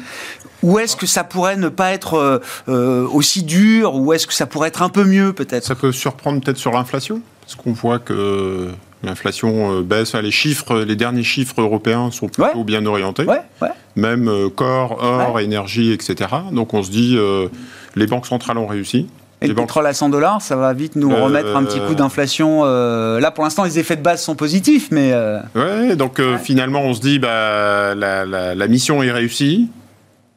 Où 0.62 0.78
est-ce 0.78 0.94
que 0.94 1.06
ça 1.06 1.24
pourrait 1.24 1.56
ne 1.56 1.68
pas 1.68 1.90
être 1.90 2.14
euh, 2.14 2.38
euh, 2.68 3.08
aussi 3.08 3.42
dur? 3.42 3.96
Ou 3.96 4.12
est-ce 4.12 4.28
que 4.28 4.34
ça 4.34 4.46
pourrait 4.46 4.68
être 4.68 4.82
un 4.82 4.88
peu 4.88 5.02
mieux, 5.02 5.32
peut-être? 5.32 5.64
Ça 5.64 5.74
peut 5.74 5.90
surprendre 5.90 6.40
peut-être 6.40 6.58
sur 6.58 6.70
l'inflation, 6.70 7.22
parce 7.40 7.56
qu'on 7.56 7.72
voit 7.72 7.98
que 7.98 8.70
l'inflation 9.02 9.78
euh, 9.78 9.82
baisse. 9.82 10.14
Les 10.14 10.30
chiffres, 10.30 10.80
les 10.80 10.96
derniers 10.96 11.22
chiffres 11.22 11.60
européens 11.60 12.10
sont 12.10 12.28
plutôt 12.28 12.58
Ouais. 12.58 12.64
bien 12.64 12.84
orientés. 12.86 13.24
Ouais, 13.24 13.40
ouais. 13.62 13.68
Même 13.96 14.28
euh, 14.28 14.48
corps, 14.48 14.98
or, 15.02 15.40
énergie, 15.40 15.92
etc. 15.92 16.30
Donc 16.52 16.74
on 16.74 16.82
se 16.82 16.90
dit, 16.90 17.16
euh, 17.16 17.48
les 17.96 18.06
banques 18.06 18.26
centrales 18.26 18.58
ont 18.58 18.66
réussi. 18.66 19.06
Et 19.40 19.44
les 19.44 19.48
le 19.48 19.54
banques 19.54 19.66
pétrole 19.66 19.86
à 19.86 19.92
100 19.94 20.08
dollars, 20.08 20.42
ça 20.42 20.56
va 20.56 20.72
vite 20.72 20.96
nous 20.96 21.12
Euh, 21.12 21.22
remettre 21.22 21.54
un 21.54 21.62
petit 21.62 21.78
coup 21.80 21.94
d'inflation. 21.94 22.62
euh, 22.64 23.20
là, 23.20 23.30
pour 23.30 23.44
l'instant, 23.44 23.62
les 23.62 23.78
effets 23.78 23.94
de 23.94 24.02
base 24.02 24.20
sont 24.20 24.34
positifs, 24.34 24.88
mais 24.90 25.12
euh, 25.12 25.38
Ouais, 25.54 25.94
donc 25.94 26.18
euh, 26.18 26.38
finalement, 26.38 26.80
on 26.82 26.92
se 26.92 27.00
dit, 27.00 27.20
bah, 27.20 27.94
la, 27.94 28.24
la- 28.26 28.54
la 28.56 28.66
mission 28.68 29.00
est 29.02 29.12
réussie. 29.12 29.68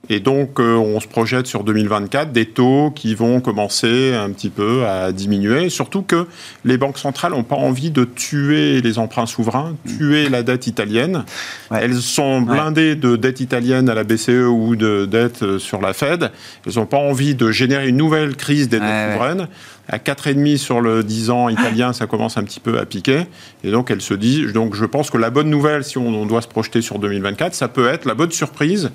Et 0.09 0.19
donc, 0.19 0.59
euh, 0.59 0.75
on 0.75 0.99
se 0.99 1.07
projette 1.07 1.47
sur 1.47 1.63
2024 1.63 2.31
des 2.31 2.45
taux 2.47 2.91
qui 2.93 3.13
vont 3.13 3.39
commencer 3.39 4.13
un 4.13 4.31
petit 4.31 4.49
peu 4.49 4.85
à 4.85 5.11
diminuer. 5.11 5.69
Surtout 5.69 6.01
que 6.01 6.27
les 6.65 6.77
banques 6.77 6.97
centrales 6.97 7.31
n'ont 7.31 7.43
pas 7.43 7.55
envie 7.55 7.91
de 7.91 8.03
tuer 8.03 8.81
les 8.81 8.99
emprunts 8.99 9.27
souverains, 9.27 9.75
tuer 9.85 10.27
la 10.27 10.43
dette 10.43 10.67
italienne. 10.67 11.23
Ouais. 11.69 11.79
Elles 11.83 11.95
sont 11.95 12.41
blindées 12.41 12.95
de 12.95 13.15
dette 13.15 13.39
italienne 13.39 13.89
à 13.89 13.93
la 13.93 14.03
BCE 14.03 14.47
ou 14.49 14.75
de 14.75 15.05
dette 15.05 15.43
euh, 15.43 15.59
sur 15.59 15.81
la 15.81 15.93
Fed. 15.93 16.31
Elles 16.65 16.73
n'ont 16.75 16.87
pas 16.87 16.97
envie 16.97 17.35
de 17.35 17.51
générer 17.51 17.87
une 17.87 17.97
nouvelle 17.97 18.35
crise 18.35 18.69
des 18.69 18.79
dettes 18.79 18.89
ouais. 18.89 19.13
souveraines. 19.13 19.47
À 19.87 19.97
4,5 19.97 20.57
sur 20.57 20.79
le 20.79 21.03
10 21.03 21.31
ans 21.31 21.49
italien, 21.49 21.91
ça 21.91 22.07
commence 22.07 22.37
un 22.37 22.43
petit 22.43 22.61
peu 22.61 22.79
à 22.79 22.85
piquer. 22.85 23.23
Et 23.63 23.71
donc, 23.71 23.91
elle 23.91 24.01
se 24.01 24.13
dit, 24.13 24.45
donc 24.53 24.73
je 24.73 24.85
pense 24.85 25.09
que 25.09 25.17
la 25.17 25.29
bonne 25.29 25.49
nouvelle, 25.49 25.83
si 25.83 25.97
on, 25.97 26.07
on 26.07 26.25
doit 26.25 26.41
se 26.41 26.47
projeter 26.47 26.81
sur 26.81 26.97
2024, 26.97 27.53
ça 27.53 27.67
peut 27.67 27.87
être 27.87 28.05
la 28.05 28.13
bonne 28.13 28.31
surprise, 28.31 28.91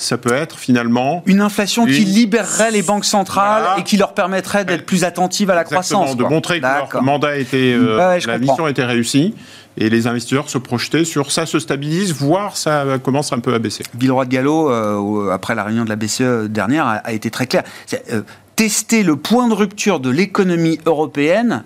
ça 0.00 0.16
peut 0.16 0.32
être 0.32 0.58
finalement 0.58 1.22
une 1.26 1.40
inflation 1.42 1.84
qui 1.84 2.04
libérerait 2.04 2.70
les 2.70 2.82
banques 2.82 3.04
centrales 3.04 3.62
Voilà. 3.64 3.78
et 3.80 3.84
qui 3.84 3.96
leur 3.98 4.14
permettrait 4.14 4.64
d'être 4.64 4.86
plus 4.86 5.04
attentives 5.04 5.50
à 5.50 5.54
la 5.54 5.60
exactement 5.62 6.00
croissance. 6.00 6.16
de 6.16 6.22
quoi. 6.22 6.30
montrer 6.30 6.60
que 6.60 6.66
leur 6.66 7.02
mandat 7.02 7.36
était, 7.36 7.74
euh, 7.74 7.98
ouais, 7.98 8.20
la 8.26 8.38
comprends. 8.38 8.52
mission 8.52 8.66
était 8.68 8.84
réussie. 8.84 9.34
Et 9.76 9.88
les 9.88 10.06
investisseurs 10.06 10.48
se 10.50 10.58
projetaient 10.58 11.04
sur 11.04 11.30
ça 11.30 11.46
se 11.46 11.58
stabilise, 11.58 12.12
voire 12.12 12.56
ça 12.56 12.84
commence 13.02 13.32
un 13.32 13.38
peu 13.38 13.54
à 13.54 13.58
baisser. 13.58 13.84
Villeroy 13.96 14.24
de 14.24 14.30
Gallo, 14.30 14.70
euh, 14.70 15.30
après 15.32 15.54
la 15.54 15.62
réunion 15.64 15.84
de 15.84 15.88
la 15.90 15.96
BCE 15.96 16.48
dernière, 16.48 16.86
a, 16.86 16.94
a 16.94 17.12
été 17.12 17.30
très 17.30 17.46
clair. 17.46 17.62
Euh, 18.12 18.22
tester 18.56 19.02
le 19.02 19.16
point 19.16 19.48
de 19.48 19.54
rupture 19.54 20.00
de 20.00 20.10
l'économie 20.10 20.78
européenne, 20.86 21.62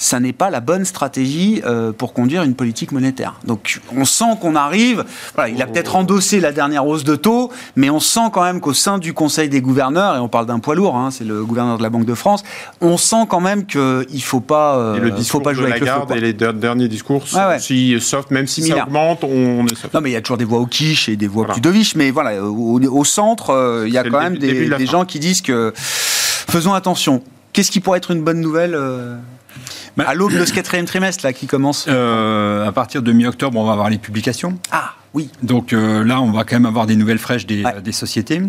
ça 0.00 0.20
n'est 0.20 0.32
pas 0.32 0.48
la 0.48 0.60
bonne 0.60 0.84
stratégie 0.84 1.60
euh, 1.66 1.90
pour 1.92 2.12
conduire 2.12 2.44
une 2.44 2.54
politique 2.54 2.92
monétaire. 2.92 3.34
Donc 3.44 3.80
on 3.96 4.04
sent 4.04 4.36
qu'on 4.40 4.54
arrive, 4.54 5.04
voilà, 5.34 5.50
il 5.50 5.60
a 5.60 5.66
peut-être 5.66 5.96
endossé 5.96 6.38
la 6.38 6.52
dernière 6.52 6.86
hausse 6.86 7.02
de 7.02 7.16
taux, 7.16 7.50
mais 7.76 7.90
on 7.90 7.98
sent 8.00 8.30
quand 8.32 8.44
même 8.44 8.60
qu'au 8.60 8.72
sein 8.74 8.98
du 8.98 9.12
Conseil 9.12 9.48
des 9.48 9.60
gouverneurs, 9.60 10.14
et 10.16 10.20
on 10.20 10.28
parle 10.28 10.46
d'un 10.46 10.60
poids 10.60 10.76
lourd, 10.76 10.96
hein, 10.96 11.10
c'est 11.10 11.24
le 11.24 11.44
gouverneur 11.44 11.78
de 11.78 11.82
la 11.82 11.90
Banque 11.90 12.04
de 12.06 12.14
France, 12.14 12.44
on 12.80 12.96
sent 12.96 13.26
quand 13.28 13.40
même 13.40 13.66
qu'il 13.66 13.80
ne 13.80 14.20
faut 14.20 14.38
pas, 14.40 14.76
euh, 14.78 14.96
et 14.96 15.00
le 15.00 15.16
faut 15.16 15.40
pas 15.40 15.50
de 15.50 15.56
jouer 15.56 15.66
avec 15.66 15.80
le 15.80 15.86
feu. 15.86 15.92
Lagarde 15.92 16.06
quoi. 16.06 16.16
et 16.16 16.20
les 16.20 16.32
der- 16.32 16.54
derniers 16.54 16.86
discours 16.88 17.26
sont 17.26 17.36
ouais. 17.38 17.56
aussi 17.56 18.00
soft, 18.00 18.30
même 18.30 18.46
si 18.46 18.62
Similaire. 18.62 18.84
ça 18.84 18.86
augmente, 18.86 19.24
on 19.24 19.66
est 19.66 19.74
soft. 19.74 19.92
Non, 19.94 20.00
mais 20.00 20.10
il 20.10 20.12
y 20.12 20.16
a 20.16 20.20
toujours 20.22 20.38
des 20.38 20.44
voix 20.44 20.60
au 20.60 20.66
quiche 20.66 21.08
et 21.08 21.16
des 21.16 21.26
voix 21.26 21.42
Voilà. 21.42 21.54
plus 21.54 21.60
doviches. 21.60 21.96
Mais 21.96 22.12
voilà, 22.12 22.40
au, 22.44 22.80
au 22.80 23.04
centre, 23.04 23.50
euh, 23.50 23.84
il 23.88 23.92
y 23.92 23.98
a 23.98 24.04
quand 24.04 24.10
le 24.18 24.18
même 24.30 24.38
début- 24.38 24.52
début 24.66 24.76
des, 24.76 24.84
de 24.84 24.90
gens 24.90 25.04
qui 25.04 25.18
disent 25.18 25.42
que 25.42 25.72
faisons 25.76 26.72
attention. 26.72 27.22
Qu'est-ce 27.52 27.70
qui 27.70 27.80
pourrait 27.80 27.98
être 27.98 28.10
une 28.12 28.22
bonne 28.22 28.40
nouvelle 28.40 28.74
euh, 28.74 29.16
à 29.98 30.14
l'aube 30.14 30.32
de 30.32 30.44
ce 30.44 30.52
quatrième 30.52 30.86
trimestre 30.86 31.24
là 31.24 31.32
qui 31.32 31.46
commence 31.46 31.86
Euh, 31.88 32.66
à 32.66 32.72
partir 32.72 33.02
de 33.02 33.12
mi-octobre, 33.12 33.58
on 33.58 33.64
va 33.64 33.72
avoir 33.72 33.90
les 33.90 33.98
publications. 33.98 34.58
Ah 34.70 34.92
oui, 35.14 35.30
Donc 35.42 35.72
euh, 35.72 36.04
là, 36.04 36.20
on 36.20 36.30
va 36.30 36.44
quand 36.44 36.56
même 36.56 36.66
avoir 36.66 36.86
des 36.86 36.94
nouvelles 36.94 37.18
fraîches 37.18 37.46
des, 37.46 37.62
Ouais. 37.64 37.80
des 37.82 37.92
sociétés 37.92 38.42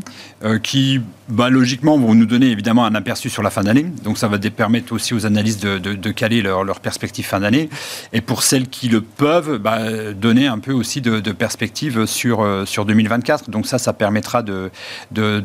euh, 0.44 0.60
qui, 0.60 1.00
bah, 1.30 1.50
logiquement, 1.50 1.98
vont 1.98 2.14
nous 2.14 2.26
donner 2.26 2.48
évidemment 2.48 2.86
un 2.86 2.96
aperçu 2.96 3.30
sur 3.30 3.42
la 3.44 3.50
fin 3.50 3.64
d'année. 3.64 3.86
Donc 4.04 4.18
ça 4.18 4.28
va 4.28 4.38
permettre 4.38 4.92
aussi 4.94 5.14
aux 5.14 5.26
analystes 5.26 5.64
de, 5.64 5.78
de- 5.80 5.94
de 5.96 6.12
caler 6.12 6.42
leur, 6.42 6.64
leur 6.66 6.82
perspective 6.82 7.26
fin 7.26 7.40
d'année. 7.40 7.70
Et 8.12 8.20
pour 8.22 8.44
celles 8.44 8.68
qui 8.68 8.90
le 8.90 9.00
peuvent, 9.02 9.58
bah, 9.58 10.12
donner 10.14 10.48
un 10.48 10.60
peu 10.60 10.74
aussi 10.74 11.00
de, 11.02 11.20
de 11.22 11.32
perspective 11.32 12.06
sur, 12.06 12.42
euh, 12.42 12.66
sur 12.66 12.86
2024. 12.86 13.50
Donc 13.50 13.66
ça, 13.66 13.78
ça 13.78 13.94
permettra 13.94 14.44
de, 14.44 14.70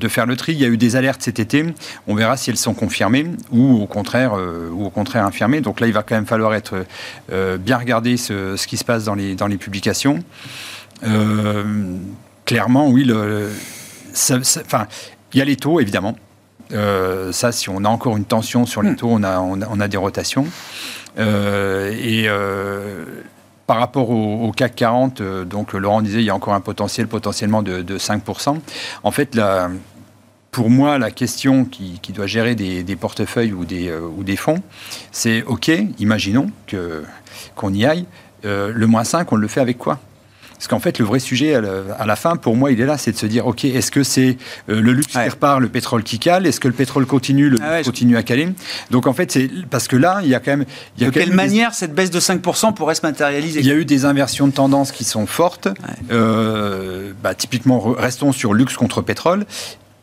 faire 0.08 0.26
le 0.26 0.36
tri. 0.36 0.52
Il 0.52 0.58
y 0.60 0.64
a 0.64 0.68
eu 0.68 0.76
des 0.76 0.96
alertes 0.96 1.22
cet 1.22 1.38
été. 1.38 1.64
On 2.08 2.14
verra 2.16 2.36
si 2.36 2.50
elles 2.50 2.56
sont 2.56 2.74
confirmées 2.74 3.26
ou 3.52 3.80
au 3.82 3.86
contraire, 3.86 4.32
ou 4.72 4.84
au 4.84 4.90
contraire 4.90 5.24
infirmées. 5.24 5.60
Donc 5.60 5.78
là, 5.80 5.86
il 5.86 5.92
va 5.92 6.02
quand 6.02 6.16
même 6.16 6.26
falloir 6.26 6.54
être 6.54 6.84
bien 7.30 7.78
regarder 7.78 8.16
ce, 8.16 8.56
ce 8.56 8.66
qui 8.66 8.76
se 8.76 8.84
passe 8.84 9.04
dans 9.04 9.14
les, 9.14 9.34
dans 9.36 9.46
les 9.46 9.56
publications. 9.58 10.18
Euh, 11.04 11.64
clairement, 12.44 12.88
oui, 12.88 13.04
le, 13.04 13.50
ça- 14.12 14.42
ça- 14.42 14.62
enfin, 14.64 14.86
il 15.32 15.38
y 15.38 15.42
a 15.42 15.44
les 15.44 15.56
taux, 15.56 15.80
évidemment. 15.80 16.16
ça, 16.70 17.52
si 17.52 17.68
on 17.68 17.84
a 17.84 17.88
encore 17.88 18.16
une 18.16 18.24
tension 18.24 18.66
sur 18.66 18.82
les 18.82 18.90
hmm. 18.90 18.96
taux, 18.96 19.10
on 19.10 19.22
a, 19.22 19.38
on 19.38 19.80
a, 19.80 19.88
des 19.88 19.96
rotations. 19.96 20.46
et 21.18 22.26
par 23.66 23.78
rapport 23.78 24.10
au, 24.10 24.52
CAC 24.52 24.74
40, 24.74 25.22
donc 25.22 25.72
Laurent 25.72 26.02
disait 26.02 26.20
il 26.20 26.24
y 26.24 26.30
a 26.30 26.34
encore 26.34 26.54
un 26.54 26.60
potentiel 26.60 27.06
potentiellement 27.06 27.62
de, 27.62 27.98
5%. 27.98 28.58
En 29.02 29.10
fait, 29.10 29.34
la, 29.34 29.70
pour 30.50 30.70
moi, 30.70 30.98
la 30.98 31.10
question 31.10 31.64
qui, 31.64 32.00
doit 32.12 32.26
gérer 32.26 32.54
des, 32.54 32.96
portefeuilles 32.96 33.52
ou 33.52 33.64
des, 33.64 33.92
ou 33.92 34.24
des 34.24 34.36
fonds, 34.36 34.62
c'est 35.12 35.42
OK, 35.44 35.70
imaginons 35.98 36.50
qu'on 37.54 37.72
y 37.72 37.84
aille. 37.84 38.06
le 38.42 38.86
moins 38.86 39.04
5, 39.04 39.30
on 39.32 39.36
le 39.36 39.48
fait 39.48 39.60
avec 39.60 39.78
quoi? 39.78 39.98
Parce 40.64 40.70
qu'en 40.70 40.80
fait, 40.80 40.98
le 40.98 41.04
vrai 41.04 41.18
sujet 41.18 41.54
à 41.54 42.06
la, 42.06 42.16
fin, 42.16 42.36
pour 42.36 42.56
moi, 42.56 42.72
il 42.72 42.80
est 42.80 42.86
là, 42.86 42.96
c'est 42.96 43.12
de 43.12 43.18
se 43.18 43.26
dire, 43.26 43.46
OK, 43.46 43.66
est-ce 43.66 43.90
que 43.90 44.02
c'est 44.02 44.38
euh, 44.70 44.80
le 44.80 44.92
luxe 44.94 45.08
qui 45.08 45.18
repart, 45.18 45.60
le 45.60 45.68
pétrole 45.68 46.02
qui 46.02 46.18
cale? 46.18 46.46
Est-ce 46.46 46.58
que 46.58 46.68
le 46.68 46.72
pétrole 46.72 47.04
continue, 47.04 47.50
le 47.50 47.58
ah 47.62 47.82
continue 47.82 48.16
à 48.16 48.22
caler? 48.22 48.48
Donc 48.90 49.06
en 49.06 49.12
fait, 49.12 49.30
c'est 49.30 49.50
parce 49.68 49.88
que 49.88 49.96
là, 49.96 50.20
il 50.22 50.30
y 50.30 50.34
a 50.34 50.40
quand 50.40 50.52
même... 50.52 50.64
de 50.96 51.10
quelle 51.10 51.34
manière 51.34 51.74
cette 51.74 51.94
baisse 51.94 52.10
de 52.10 52.18
5% 52.18 52.72
pourrait 52.72 52.94
se 52.94 53.02
matérialiser? 53.02 53.60
Il 53.60 53.66
y 53.66 53.72
a 53.72 53.74
eu 53.74 53.84
des 53.84 54.06
inversions 54.06 54.46
de 54.46 54.54
tendance 54.54 54.90
qui 54.90 55.04
sont 55.04 55.26
fortes. 55.26 55.68
Euh, 56.10 57.12
bah, 57.22 57.34
typiquement, 57.34 57.80
restons 57.80 58.32
sur 58.32 58.54
luxe 58.54 58.74
contre 58.74 59.02
pétrole 59.02 59.44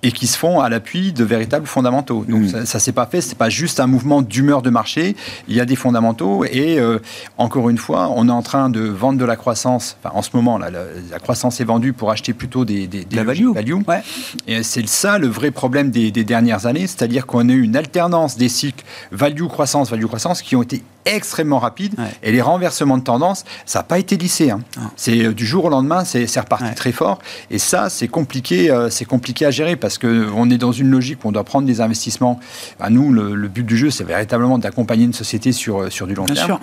et 0.03 0.11
qui 0.11 0.27
se 0.27 0.37
font 0.37 0.59
à 0.59 0.69
l'appui 0.69 1.13
de 1.13 1.23
véritables 1.23 1.67
fondamentaux. 1.67 2.25
Donc 2.27 2.47
ça, 2.49 2.65
ça 2.65 2.79
s'est 2.79 2.91
pas 2.91 3.05
fait, 3.05 3.21
c'est 3.21 3.37
pas 3.37 3.49
juste 3.49 3.79
un 3.79 3.87
mouvement 3.87 4.21
d'humeur 4.21 4.61
de 4.61 4.69
marché. 4.69 5.15
Il 5.47 5.55
y 5.55 5.59
a 5.59 5.65
des 5.65 5.75
fondamentaux 5.75 6.43
et 6.45 6.79
euh, 6.79 6.99
encore 7.37 7.69
une 7.69 7.77
fois, 7.77 8.11
on 8.15 8.27
est 8.27 8.31
en 8.31 8.41
train 8.41 8.69
de 8.69 8.81
vendre 8.81 9.19
de 9.19 9.25
la 9.25 9.35
croissance. 9.35 9.97
Enfin, 10.03 10.15
en 10.15 10.21
ce 10.21 10.29
moment, 10.33 10.57
là, 10.57 10.69
la, 10.71 11.19
croissance 11.19 11.61
est 11.61 11.65
vendue 11.65 11.93
pour 11.93 12.09
acheter 12.09 12.33
plutôt 12.33 12.65
des, 12.65 12.87
des, 12.87 13.05
la 13.11 13.23
value. 13.23 13.49
Ouais. 13.87 14.01
Et 14.47 14.63
c'est 14.63 14.87
ça 14.87 15.19
le 15.19 15.27
vrai 15.27 15.51
problème 15.51 15.91
des, 15.91 16.11
des 16.11 16.23
dernières 16.23 16.65
années, 16.65 16.87
c'est-à-dire 16.87 17.25
qu'on 17.27 17.47
a 17.49 17.53
eu 17.53 17.61
une 17.61 17.75
alternance 17.75 18.37
des 18.37 18.49
cycles 18.49 18.83
value 19.11 19.47
croissance 19.47 19.91
value 19.91 20.05
croissance 20.05 20.41
qui 20.41 20.55
ont 20.55 20.63
été 20.63 20.83
extrêmement 21.05 21.59
rapides 21.59 21.95
et 22.23 22.31
les 22.31 22.41
renversements 22.41 22.97
de 22.97 23.03
tendance, 23.03 23.43
ça 23.65 23.79
n'a 23.79 23.83
pas 23.83 23.99
été 23.99 24.17
lissé. 24.17 24.49
Hein. 24.49 24.61
Ah. 24.77 24.91
C'est 24.95 25.25
euh, 25.25 25.33
du 25.33 25.45
jour 25.45 25.65
au 25.65 25.69
lendemain, 25.69 26.03
c'est 26.05 26.39
reparti 26.39 26.73
très 26.75 26.91
fort 26.91 27.19
et 27.51 27.59
ça, 27.59 27.89
c'est 27.89 28.07
compliqué, 28.07 28.71
euh, 28.71 28.89
c'est 28.89 29.05
compliqué 29.05 29.45
à 29.45 29.51
gérer 29.51 29.75
parce 29.75 29.91
parce 29.91 29.97
qu'on 29.97 30.49
est 30.49 30.57
dans 30.57 30.71
une 30.71 30.89
logique 30.89 31.25
où 31.25 31.27
on 31.27 31.31
doit 31.33 31.43
prendre 31.43 31.67
des 31.67 31.81
investissements. 31.81 32.39
À 32.79 32.89
nous, 32.89 33.11
le, 33.11 33.47
but 33.49 33.65
du 33.65 33.75
jeu, 33.75 33.89
c'est 33.89 34.05
véritablement 34.05 34.57
d'accompagner 34.57 35.03
une 35.03 35.13
société 35.13 35.51
sur, 35.51 35.81
euh, 35.81 35.89
sur 35.89 36.07
du 36.07 36.13
long 36.13 36.25
terme. 36.25 36.45
Sûr. 36.45 36.59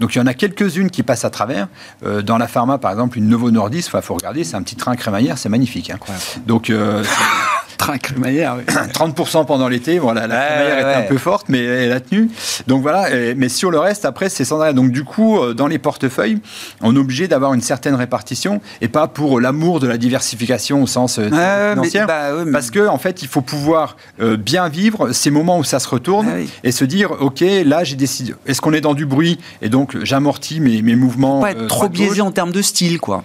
Donc 0.00 0.16
il 0.16 0.18
y 0.18 0.20
en 0.20 0.26
a 0.26 0.34
quelques-unes 0.34 0.90
qui 0.90 1.04
passent 1.04 1.24
à 1.24 1.30
travers. 1.30 1.68
Euh, 2.04 2.22
dans 2.22 2.38
la 2.38 2.48
pharma, 2.48 2.78
par 2.78 2.90
exemple, 2.90 3.18
une 3.18 3.28
Novo 3.28 3.52
Nordisk, 3.52 3.92
il 3.94 4.02
faut 4.02 4.14
regarder, 4.14 4.42
c'est 4.42 4.56
un 4.56 4.62
petit 4.62 4.74
train 4.74 4.96
crémaillère, 4.96 5.38
c'est 5.38 5.48
magnifique. 5.48 5.90
Hein. 5.90 5.98
Donc 6.46 6.70
euh, 6.70 7.04
train 7.82 7.98
crémaillère, 7.98 8.56
oui. 8.58 8.64
30% 8.92 9.46
pendant 9.46 9.68
l'été, 9.68 9.98
voilà, 9.98 10.26
la 10.26 10.46
crémaillère 10.46 10.78
était 10.78 11.06
un 11.06 11.08
peu 11.08 11.18
forte, 11.18 11.48
mais 11.48 11.62
elle 11.62 11.92
a 11.92 12.00
tenu. 12.00 12.30
Donc 12.66 12.82
voilà, 12.82 13.08
mais 13.36 13.48
sur 13.48 13.70
le 13.70 13.78
reste, 13.78 14.04
après, 14.04 14.28
c'est 14.28 14.44
sans 14.44 14.60
arrêt. 14.60 14.74
Donc 14.74 14.90
du 14.90 15.04
coup, 15.04 15.38
euh, 15.38 15.54
dans 15.54 15.66
les 15.66 15.78
portefeuilles, 15.78 16.38
on 16.80 16.94
est 16.94 16.98
obligé 16.98 17.28
d'avoir 17.28 17.54
une 17.54 17.60
certaine 17.60 17.94
répartition 17.94 18.60
et 18.80 18.88
pas 18.88 19.08
pour 19.08 19.40
l'amour 19.40 19.80
de 19.80 19.86
la 19.86 19.98
diversification 19.98 20.82
au 20.82 20.86
sens 20.86 21.20
financier, 21.20 22.04
bah, 22.06 22.30
parce 22.52 22.70
que 22.70 22.86
en 22.86 22.98
fait, 22.98 23.22
il 23.22 23.28
faut 23.28 23.42
pouvoir 23.42 23.96
bien 24.38 24.68
vivre 24.68 25.12
ces 25.12 25.30
moments 25.30 25.58
où 25.58 25.64
ça 25.64 25.78
se 25.78 25.88
retourne 25.88 26.28
ah 26.28 26.38
et 26.64 26.72
se 26.72 26.84
dire, 26.84 27.12
ok, 27.20 27.44
là, 27.64 27.84
j'ai 27.84 27.96
décidé. 27.96 28.34
Est-ce 28.46 28.60
qu'on 28.60 28.72
est 28.72 28.80
dans 28.80 28.94
du 28.94 29.06
bruit 29.06 29.38
et 29.60 29.68
donc 29.68 29.96
j'amortis 30.02 30.60
mes, 30.60 30.82
mes, 30.82 30.96
mouvements. 30.96 31.40
Pas 31.40 31.52
être 31.52 31.62
euh, 31.62 31.66
trop 31.66 31.88
biaisé 31.88 32.20
en 32.20 32.30
termes 32.30 32.52
de 32.52 32.62
style, 32.62 33.00
quoi. 33.00 33.24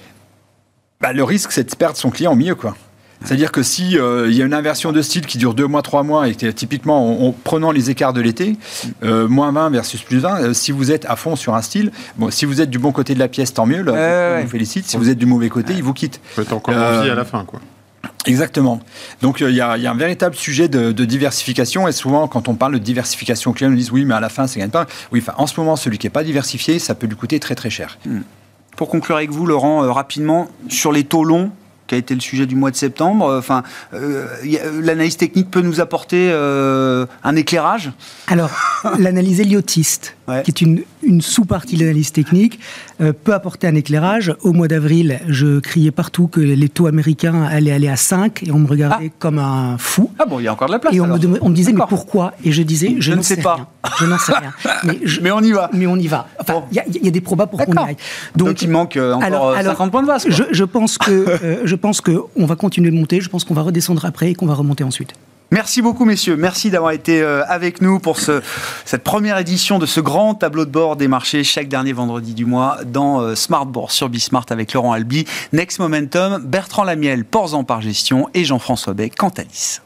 Bah, 1.01 1.13
le 1.13 1.23
risque, 1.23 1.51
c'est 1.51 1.69
de 1.69 1.75
perdre 1.75 1.97
son 1.97 2.09
client 2.09 2.33
au 2.33 2.35
milieu, 2.35 2.55
quoi. 2.55 2.75
C'est-à-dire 3.23 3.51
que 3.51 3.63
si 3.63 3.97
euh, 3.97 4.27
il 4.29 4.35
y 4.35 4.41
a 4.41 4.45
une 4.45 4.53
inversion 4.53 4.91
de 4.91 5.01
style 5.01 5.25
qui 5.25 5.37
dure 5.37 5.53
deux 5.53 5.67
mois, 5.67 5.81
trois 5.81 6.03
mois, 6.03 6.27
et 6.27 6.35
typiquement 6.35 7.27
en, 7.27 7.31
prenant 7.31 7.71
les 7.71 7.89
écarts 7.89 8.13
de 8.13 8.21
l'été, 8.21 8.57
euh, 9.03 9.27
moins 9.27 9.51
20 9.51 9.71
versus 9.71 10.01
plus 10.01 10.19
20, 10.19 10.53
si 10.53 10.71
vous 10.71 10.91
êtes 10.91 11.05
à 11.05 11.15
fond 11.15 11.35
sur 11.35 11.55
un 11.55 11.61
style, 11.61 11.91
bon, 12.17 12.29
si 12.31 12.45
vous 12.45 12.61
êtes 12.61 12.69
du 12.69 12.79
bon 12.79 12.91
côté 12.91 13.13
de 13.13 13.19
la 13.19 13.27
pièce, 13.27 13.53
tant 13.53 13.65
mieux, 13.65 13.81
là, 13.81 14.39
je 14.39 14.43
vous 14.43 14.49
félicite. 14.49 14.87
Si 14.87 14.97
vous 14.97 15.09
êtes 15.09 15.17
du 15.17 15.25
mauvais 15.25 15.49
côté, 15.49 15.73
il 15.73 15.83
vous 15.83 15.93
quitte. 15.93 16.21
Vous 16.35 16.43
êtes 16.43 16.53
encore 16.53 16.75
en 16.75 17.01
vie 17.01 17.09
à 17.09 17.15
la 17.15 17.25
fin, 17.25 17.43
quoi. 17.43 17.59
Exactement. 18.25 18.81
Donc 19.21 19.39
il 19.39 19.55
y, 19.55 19.61
a 19.61 19.71
un 19.71 19.95
véritable 19.95 20.35
sujet 20.35 20.67
de, 20.67 20.91
diversification 21.05 21.87
et 21.87 21.91
souvent 21.91 22.27
quand 22.27 22.49
on 22.49 22.55
parle 22.55 22.73
de 22.73 22.77
diversification 22.77 23.53
client, 23.53 23.71
on 23.71 23.75
dit 23.75 23.89
oui 23.91 24.05
mais 24.05 24.15
à 24.15 24.19
la 24.19 24.29
fin 24.29 24.47
ça 24.47 24.59
gagne 24.59 24.69
pas. 24.69 24.85
Oui, 25.11 25.21
enfin 25.21 25.33
en 25.37 25.47
ce 25.47 25.59
moment 25.59 25.75
celui 25.75 25.97
qui 25.97 26.05
n'est 26.07 26.11
pas 26.11 26.23
diversifié, 26.23 26.79
ça 26.79 26.93
peut 26.93 27.07
lui 27.07 27.15
coûter 27.15 27.39
très 27.39 27.55
très 27.55 27.69
cher. 27.69 27.97
Hmm. 28.05 28.19
Pour 28.75 28.89
conclure 28.89 29.15
avec 29.15 29.31
vous, 29.31 29.45
Laurent, 29.45 29.83
euh, 29.83 29.91
rapidement 29.91 30.49
sur 30.69 30.91
les 30.91 31.03
taux 31.03 31.23
longs, 31.23 31.51
qui 31.87 31.95
a 31.95 31.97
été 31.97 32.13
le 32.13 32.21
sujet 32.21 32.45
du 32.45 32.55
mois 32.55 32.71
de 32.71 32.75
septembre. 32.75 33.27
Euh, 33.27 33.39
enfin, 33.39 33.63
euh, 33.93 34.27
l'analyse 34.81 35.17
technique 35.17 35.49
peut 35.49 35.61
nous 35.61 35.81
apporter 35.81 36.31
un 36.31 37.35
éclairage. 37.35 37.91
Alors, 38.27 38.51
l'analyse 38.99 39.39
héliotiste, 39.39 40.16
qui 40.43 40.51
est 40.51 40.61
une, 40.61 40.83
une 41.03 41.21
sous-partie 41.21 41.75
de 41.75 41.81
l'analyse 41.81 42.11
technique, 42.11 42.59
euh, 42.99 43.13
peut 43.13 43.33
apporter 43.33 43.67
un 43.67 43.75
éclairage. 43.75 44.33
Au 44.41 44.51
mois 44.51 44.67
d'avril, 44.67 45.19
je 45.27 45.59
criais 45.59 45.91
partout 45.91 46.27
que 46.27 46.41
les 46.41 46.69
taux 46.69 46.87
américains 46.87 47.43
allaient 47.43 47.71
aller 47.71 47.87
à 47.87 47.95
5 47.95 48.43
et 48.43 48.51
on 48.51 48.59
me 48.59 48.67
regardait 48.67 49.09
ah. 49.09 49.15
comme 49.19 49.39
un 49.39 49.77
fou. 49.77 50.11
Ah 50.19 50.25
bon, 50.25 50.39
il 50.39 50.43
y 50.43 50.47
a 50.47 50.53
encore 50.53 50.67
de 50.67 50.73
la 50.73 50.79
place. 50.79 50.93
Et 50.93 50.99
on, 50.99 51.07
Me, 51.07 51.37
on 51.41 51.49
me, 51.49 51.55
disait, 51.55 51.71
mais 51.71 51.83
pourquoi? 51.87 52.33
Et 52.43 52.51
je 52.51 52.61
disais, 52.61 52.95
je, 52.99 53.13
ne 53.13 53.21
sais, 53.21 53.37
pas. 53.37 53.71
Je 53.99 54.05
n'en 54.05 54.17
sais 54.17 54.33
rien. 54.33 54.53
Mais, 55.21 55.31
on 55.31 55.41
y 55.41 55.51
va. 55.51 55.69
Mais 55.73 55.87
on 55.87 55.95
y 55.95 56.07
va. 56.07 56.27
Enfin, 56.39 56.63
il 56.71 57.03
y, 57.03 57.07
a 57.07 57.11
des 57.11 57.21
probas 57.21 57.47
pour 57.47 57.63
qu'on 57.63 57.73
y 57.73 57.77
aille. 57.77 57.97
Donc, 58.35 58.61
il 58.61 58.69
manque 58.69 58.97
euh, 58.97 59.13
encore 59.13 59.55
50 59.55 59.87
euh, 59.87 59.91
points 59.91 60.01
de 60.01 60.07
base. 60.07 60.25
Je, 60.29 60.43
je, 60.51 60.63
pense 60.63 60.97
que 60.97 61.25
je 61.63 61.75
pense 61.75 62.01
qu'on 62.01 62.45
va 62.45 62.55
continuer 62.55 62.91
de 62.91 62.95
monter. 62.95 63.21
Je 63.21 63.29
pense 63.29 63.43
qu'on 63.43 63.53
va 63.53 63.61
redescendre 63.61 64.05
après 64.05 64.31
et 64.31 64.35
qu'on 64.35 64.45
va 64.45 64.55
remonter 64.55 64.83
ensuite. 64.83 65.13
Merci 65.51 65.81
beaucoup, 65.81 66.03
messieurs. 66.03 66.35
Merci 66.35 66.69
d'avoir 66.69 66.91
été 66.91 67.21
euh, 67.21 67.43
avec 67.47 67.81
nous 67.81 67.99
pour 67.99 68.19
ce, 68.19 68.41
cette 68.83 69.03
première 69.03 69.37
édition 69.37 69.79
de 69.79 69.85
ce 69.85 70.01
grand 70.01 70.35
tableau 70.35 70.65
de 70.65 70.71
bord 70.71 70.97
des 70.97 71.07
marchés 71.07 71.45
chaque 71.45 71.69
dernier 71.69 71.93
vendredi 71.93 72.33
du 72.33 72.45
mois 72.45 72.79
dans 72.85 73.21
euh, 73.21 73.33
Smart 73.33 73.65
Bourse 73.65 73.95
sur 73.95 74.09
Bismart 74.09 74.45
avec 74.49 74.73
Laurent 74.73 74.91
Albi, 74.91 75.25
Next 75.53 75.79
Momentum, 75.79 76.43
Bertrand 76.43 76.83
Lamiel, 76.83 77.23
Porzan 77.23 77.63
par 77.63 77.81
gestion 77.81 78.27
et 78.33 78.43
Jean-François 78.43 78.93
Bay, 78.93 79.09
Cantalis. 79.09 79.79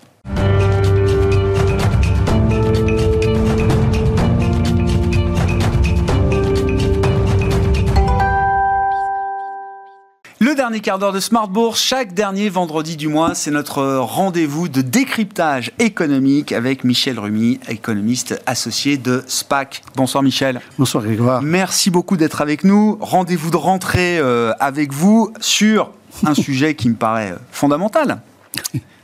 Le 10.52 10.58
dernier 10.58 10.82
quart 10.82 11.00
d'heure 11.00 11.14
de 11.14 11.22
Smart 11.22 11.48
Bourse, 11.48 11.82
chaque 11.82 12.14
dernier 12.14 12.50
vendredi 12.50 12.98
du 12.98 13.08
mois, 13.08 13.36
c'est 13.36 13.52
notre 13.52 14.00
rendez-vous 14.00 14.68
de 14.68 14.82
décryptage 14.82 15.72
économique 15.80 16.52
avec 16.52 16.84
Michel 16.84 17.18
Rumi, 17.20 17.58
économiste 17.70 18.38
associé 18.46 18.98
de 18.98 19.24
SPAC. 19.28 19.82
Bonsoir 19.96 20.24
Michel. 20.24 20.60
Bonsoir 20.78 21.06
Grégoire. 21.06 21.42
Merci 21.42 21.90
beaucoup 21.90 22.18
d'être 22.18 22.42
avec 22.42 22.66
nous. 22.66 22.98
Rendez-vous 23.00 23.50
de 23.50 23.56
rentrée 23.56 24.20
euh, 24.20 24.52
avec 24.60 24.92
vous 24.92 25.32
sur 25.40 25.92
un 26.26 26.34
sujet 26.36 26.76
qui 26.76 26.90
me 26.90 26.96
paraît 26.96 27.34
fondamental. 27.54 28.20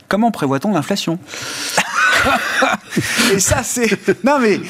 Comment 0.08 0.30
prévoit-on 0.30 0.72
l'inflation 0.72 1.18
et 3.32 3.38
ça, 3.38 3.62
c'est. 3.62 3.88
Non, 4.24 4.38
mais 4.40 4.60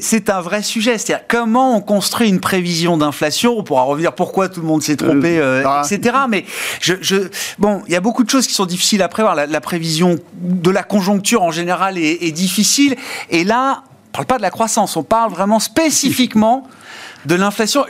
c'est 0.00 0.30
un 0.30 0.40
vrai 0.40 0.62
sujet. 0.62 0.98
C'est-à-dire, 0.98 1.26
comment 1.28 1.76
on 1.76 1.80
construit 1.80 2.28
une 2.28 2.40
prévision 2.40 2.96
d'inflation 2.96 3.58
On 3.58 3.62
pourra 3.62 3.82
revenir 3.82 4.14
pourquoi 4.14 4.48
tout 4.48 4.60
le 4.60 4.66
monde 4.66 4.82
s'est 4.82 4.96
trompé, 4.96 5.38
euh, 5.38 5.62
euh, 5.62 5.64
ah. 5.66 5.82
etc. 5.84 6.16
Mais 6.28 6.44
je, 6.80 6.94
je... 7.00 7.28
bon, 7.58 7.82
il 7.86 7.92
y 7.92 7.96
a 7.96 8.00
beaucoup 8.00 8.24
de 8.24 8.30
choses 8.30 8.46
qui 8.46 8.54
sont 8.54 8.66
difficiles 8.66 9.02
à 9.02 9.08
prévoir. 9.08 9.34
La, 9.34 9.60
prévision 9.60 10.16
de 10.40 10.70
la 10.70 10.82
conjoncture 10.82 11.42
en 11.42 11.50
général 11.50 11.98
est, 11.98 12.22
est 12.22 12.32
difficile. 12.32 12.96
Et 13.30 13.44
là, 13.44 13.82
parle 14.14 14.26
pas 14.26 14.36
de 14.36 14.42
la 14.42 14.50
croissance, 14.50 14.96
on 14.96 15.02
parle 15.02 15.32
vraiment 15.32 15.58
spécifiquement 15.58 16.68
de 17.26 17.34
l'inflation. 17.34 17.84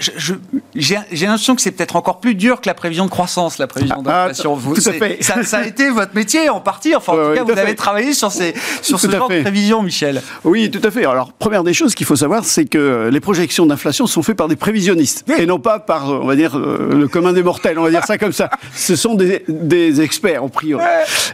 J'ai 0.74 0.96
l'impression 1.26 1.54
que 1.54 1.62
c'est 1.62 1.72
peut-être 1.72 1.96
encore 1.96 2.20
plus 2.20 2.34
dur 2.34 2.60
que 2.60 2.68
la 2.68 2.74
prévision 2.74 3.04
de 3.04 3.10
croissance, 3.10 3.58
la 3.58 3.66
prévision 3.66 3.96
ah, 4.06 4.28
d'inflation. 4.28 4.56
tout 4.56 4.88
à 4.88 4.92
fait. 4.92 5.18
Ça, 5.22 5.58
a 5.58 5.66
été 5.66 5.90
votre 5.90 6.14
métier 6.14 6.48
en 6.48 6.60
partie. 6.60 6.94
Enfin, 6.94 7.12
en 7.12 7.28
tout 7.30 7.34
cas, 7.34 7.44
vous 7.44 7.58
avez 7.58 7.74
travaillé 7.74 8.12
sur, 8.12 8.30
ces, 8.30 8.54
sur 8.82 9.00
ce 9.00 9.10
genre 9.10 9.28
de 9.28 9.42
prévision, 9.42 9.82
Michel. 9.82 10.22
Oui, 10.44 10.70
tout 10.70 10.80
à 10.82 10.90
fait. 10.90 11.04
Alors, 11.04 11.32
première 11.32 11.64
des 11.64 11.74
choses 11.74 11.94
qu'il 11.94 12.06
faut 12.06 12.16
savoir, 12.16 12.44
c'est 12.44 12.64
que 12.64 13.08
les 13.10 13.20
projections 13.20 13.66
d'inflation 13.66 14.06
sont 14.06 14.22
faites 14.22 14.36
par 14.36 14.48
des 14.48 14.56
prévisionnistes 14.56 15.24
et 15.38 15.46
non 15.46 15.58
pas 15.58 15.78
par, 15.78 16.08
on 16.08 16.26
va 16.26 16.36
dire, 16.36 16.56
euh, 16.56 16.94
le 16.94 17.08
commun 17.08 17.32
des 17.32 17.42
mortels. 17.42 17.78
On 17.78 17.82
va 17.82 17.90
dire 17.90 18.04
ça 18.04 18.18
comme 18.18 18.32
ça. 18.32 18.50
Ce 18.74 18.96
sont 18.96 19.14
des, 19.14 19.44
des 19.48 20.00
experts, 20.00 20.44
en 20.44 20.48
priori. 20.48 20.84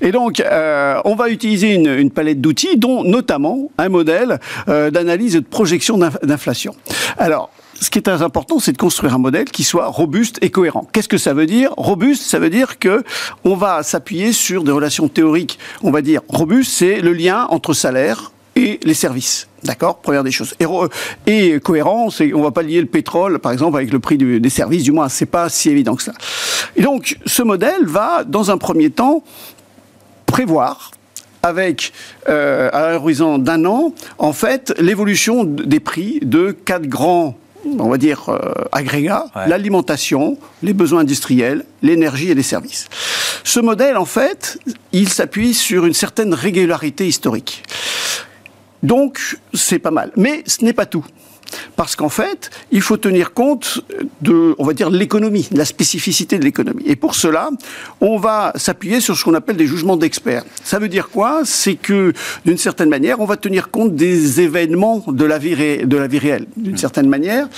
Et 0.01 0.13
donc, 0.13 0.41
euh, 0.41 1.01
on 1.05 1.15
va 1.15 1.29
utiliser 1.29 1.75
une, 1.75 1.89
une 1.89 2.11
palette 2.11 2.41
d'outils, 2.41 2.77
dont 2.77 3.05
notamment 3.05 3.71
un 3.79 3.89
modèle 3.89 4.41
euh, 4.69 4.80
d'analyse 4.89 5.37
et 5.37 5.41
de 5.41 5.47
projection 5.47 5.99
d'inflation. 5.99 6.75
Alors, 7.19 7.51
ce 7.81 7.89
qui 7.91 7.99
est 7.99 8.03
très 8.03 8.23
important, 8.23 8.59
c'est 8.59 8.73
de 8.73 8.79
construire 8.79 9.15
un 9.15 9.19
modèle 9.19 9.47
qui 9.47 9.65
soit 9.65 9.87
robuste 9.87 10.39
et 10.43 10.51
cohérent. 10.51 10.87
Qu'est-ce 10.93 11.09
que 11.09 11.19
ça 11.19 11.35
veut 11.35 11.47
dire? 11.47 11.73
Robuste, 11.77 12.23
ça 12.23 12.39
veut 12.39 12.51
dire 12.51 12.79
que 12.79 13.03
on 13.45 13.57
va 13.57 13.83
s'appuyer 13.83 14.33
sur 14.33 14.65
des 14.65 14.73
relations 14.73 15.09
théoriques. 15.09 15.59
On 15.83 15.91
va 15.91 16.03
dire 16.03 16.21
robuste, 16.29 16.73
c'est 16.73 17.01
le 17.01 17.13
lien 17.13 17.47
entre 17.51 17.73
salaire 17.73 18.33
et 18.55 18.81
les 18.83 18.95
services. 18.95 19.49
D'accord? 19.65 19.99
Première 19.99 20.25
des 20.25 20.31
choses. 20.31 20.55
Et, 20.61 20.67
et 21.27 21.61
cohérent, 21.61 22.11
c'est 22.11 22.35
on 22.35 22.43
va 22.43 22.51
pas 22.51 22.63
lier 22.63 22.81
le 22.81 22.87
pétrole, 22.87 23.39
par 23.39 23.53
exemple, 23.53 23.77
avec 23.77 23.93
le 23.93 23.99
prix 23.99 24.19
des 24.19 24.51
services. 24.51 24.83
Du 24.83 24.93
moins, 24.93 25.09
c'est 25.09 25.27
pas 25.27 25.49
si 25.49 25.71
évident 25.71 25.97
que 25.97 26.03
ça. 26.03 26.13
Et 26.77 26.83
donc, 26.83 27.19
ce 27.25 27.43
modèle 27.43 27.85
va, 27.85 28.25
dans 28.25 28.51
un 28.51 28.59
premier 28.59 28.91
temps, 28.91 29.23
prévoir 30.27 30.91
avec, 31.43 31.93
euh, 32.29 32.69
à 32.73 32.93
l'horizon 32.93 33.39
d'un 33.39 33.65
an, 33.65 33.93
en 34.19 34.33
fait, 34.33 34.75
l'évolution 34.79 35.45
des 35.45 35.81
prix 35.81 36.21
de 36.23 36.51
quatre 36.51 36.87
grands 36.87 37.37
on 37.79 37.89
va 37.89 37.99
dire, 37.99 38.29
euh, 38.29 38.53
agrégats, 38.73 39.27
l'alimentation, 39.47 40.39
les 40.63 40.73
besoins 40.73 41.01
industriels, 41.01 41.65
l'énergie 41.83 42.31
et 42.31 42.35
les 42.35 42.43
services. 42.43 42.89
Ce 43.45 43.61
modèle, 43.61 43.97
en 43.97 44.05
fait, 44.05 44.59
il 44.93 45.09
s'appuie 45.09 45.55
sur 45.55 45.85
une 45.87 45.95
certaine 45.95 46.35
régularité 46.35 47.07
historique. 47.07 47.63
Donc, 48.83 49.39
c'est 49.53 49.79
pas 49.79 49.91
mal. 49.91 50.11
Mais 50.17 50.43
ce 50.47 50.65
n'est 50.65 50.73
pas 50.73 50.87
tout. 50.87 51.05
Parce 51.77 51.97
qu'en 51.97 52.09
fait, 52.09 52.51
il 52.71 52.81
faut 52.81 52.97
tenir 52.97 53.33
compte 53.33 53.83
de, 54.21 54.55
on 54.59 54.65
va 54.65 54.73
dire, 54.73 54.91
l'économie, 54.91 55.49
de 55.51 55.59
la 55.59 55.65
spécificité 55.65 56.39
de 56.39 56.45
l'économie. 56.45 56.85
Et 56.87 56.97
pour 56.97 57.15
cela, 57.15 57.51
on 58.01 58.19
va 58.19 58.53
s'appuyer 58.57 59.01
sur 59.01 59.17
ce 59.17 59.25
qu'on 59.25 59.35
appelle 59.35 59.57
des 59.57 59.67
jugements 59.67 59.97
d'experts. 59.97 60.45
Ça 60.63 60.79
veut 60.79 60.89
dire 60.89 61.09
quoi? 61.11 61.43
C'est 61.45 61.75
que, 61.75 62.13
d'une 62.45 62.59
certaine 62.59 62.89
manière, 62.89 63.21
on 63.21 63.27
va 63.27 63.37
tenir 63.37 63.71
compte 63.71 63.95
des 63.95 64.41
événements 64.41 65.05
de 65.07 65.25
la 65.25 65.39
vie, 65.39 65.57
de 65.85 65.97
la 65.97 66.07
vie 66.07 66.19
réelle, 66.19 66.47
d'une 66.57 66.77
certaine 66.77 67.09
manière. 67.09 67.49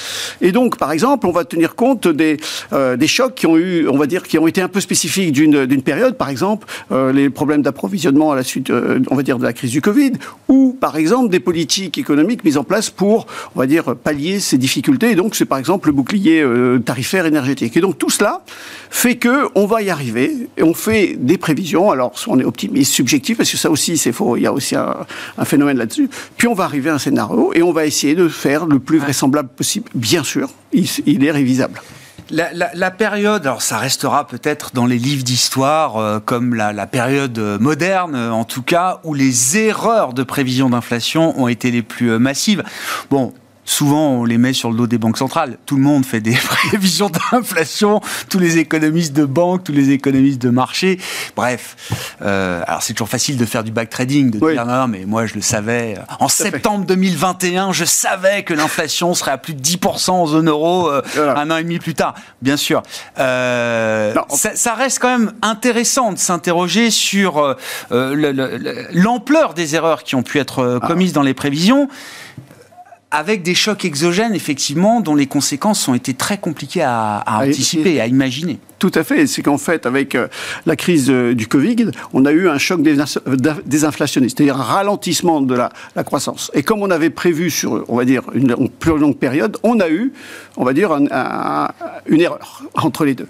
Et 0.41 0.53
donc, 0.53 0.77
par 0.77 0.93
exemple, 0.93 1.27
on 1.27 1.33
va 1.33 1.45
tenir 1.45 1.75
compte 1.75 2.09
des, 2.09 2.37
euh, 2.73 2.97
des 2.97 3.07
chocs 3.07 3.35
qui 3.35 3.47
ont 3.47 3.57
eu, 3.57 3.89
on 3.89 3.99
va 3.99 4.07
dire, 4.07 4.23
qui 4.23 4.39
ont 4.39 4.47
été 4.47 4.61
un 4.61 4.69
peu 4.69 4.81
spécifiques 4.81 5.33
d'une 5.33 5.83
période. 5.83 6.17
Par 6.17 6.29
exemple, 6.29 6.67
euh, 6.91 7.13
les 7.13 7.31
problèmes 7.31 7.63
d'approvisionnement 7.63 8.33
à 8.33 8.37
la 8.37 8.43
suite, 8.43 8.71
euh, 8.71 9.01
on 9.11 9.15
va 9.15 9.23
dire, 9.23 9.39
de 9.39 9.45
la 9.45 9.53
crise 9.53 9.71
du 9.71 9.81
Covid, 9.81 10.13
ou, 10.49 10.77
par 10.81 10.97
exemple, 10.97 11.31
des 11.31 11.41
politiques 11.41 11.99
économiques 11.99 12.45
mises 12.45 12.59
en 12.59 12.65
place 12.65 12.91
pour, 12.91 13.27
on 13.55 13.61
va 13.61 13.67
dire, 13.67 13.82
pallier 13.95 14.41
ces 14.41 14.59
difficultés. 14.59 15.11
Et 15.11 15.15
donc, 15.15 15.35
c'est 15.35 15.45
par 15.45 15.59
exemple 15.59 15.89
le 15.89 15.93
bouclier 15.93 16.41
euh, 16.41 16.79
tarifaire 16.79 17.27
énergétique. 17.27 17.77
Et 17.77 17.81
donc, 17.81 17.99
tout 17.99 18.11
cela 18.11 18.43
fait 18.91 19.17
que 19.17 19.49
on 19.55 19.67
va 19.67 19.83
y 19.83 19.91
arriver. 19.91 20.49
Et 20.57 20.63
on 20.63 20.75
fait 20.75 21.17
des 21.19 21.39
prévisions. 21.39 21.91
Alors, 21.91 22.13
on 22.27 22.39
est 22.39 22.45
optimiste, 22.45 22.93
subjectif, 22.93 23.37
parce 23.37 23.51
que 23.51 23.57
ça 23.57 23.71
aussi, 23.71 23.97
c'est 23.97 24.13
faux. 24.13 24.37
Il 24.37 24.43
y 24.43 24.47
a 24.47 24.53
aussi 24.53 24.77
un, 24.77 24.95
phénomène 25.45 25.79
là-dessus. 25.79 26.09
Puis, 26.37 26.49
on 26.49 26.55
va 26.55 26.65
arriver 26.65 26.91
à 26.91 26.95
un 26.95 26.99
scénario 26.99 27.53
et 27.55 27.63
on 27.63 27.73
va 27.73 27.87
essayer 27.87 28.15
de 28.15 28.29
faire 28.29 28.67
le 28.67 28.79
plus 28.79 28.99
vraisemblable 28.99 29.49
possible. 29.49 29.91
Bien 29.95 30.25
sûr, 30.25 30.51
il, 30.73 31.25
est 31.25 31.31
révisable. 31.31 31.81
La, 32.31 32.91
période, 32.91 33.47
alors 33.47 33.61
ça 33.61 33.77
restera 33.77 34.27
peut-être 34.27 34.71
dans 34.73 34.87
les 34.87 34.97
livres 34.97 35.23
d'histoire 35.23 35.99
euh, 35.99 36.19
comme 36.19 36.55
la, 36.55 36.73
la, 36.73 36.87
période 36.87 37.39
moderne, 37.61 38.17
en 38.17 38.45
tout 38.45 38.63
cas, 38.63 39.01
où 39.05 39.13
les 39.13 39.59
erreurs 39.59 40.15
de 40.15 40.23
prévision 40.23 40.71
d'inflation 40.71 41.39
ont 41.39 41.49
été 41.49 41.71
les 41.71 41.83
plus 41.83 42.19
massives. 42.19 42.63
Bon, 43.11 43.35
souvent 43.65 44.11
on 44.11 44.25
les 44.25 44.39
met 44.39 44.53
sur 44.53 44.71
le 44.71 44.77
dos 44.77 44.87
des 44.87 44.99
banques 44.99 45.19
centrales. 45.19 45.57
Tout 45.67 45.77
le 45.77 45.83
monde 45.83 46.05
fait 46.05 46.21
des 46.21 46.35
prévisions 46.69 47.11
d'inflation, 47.11 48.01
tous 48.29 48.39
les 48.39 48.59
économistes 48.59 49.13
de 49.13 49.25
banque, 49.25 49.65
tous 49.65 49.73
les 49.73 49.91
économistes 49.91 50.41
de 50.41 50.51
marché. 50.51 50.99
Bref, 51.37 51.77
euh, 52.23 52.63
alors 52.67 52.83
c'est 52.83 52.93
toujours 52.93 53.09
facile 53.09 53.37
de 53.37 53.45
faire 53.45 53.65
du 53.65 53.71
back 53.71 53.91
trading, 53.91 54.31
de 54.31 54.39
dire 54.39 54.67
non, 54.67 54.89
mais 54.89 55.05
moi 55.05 55.27
je 55.27 55.35
le 55.35 55.43
savais. 55.43 55.97
En 56.21 56.29
septembre 56.29 56.87
2021, 56.87 57.73
je 57.73 57.85
savais 57.85 58.43
que 58.43 58.55
l'inflation 58.55 59.15
serait 59.15 59.33
à 59.33 59.39
plus 59.39 59.55
de 59.55 59.63
10% 59.63 60.11
en 60.11 60.27
zone 60.27 60.49
euro 60.49 60.91
euh, 60.91 61.03
un 61.17 61.51
an 61.51 61.57
et 61.57 61.63
demi 61.63 61.79
plus 61.79 61.95
tard. 61.95 62.15
Bien 62.41 62.57
sûr, 62.57 62.83
euh, 63.19 64.15
ça, 64.31 64.75
reste 64.75 64.99
quand 64.99 65.19
même 65.19 65.33
intéressant 65.43 66.13
de 66.13 66.19
s'interroger 66.19 66.91
sur 66.91 67.57
l'ampleur 67.91 69.55
des 69.55 69.75
erreurs 69.75 70.03
qui 70.03 70.15
ont 70.15 70.23
pu 70.23 70.39
être 70.39 70.81
ah. 70.83 70.87
commises 70.87 71.13
dans 71.13 71.23
les 71.23 71.35
prévisions 71.35 71.89
avec 73.13 73.43
des 73.43 73.55
chocs 73.55 73.85
exogènes, 73.85 74.35
effectivement, 74.35 75.03
dont 75.03 75.15
les 75.15 75.27
conséquences 75.27 75.87
ont 75.87 75.95
été 75.95 76.15
très 76.15 76.39
compliquées 76.39 76.83
à, 76.83 77.23
anticiper, 77.27 78.01
à 78.01 78.07
imaginer. 78.07 78.59
Tout 78.79 78.91
à 78.95 79.05
fait. 79.05 79.27
C'est 79.27 79.43
qu'en 79.43 79.59
fait, 79.59 79.85
avec 79.85 80.15
euh, 80.15 80.29
la 80.65 80.77
crise 80.77 81.11
euh, 81.11 81.35
du 81.35 81.47
Covid, 81.47 81.91
on 82.15 82.25
a 82.25 82.33
eu 82.33 82.49
un 82.49 82.57
choc 82.57 82.81
désinflationniste, 82.83 84.39
c'est-à-dire 84.39 84.57
un 84.57 84.65
ralentissement 84.65 85.43
de 85.43 85.55
la, 85.55 85.71
croissance. 86.05 86.51
Et 86.55 86.63
comme 86.63 86.81
on 86.81 86.91
avait 86.91 87.11
prévu 87.11 87.51
sur, 87.51 87.85
on 87.89 87.97
va 87.97 88.07
dire, 88.07 88.23
une, 88.35 88.57
plus 88.69 88.99
longue 88.99 89.19
période, 89.19 89.59
on 89.63 89.79
a 89.79 89.91
eu, 89.91 90.13
on 90.57 90.65
va 90.65 90.73
dire, 90.73 90.93
une 92.07 92.21
erreur 92.21 92.63
entre 92.75 93.05
les 93.05 93.15
deux 93.15 93.29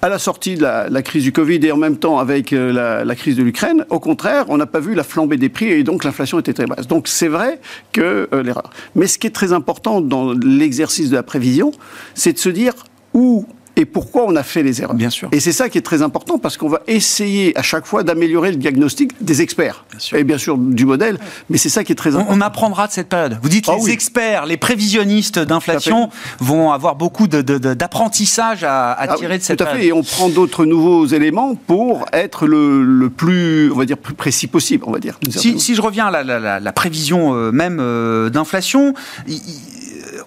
à 0.00 0.08
la 0.08 0.18
sortie 0.18 0.54
de 0.54 0.62
la, 0.62 1.02
crise 1.02 1.24
du 1.24 1.32
Covid 1.32 1.60
et 1.64 1.72
en 1.72 1.76
même 1.76 1.96
temps 1.96 2.18
avec 2.18 2.52
euh, 2.52 3.04
la, 3.04 3.14
crise 3.14 3.36
de 3.36 3.42
l'Ukraine, 3.42 3.84
au 3.90 3.98
contraire, 3.98 4.44
on 4.48 4.56
n'a 4.56 4.66
pas 4.66 4.80
vu 4.80 4.94
la 4.94 5.02
flambée 5.02 5.36
des 5.36 5.48
prix 5.48 5.66
et 5.66 5.82
donc 5.82 6.04
l'inflation 6.04 6.38
était 6.38 6.52
très 6.52 6.66
basse. 6.66 6.86
Donc 6.86 7.08
c'est 7.08 7.28
vrai 7.28 7.60
que 7.92 8.28
euh, 8.32 8.42
l'erreur. 8.42 8.70
Mais 8.94 9.06
ce 9.06 9.18
qui 9.18 9.26
est 9.26 9.34
très 9.34 9.52
important 9.52 10.00
dans 10.00 10.32
l'exercice 10.32 11.10
de 11.10 11.16
la 11.16 11.22
prévision, 11.22 11.72
c'est 12.14 12.32
de 12.32 12.38
se 12.38 12.48
dire 12.48 12.74
où 13.14 13.46
et 13.78 13.84
pourquoi 13.84 14.24
on 14.26 14.34
a 14.34 14.42
fait 14.42 14.64
les 14.64 14.82
erreurs. 14.82 14.94
Bien 14.94 15.08
sûr. 15.08 15.28
Et 15.30 15.38
c'est 15.38 15.52
ça 15.52 15.68
qui 15.68 15.78
est 15.78 15.82
très 15.82 16.02
important 16.02 16.38
parce 16.38 16.56
qu'on 16.56 16.68
va 16.68 16.82
essayer 16.88 17.56
à 17.56 17.62
chaque 17.62 17.86
fois 17.86 18.02
d'améliorer 18.02 18.50
le 18.50 18.56
diagnostic 18.56 19.12
des 19.22 19.40
experts. 19.40 19.84
Et 20.12 20.24
bien 20.24 20.36
sûr 20.36 20.58
du 20.58 20.84
modèle, 20.84 21.18
mais 21.48 21.58
c'est 21.58 21.68
ça 21.68 21.84
qui 21.84 21.92
est 21.92 21.94
très 21.94 22.16
important. 22.16 22.34
On, 22.36 22.40
apprendra 22.40 22.88
de 22.88 22.92
cette 22.92 23.08
période. 23.08 23.38
Vous 23.40 23.48
dites 23.48 23.66
ah 23.68 23.76
les 23.76 23.90
experts, 23.90 24.46
les 24.46 24.56
prévisionnistes 24.56 25.38
d'inflation 25.38 26.10
vont 26.40 26.72
avoir 26.72 26.96
beaucoup 26.96 27.28
d'apprentissage 27.28 28.64
à, 28.64 28.92
à, 28.92 29.12
ah 29.12 29.14
tirer 29.14 29.38
de 29.38 29.44
cette 29.44 29.58
période. 29.58 29.76
Tout 29.76 29.78
à 29.78 29.80
fait. 29.80 29.88
Et 29.88 29.92
on 29.92 30.02
prend 30.02 30.28
d'autres 30.28 30.64
nouveaux 30.64 31.06
éléments 31.06 31.54
pour 31.54 32.06
être 32.12 32.48
le, 32.48 33.10
plus, 33.10 33.70
on 33.70 33.76
va 33.76 33.84
dire, 33.84 33.98
plus 33.98 34.14
précis 34.14 34.48
possible, 34.48 34.84
on 34.88 34.92
va 34.92 34.98
dire. 34.98 35.20
Si, 35.30 35.60
si 35.60 35.76
je 35.76 35.82
reviens 35.82 36.06
à 36.06 36.22
la, 36.24 36.58
la, 36.58 36.72
prévision 36.72 37.34
euh, 37.34 37.52
même 37.52 37.78
euh, 37.80 38.28
d'inflation, 38.28 38.94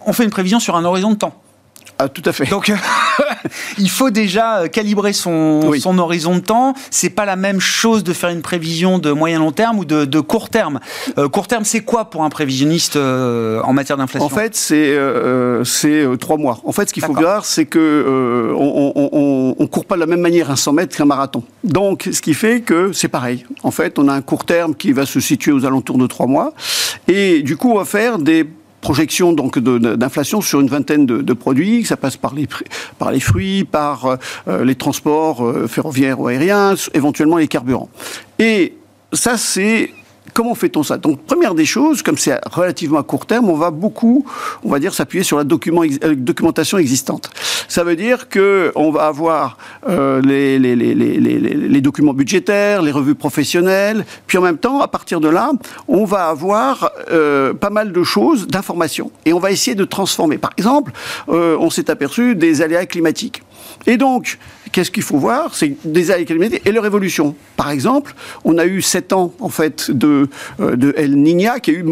on 0.06 0.14
fait 0.14 0.24
une 0.24 0.30
prévision 0.30 0.62
sur 0.62 0.78
un 0.78 0.86
horizon 0.86 1.12
de 1.12 1.18
temps. 1.18 1.42
Ah, 2.00 2.10
tout 2.10 2.24
à 2.26 2.32
fait. 2.32 2.46
Donc, 2.46 2.72
il 3.78 3.90
faut 3.90 4.10
déjà 4.10 4.60
euh, 4.60 4.68
calibrer 4.68 5.14
son, 5.14 5.72
son 5.80 5.98
horizon 5.98 6.36
de 6.36 6.42
temps. 6.42 6.74
C'est 6.90 7.10
pas 7.10 7.26
la 7.26 7.36
même 7.36 7.60
chose 7.60 8.04
de 8.04 8.14
faire 8.14 8.30
une 8.30 8.42
prévision 8.42 9.00
de 9.00 9.12
moyen 9.12 9.40
long 9.40 9.52
terme 9.52 9.80
ou 9.80 9.86
de, 9.86 10.20
court 10.20 10.50
terme. 10.50 10.80
Euh, 11.18 11.28
court 11.30 11.48
terme, 11.48 11.66
c'est 11.66 11.82
quoi 11.82 12.10
pour 12.10 12.24
un 12.24 12.30
prévisionniste 12.30 12.96
euh, 12.96 13.62
en 13.64 13.74
matière 13.74 13.98
d'inflation? 13.98 14.26
En 14.26 14.30
fait, 14.30 14.56
c'est 14.56 14.98
c'est 15.64 16.06
trois 16.20 16.38
mois. 16.38 16.60
En 16.66 16.72
fait, 16.72 16.90
ce 16.90 16.94
qu'il 16.94 17.04
faut 17.04 17.14
voir, 17.14 17.46
c'est 17.46 17.66
que 17.66 18.54
on, 18.58 19.54
on, 19.58 19.68
court 19.68 19.86
pas 19.86 19.96
de 19.96 20.02
la 20.02 20.06
même 20.06 20.20
manière 20.20 20.52
un 20.52 20.56
100 20.56 20.74
mètres 20.74 20.98
qu'un 20.98 21.06
marathon. 21.06 21.44
Donc, 21.64 22.10
ce 22.12 22.22
qui 22.22 22.34
fait 22.34 22.62
que 22.62 22.92
c'est 22.92 23.08
pareil. 23.08 23.46
En 23.64 23.72
fait, 23.72 24.00
on 24.00 24.08
a 24.08 24.14
un 24.14 24.22
court 24.22 24.44
terme 24.44 24.76
qui 24.76 24.92
va 24.92 25.06
se 25.06 25.20
situer 25.20 25.52
aux 25.52 25.66
alentours 25.66 25.98
de 25.98 26.08
trois 26.08 26.28
mois, 26.28 26.54
et 27.08 27.42
du 27.42 27.58
coup, 27.58 27.72
on 27.72 27.78
va 27.78 27.86
faire 27.86 28.20
des 28.20 28.46
projection 28.82 29.32
donc 29.32 29.60
d'inflation 29.60 30.42
sur 30.42 30.60
une 30.60 30.68
vingtaine 30.68 31.06
de, 31.06 31.34
produits. 31.34 31.86
Ça 31.86 31.98
passe 31.98 32.18
par 32.18 32.34
les, 32.34 32.48
par 32.98 33.12
les 33.12 33.20
fruits, 33.20 33.64
par 33.64 34.18
euh, 34.48 34.66
les 34.66 34.76
transports 34.76 35.46
euh, 35.46 35.68
ferroviaires 35.68 36.20
ou 36.20 36.28
aériens, 36.28 36.76
éventuellement 36.94 37.38
les 37.38 37.48
carburants. 37.48 37.90
Et 38.40 38.74
ça, 39.14 39.38
c'est 39.38 39.92
Comment 40.34 40.56
fait-on 40.56 40.84
ça? 40.84 40.98
Donc, 40.98 41.22
première 41.26 41.56
des 41.56 41.66
choses, 41.66 42.02
comme 42.02 42.18
c'est 42.18 42.40
relativement 42.50 43.00
à 43.00 43.04
court 43.04 43.26
terme, 43.26 43.50
on 43.50 43.56
va 43.56 43.70
beaucoup, 43.72 44.26
on 44.64 44.70
va 44.70 44.80
dire, 44.80 44.94
s'appuyer 44.94 45.24
sur 45.24 45.38
la 45.38 45.44
euh, 45.44 46.16
documentation 46.16 46.78
existante. 46.78 47.30
Ça 47.68 47.84
veut 47.84 47.96
dire 47.96 48.30
que 48.30 48.72
on 48.76 48.92
va 48.92 49.08
avoir 49.08 49.58
euh, 49.90 50.22
les, 50.22 51.82
documents 51.82 52.14
budgétaires, 52.14 52.82
les 52.82 52.92
revues 52.92 53.16
professionnelles, 53.16 54.06
puis 54.28 54.38
en 54.38 54.42
même 54.42 54.58
temps, 54.58 54.82
à 54.82 54.88
partir 54.88 55.20
de 55.20 55.28
là, 55.28 55.52
on 55.88 56.06
va 56.06 56.28
avoir 56.28 56.92
euh, 57.12 57.54
pas 57.54 57.70
mal 57.70 57.92
de 57.92 58.04
choses, 58.04 58.48
d'informations, 58.48 59.12
et 59.26 59.34
on 59.34 59.40
va 59.40 59.52
essayer 59.52 59.76
de 59.76 59.86
transformer. 59.86 60.38
Par 60.38 60.52
exemple, 60.58 60.92
on 61.28 61.70
s'est 61.70 61.90
aperçu 61.90 62.36
des 62.36 62.62
aléas 62.62 62.86
climatiques. 62.86 63.44
Et 63.88 63.98
donc, 63.98 64.38
qu'est-ce 64.72 64.92
qu'il 64.92 65.04
faut 65.04 65.18
voir? 65.18 65.54
C'est 65.56 65.76
des 65.86 66.26
climatiques 66.26 66.62
et 66.66 66.72
leur 66.72 66.86
évolution. 66.86 67.36
Par 67.58 67.70
exemple, 67.70 68.16
on 68.44 68.58
a 68.58 68.66
eu 68.66 68.82
sept 68.82 69.14
ans 69.14 69.34
en 69.40 69.50
fait 69.50 69.92
de, 69.92 70.30
euh, 70.60 70.94
El 70.96 71.16
Niña 71.18 71.60
qui 71.60 71.72
a, 71.72 71.74
eu 71.74 71.86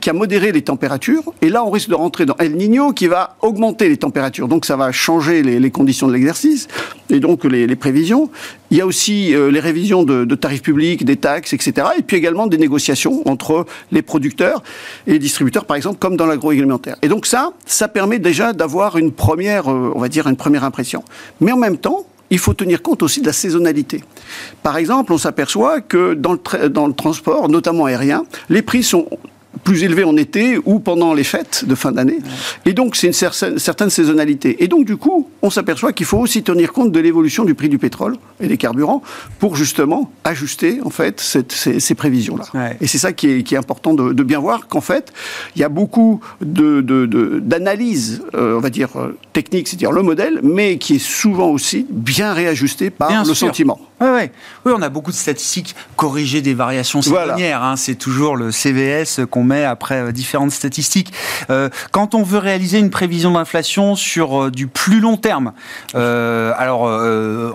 qui 0.00 0.10
a 0.10 0.12
modéré 0.12 0.52
les 0.52 0.62
températures. 0.62 1.32
Et 1.42 1.48
là, 1.48 1.64
on 1.64 1.70
risque 1.70 1.88
de 1.88 1.94
rentrer 1.94 2.26
dans 2.26 2.36
El 2.36 2.56
Niño 2.56 2.92
qui 2.92 3.06
va 3.06 3.36
augmenter 3.42 3.88
les 3.88 3.96
températures. 3.96 4.48
Donc, 4.48 4.64
ça 4.64 4.76
va 4.76 4.92
changer 4.92 5.42
les, 5.42 5.70
conditions 5.70 6.06
de 6.06 6.12
l'exercice 6.12 6.68
et 7.10 7.20
donc 7.20 7.44
les, 7.44 7.74
prévisions. 7.76 8.30
Il 8.74 8.78
y 8.78 8.80
a 8.80 8.86
aussi 8.86 9.32
euh, 9.36 9.52
les 9.52 9.60
révisions 9.60 10.02
de, 10.02 10.34
tarifs 10.34 10.60
publics, 10.60 11.04
des 11.04 11.14
taxes, 11.14 11.52
etc. 11.52 11.86
Et 11.96 12.02
puis 12.02 12.16
également 12.16 12.48
des 12.48 12.58
négociations 12.58 13.22
entre 13.24 13.66
les 13.92 14.02
producteurs 14.02 14.64
et 15.06 15.12
les 15.12 15.20
distributeurs, 15.20 15.64
par 15.64 15.76
exemple, 15.76 16.00
comme 16.00 16.16
dans 16.16 16.26
l'agroalimentaire. 16.26 16.96
Et 17.00 17.06
donc 17.06 17.24
ça, 17.24 17.52
ça 17.66 17.86
permet 17.86 18.18
déjà 18.18 18.52
d'avoir 18.52 18.98
une 18.98 19.12
première, 19.12 19.70
euh, 19.70 19.92
on 19.94 20.00
va 20.00 20.08
dire, 20.08 20.26
une 20.26 20.34
première 20.34 20.64
impression. 20.64 21.04
Mais 21.40 21.52
en 21.52 21.56
même 21.56 21.76
temps, 21.76 22.04
il 22.30 22.40
faut 22.40 22.52
tenir 22.52 22.82
compte 22.82 23.04
aussi 23.04 23.20
de 23.20 23.26
la 23.26 23.32
saisonnalité. 23.32 24.02
Par 24.64 24.76
exemple, 24.76 25.12
on 25.12 25.18
s'aperçoit 25.18 25.80
que 25.80 26.14
dans 26.14 26.32
le 26.88 26.94
transport, 26.94 27.48
notamment 27.48 27.84
aérien, 27.84 28.24
les 28.48 28.62
prix 28.62 28.82
sont 28.82 29.06
plus 29.62 29.82
élevé 29.84 30.04
en 30.04 30.16
été 30.16 30.58
ou 30.64 30.78
pendant 30.78 31.14
les 31.14 31.24
fêtes 31.24 31.64
de 31.66 31.74
fin 31.74 31.92
d'année. 31.92 32.18
Et 32.66 32.72
donc, 32.72 32.96
c'est 32.96 33.06
une 33.06 33.12
certaine, 33.12 33.90
saisonnalité. 33.90 34.62
Et 34.62 34.68
donc, 34.68 34.86
du 34.86 34.96
coup, 34.96 35.28
on 35.42 35.50
s'aperçoit 35.50 35.92
qu'il 35.92 36.06
faut 36.06 36.18
aussi 36.18 36.42
tenir 36.42 36.72
compte 36.72 36.92
de 36.92 37.00
l'évolution 37.00 37.44
du 37.44 37.54
prix 37.54 37.68
du 37.68 37.78
pétrole 37.78 38.16
et 38.40 38.46
des 38.46 38.56
carburants 38.56 39.02
pour 39.38 39.56
justement 39.56 40.10
ajuster, 40.24 40.80
en 40.84 40.90
fait, 40.90 41.20
ces, 41.20 41.94
prévisions-là. 41.94 42.72
Et 42.80 42.86
c'est 42.86 42.98
ça 42.98 43.12
qui 43.12 43.28
est, 43.28 43.54
important 43.54 43.94
de, 43.94 44.22
bien 44.22 44.40
voir 44.40 44.66
qu'en 44.66 44.80
fait, 44.80 45.12
il 45.54 45.60
y 45.60 45.64
a 45.64 45.68
beaucoup 45.68 46.20
d'analyses, 46.40 48.22
de, 48.32 48.38
euh, 48.38 48.56
on 48.56 48.60
va 48.60 48.70
dire, 48.70 48.90
techniques, 49.32 49.68
c'est-à-dire 49.68 49.92
le 49.92 50.02
modèle, 50.02 50.40
mais 50.42 50.78
qui 50.78 50.96
est 50.96 51.04
souvent 51.04 51.48
aussi 51.48 51.86
bien 51.90 52.32
réajusté 52.32 52.90
par 52.90 53.24
le 53.24 53.34
sentiment. 53.34 53.78
Oui, 54.00 54.30
on 54.66 54.82
a 54.82 54.88
beaucoup 54.88 55.10
de 55.10 55.16
statistiques 55.16 55.74
corrigées 55.96 56.42
des 56.42 56.54
variations 56.54 57.00
saisonnières. 57.00 57.62
Hein. 57.62 57.76
c'est 57.76 57.94
toujours 57.94 58.36
le 58.36 58.50
CVS 58.50 59.20
qu'on 59.30 59.43
met 59.44 59.64
après 59.64 60.00
euh, 60.00 60.12
différentes 60.12 60.50
statistiques. 60.50 61.12
Euh, 61.50 61.68
quand 61.92 62.14
on 62.14 62.22
veut 62.22 62.38
réaliser 62.38 62.78
une 62.78 62.90
prévision 62.90 63.32
d'inflation 63.32 63.94
sur 63.94 64.44
euh, 64.44 64.50
du 64.50 64.66
plus 64.66 65.00
long 65.00 65.16
terme, 65.16 65.52
alors 65.94 66.82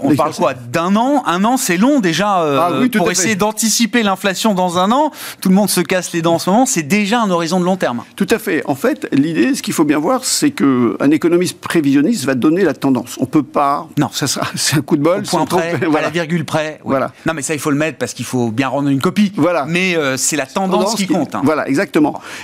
on 0.04 0.16
parle 0.16 0.34
quoi 0.34 0.54
D'un 0.54 0.96
an? 0.96 1.24
Un 1.26 1.44
an, 1.44 1.58
c'est 1.58 1.78
long 1.78 2.00
déjà 2.00 2.28
ah 2.30 2.72
pour 2.96 3.12
essayer 3.12 3.36
d'anticiper 3.36 4.04
l'inflation 4.04 4.54
dans 4.54 4.78
un 4.78 4.92
an. 4.92 5.12
Tout 5.42 5.50
le 5.50 5.56
monde 5.56 5.70
se 5.70 5.82
casse 5.82 6.14
les 6.14 6.22
dents 6.22 6.36
en 6.36 6.40
ce 6.40 6.50
moment. 6.50 6.66
C'est 6.66 6.84
déjà 6.84 7.22
un 7.22 7.30
horizon 7.30 7.60
de 7.60 7.66
long 7.66 7.78
terme. 7.78 8.04
Tout 8.16 8.28
à 8.30 8.40
fait. 8.40 8.64
En 8.66 8.76
fait, 8.76 9.08
l'idée, 9.12 9.56
ce 9.56 9.62
qu'il 9.62 9.74
faut 9.74 9.84
bien 9.84 10.00
voir, 10.00 10.26
c'est 10.26 10.52
qu'un 10.52 11.12
économiste 11.12 11.60
prévisionniste 11.60 12.26
va 12.26 12.36
donner 12.36 12.64
la 12.64 12.74
tendance. 12.74 13.18
On 13.20 13.26
peut 13.26 13.44
pas. 13.44 13.88
Non, 13.98 14.10
ça 14.12 14.28
sera. 14.28 14.48
C'est 14.56 14.78
un 14.78 14.82
coup 14.82 14.98
de 14.98 15.02
bol. 15.02 15.20
Au 15.20 15.22
point 15.24 15.46
près, 15.46 15.78
voilà. 15.78 16.00
à 16.00 16.02
la 16.02 16.10
virgule 16.10 16.46
près. 16.46 16.80
Voilà. 16.84 17.12
Non, 17.26 17.34
mais 17.34 17.42
ça, 17.42 17.54
il 17.54 17.60
faut 17.60 17.72
le 17.72 17.78
mettre 17.78 17.98
parce 17.98 18.14
qu'il 18.14 18.26
faut 18.26 18.52
bien 18.52 18.68
rendre 18.68 18.90
une 18.90 19.02
copie. 19.02 19.32
Voilà. 19.36 19.66
Mais 19.68 19.96
c'est 20.18 20.36
la 20.36 20.46
tendance, 20.46 20.96
qui, 20.96 21.08
compte. 21.08 21.36
Hein. 21.36 21.42
Voilà, 21.44 21.68
exactement. 21.68 21.79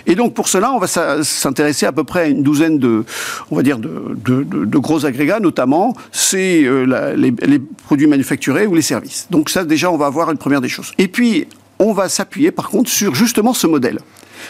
Et 0.05 0.15
donc 0.15 0.33
pour 0.33 0.47
cela, 0.47 0.71
on 0.71 0.79
va 0.79 0.87
s'intéresser 0.87 1.85
à 1.85 1.91
peu 1.91 2.03
près 2.03 2.21
à 2.21 2.25
une 2.27 2.43
douzaine 2.43 2.79
de, 2.79 3.03
on 3.51 3.55
va 3.55 3.63
dire, 3.63 3.77
de, 3.79 4.77
gros 4.77 5.05
agrégats, 5.05 5.39
notamment 5.39 5.95
c'est 6.11 6.63
euh, 6.63 7.15
les, 7.15 7.59
produits 7.85 8.07
manufacturés 8.07 8.67
ou 8.67 8.75
les 8.75 8.81
services. 8.81 9.27
Donc 9.29 9.49
ça, 9.49 9.63
déjà, 9.63 9.91
on 9.91 9.97
va 9.97 10.05
avoir 10.05 10.31
une 10.31 10.37
première 10.37 10.61
des 10.61 10.69
choses. 10.69 10.91
Et 10.97 11.07
puis, 11.07 11.47
on 11.79 11.93
va 11.93 12.09
s'appuyer 12.09 12.51
par 12.51 12.69
contre 12.69 12.89
sur 12.89 13.15
justement 13.15 13.53
ce 13.53 13.67
modèle. 13.67 13.99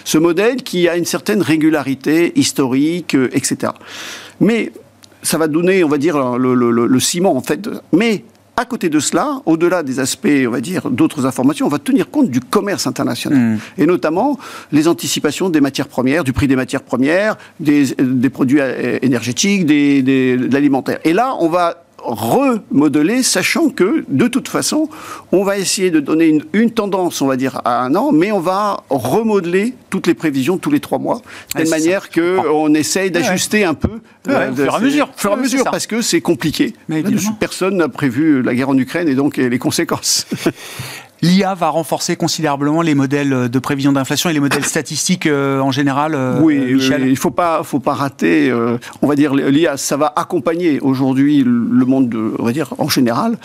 Ce 0.04 0.18
modèle 0.18 0.58
qui 0.58 0.90
a 0.90 0.98
une 0.98 1.06
certaine 1.06 1.42
régularité 1.42 2.34
historique, 2.36 3.16
euh, 3.16 3.30
etc. 3.34 3.74
Mais 4.40 4.72
ça 5.24 5.38
va 5.38 5.48
donner, 5.48 5.84
on 5.84 5.90
va 5.90 5.98
dire, 5.98 6.38
le, 6.38 6.54
le 6.54 7.00
ciment, 7.00 7.36
en 7.36 7.42
fait. 7.42 7.68
Mais 7.92 8.24
à 8.58 8.66
côté 8.66 8.90
de 8.90 9.00
cela, 9.00 9.42
au-delà 9.46 9.84
des 9.84 10.00
aspects, 10.00 10.28
on 10.48 10.52
va 10.52 10.62
dire, 10.62 10.90
d'autres 10.90 11.26
informations, 11.26 11.66
on 11.66 11.70
va 11.70 11.80
tenir 11.80 12.10
compte 12.10 12.30
du 12.30 12.40
commerce 12.40 12.88
international. 12.88 13.38
Mm. 13.38 13.60
Et 13.78 13.86
notamment 13.86 14.38
les 14.72 14.88
anticipations 14.88 15.50
des 15.50 15.62
matières 15.62 15.88
premières, 15.88 16.24
du 16.24 16.34
prix 16.34 16.48
des 16.48 16.56
matières 16.56 16.84
premières, 16.84 17.38
des, 17.60 17.96
produits 18.30 18.60
énergétiques, 19.02 19.66
des, 19.66 20.02
de 20.02 20.52
l'alimentaire. 20.52 21.00
Et 21.04 21.14
là, 21.14 21.36
on 21.40 21.50
va 21.50 21.85
remodeler, 22.06 23.24
sachant 23.24 23.70
que 23.70 24.06
de 24.08 24.28
toute 24.28 24.48
façon, 24.48 24.90
on 25.32 25.44
va 25.44 25.58
essayer 25.58 25.92
de 25.92 26.00
donner 26.00 26.42
une, 26.54 26.72
tendance, 26.72 27.22
on 27.22 27.28
va 27.28 27.36
dire, 27.36 27.62
à 27.66 27.84
un 27.84 27.96
an, 27.96 28.12
mais 28.12 28.32
on 28.32 28.40
va 28.40 28.84
remodeler 28.90 29.74
toutes 29.90 30.08
les 30.08 30.14
prévisions 30.14 30.58
tous 30.58 30.72
les 30.72 30.80
trois 30.80 31.00
mois, 31.00 31.22
de 31.54 31.60
telle 31.60 31.70
manière 31.70 32.10
qu'on 32.10 32.74
essaye 32.74 33.12
d'ajuster 33.12 33.64
un 33.64 33.74
peu 33.74 34.02
euh, 34.30 34.52
au 34.52 34.56
fur 34.56 34.66
et 34.66 34.76
à 34.76 34.80
mesure, 34.80 35.10
fur 35.16 35.32
et 35.32 35.34
à 35.34 35.38
mesure, 35.38 35.64
parce 35.66 35.88
que 35.88 36.02
c'est 36.02 36.22
compliqué. 36.22 36.74
Mais 36.88 37.04
Personne 37.40 37.78
n'a 37.78 37.90
prévu 37.90 38.42
la 38.42 38.56
guerre 38.56 38.70
en 38.70 38.78
Ukraine 38.78 39.08
et 39.08 39.16
donc 39.16 39.38
les 39.38 39.60
conséquences. 39.60 40.26
L'IA 41.22 41.54
va 41.56 41.70
renforcer 41.70 42.16
considérablement 42.16 42.82
les 42.82 42.94
modèles 42.94 43.50
de 43.50 43.60
prévision 43.60 43.94
d'inflation 43.94 44.30
et 44.30 44.34
les 44.34 44.40
modèles 44.40 44.66
statistiques 44.66 45.26
euh, 45.26 45.60
en 45.60 45.72
général. 45.72 46.14
Euh, 46.14 46.40
oui, 46.42 46.62
il 46.68 47.10
ne 47.10 47.16
faut 47.16 47.32
pas, 47.32 47.64
faut 47.64 47.80
pas 47.80 47.94
rater. 47.94 48.50
Euh, 48.50 48.78
on 49.02 49.08
va 49.08 49.16
dire 49.16 49.34
l'IA, 49.34 49.78
ça 49.78 49.98
va 49.98 50.12
accompagner 50.16 50.80
aujourd'hui 50.82 51.44
le 51.46 51.86
monde, 51.86 52.10
de, 52.10 52.34
on 52.38 52.44
va 52.44 52.52
dire 52.52 52.74
en 52.78 52.90
général. 52.90 53.38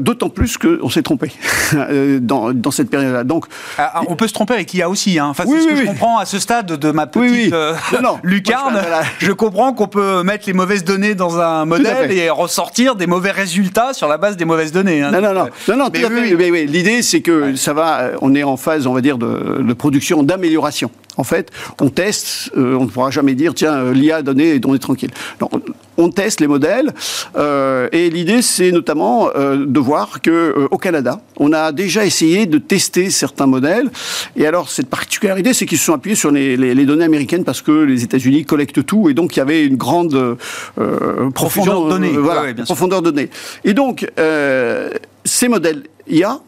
D'autant 0.00 0.28
plus 0.28 0.56
qu'on 0.56 0.88
s'est 0.88 1.02
trompé 1.02 1.32
dans, 2.20 2.52
dans, 2.52 2.70
cette 2.70 2.90
période-là. 2.90 3.24
Donc, 3.24 3.46
ah, 3.76 3.92
ah, 3.94 4.00
on 4.06 4.14
peut 4.14 4.28
se 4.28 4.32
tromper 4.32 4.54
avec 4.54 4.72
l'IA 4.72 4.88
aussi. 4.88 5.18
Hein. 5.18 5.26
Enfin, 5.30 5.44
c'est 5.46 5.60
ce 5.60 5.68
que 5.68 5.76
je 5.76 5.84
comprends 5.84 6.18
à 6.18 6.26
ce 6.26 6.38
stade 6.38 6.66
de 6.66 6.90
ma 6.90 7.06
petite 7.06 7.54
lucarne. 8.22 8.80
je 9.18 9.32
comprends 9.32 9.72
qu'on 9.72 9.88
peut 9.88 10.22
mettre 10.22 10.44
les 10.46 10.52
mauvaises 10.52 10.84
données 10.84 11.14
dans 11.14 11.38
un 11.40 11.64
modèle 11.64 12.12
et 12.12 12.30
ressortir 12.30 12.94
des 12.94 13.06
mauvais 13.06 13.32
résultats 13.32 13.92
sur 13.92 14.08
la 14.08 14.16
base 14.16 14.36
des 14.36 14.44
mauvaises 14.44 14.72
données. 14.72 15.02
Hein. 15.02 15.10
Non, 15.10 15.20
non, 15.20 15.34
non, 15.34 15.48
non, 15.68 15.76
non, 15.76 15.90
mais, 15.92 16.50
oui, 16.50 16.67
l'idée, 16.68 17.02
c'est 17.02 17.20
que 17.20 17.56
ça 17.56 17.72
va, 17.72 18.00
euh, 18.00 18.16
on 18.20 18.34
est 18.34 18.42
en 18.42 18.56
phase, 18.56 18.86
on 18.86 18.94
va 18.94 19.00
dire, 19.00 19.18
de, 19.18 19.72
production, 19.72 20.22
d'amélioration. 20.22 20.90
En 21.16 21.24
fait, 21.24 21.50
on 21.80 21.88
teste, 21.88 22.52
euh, 22.56 22.76
on 22.76 22.84
ne 22.84 22.90
pourra 22.90 23.10
jamais 23.10 23.34
dire, 23.34 23.52
tiens, 23.52 23.74
euh, 23.74 23.92
l'IA 23.92 24.16
a 24.16 24.22
donné 24.22 24.54
et 24.54 24.60
on 24.64 24.74
est 24.74 24.78
tranquille. 24.78 25.10
on 25.96 26.10
teste 26.10 26.40
les 26.40 26.46
modèles, 26.46 26.92
et 27.92 28.10
l'idée, 28.10 28.40
c'est 28.40 28.70
notamment 28.70 29.30
de 29.34 29.80
voir 29.80 30.20
que 30.20 30.68
au 30.70 30.78
Canada, 30.78 31.20
on 31.38 31.52
a 31.52 31.72
déjà 31.72 32.04
essayé 32.04 32.46
de 32.46 32.58
tester 32.58 33.10
certains 33.10 33.46
modèles. 33.46 33.90
Et 34.36 34.46
alors, 34.46 34.70
cette 34.70 34.88
particularité, 34.88 35.54
c'est 35.54 35.66
qu'ils 35.66 35.78
se 35.78 35.86
sont 35.86 35.94
appuyés 35.94 36.14
sur 36.14 36.30
les, 36.30 36.86
données 36.86 37.04
américaines 37.04 37.42
parce 37.42 37.62
que 37.62 37.72
les 37.72 38.04
États-Unis 38.04 38.44
collectent 38.44 38.86
tout, 38.86 39.10
et 39.10 39.14
donc 39.14 39.34
il 39.34 39.40
y 39.40 39.42
avait 39.42 39.64
une 39.64 39.76
grande 39.76 40.36
profondeur 41.34 41.84
de 41.86 41.90
données. 41.90 42.12
voilà, 42.12 42.54
profondeur 42.64 43.02
de 43.02 43.10
données. 43.10 43.30
Et 43.64 43.74
donc, 43.74 44.08
ces 45.24 45.48
modèles 45.48 45.82
IA 46.08 46.40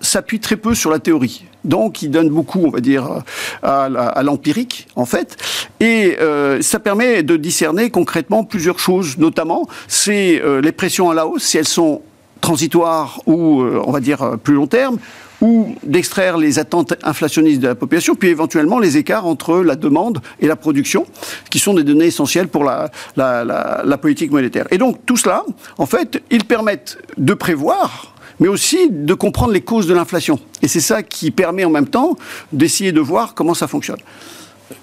s'appuie 0.00 0.40
très 0.40 0.56
peu 0.56 0.74
sur 0.74 0.90
la 0.90 0.98
théorie. 0.98 1.44
Donc, 1.64 2.02
il 2.02 2.10
donne 2.10 2.28
beaucoup, 2.28 2.60
on 2.64 2.70
va 2.70 2.80
dire, 2.80 3.22
à, 3.62 4.22
l'empirique, 4.22 4.88
en 4.96 5.04
fait. 5.04 5.36
Et 5.80 6.16
euh, 6.20 6.62
ça 6.62 6.78
permet 6.78 7.22
de 7.22 7.36
discerner 7.36 7.90
concrètement 7.90 8.44
plusieurs 8.44 8.78
choses, 8.78 9.18
notamment, 9.18 9.68
c'est 9.86 10.40
euh, 10.42 10.60
les 10.60 10.72
pressions 10.72 11.10
à 11.10 11.14
la 11.14 11.26
hausse, 11.26 11.42
si 11.42 11.58
elles 11.58 11.68
sont 11.68 12.02
transitoires 12.40 13.20
ou, 13.26 13.62
euh, 13.62 13.82
on 13.84 13.90
va 13.90 14.00
dire, 14.00 14.38
plus 14.42 14.54
long 14.54 14.66
terme, 14.66 14.98
ou 15.40 15.74
d'extraire 15.82 16.36
les 16.36 16.58
attentes 16.58 16.94
inflationnistes 17.02 17.60
de 17.60 17.68
la 17.68 17.74
population, 17.74 18.14
puis 18.14 18.28
éventuellement 18.28 18.78
les 18.78 18.96
écarts 18.96 19.26
entre 19.26 19.58
la 19.58 19.76
demande 19.76 20.20
et 20.40 20.46
la 20.46 20.56
production, 20.56 21.06
qui 21.50 21.58
sont 21.58 21.74
des 21.74 21.84
données 21.84 22.06
essentielles 22.06 22.48
pour 22.48 22.64
la, 22.64 22.90
la, 23.16 23.44
la 23.84 23.98
politique 23.98 24.30
monétaire. 24.30 24.66
Et 24.70 24.78
donc, 24.78 25.04
tout 25.06 25.16
cela, 25.16 25.44
en 25.76 25.86
fait, 25.86 26.22
ils 26.30 26.44
permettent 26.44 26.98
de 27.16 27.34
prévoir 27.34 28.14
mais 28.40 28.48
aussi 28.48 28.90
de 28.90 29.14
comprendre 29.14 29.52
les 29.52 29.60
causes 29.60 29.86
de 29.86 29.94
l'inflation. 29.94 30.38
Et 30.62 30.68
c'est 30.68 30.80
ça 30.80 31.02
qui 31.02 31.30
permet 31.30 31.64
en 31.64 31.70
même 31.70 31.88
temps 31.88 32.16
d'essayer 32.52 32.92
de 32.92 33.00
voir 33.00 33.34
comment 33.34 33.54
ça 33.54 33.66
fonctionne. 33.66 33.98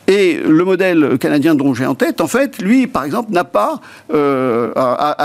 Et 0.08 0.40
le 0.46 0.64
modèle 0.64 1.18
canadien 1.20 1.56
dont 1.56 1.74
j'ai 1.74 1.86
en 1.86 1.96
tête, 1.96 2.22
en 2.22 2.28
fait, 2.28 2.62
lui, 2.62 2.88
par 2.88 3.04
exemple, 3.04 3.32
n'a 3.32 3.44
pas 3.44 3.82
euh, 4.14 4.72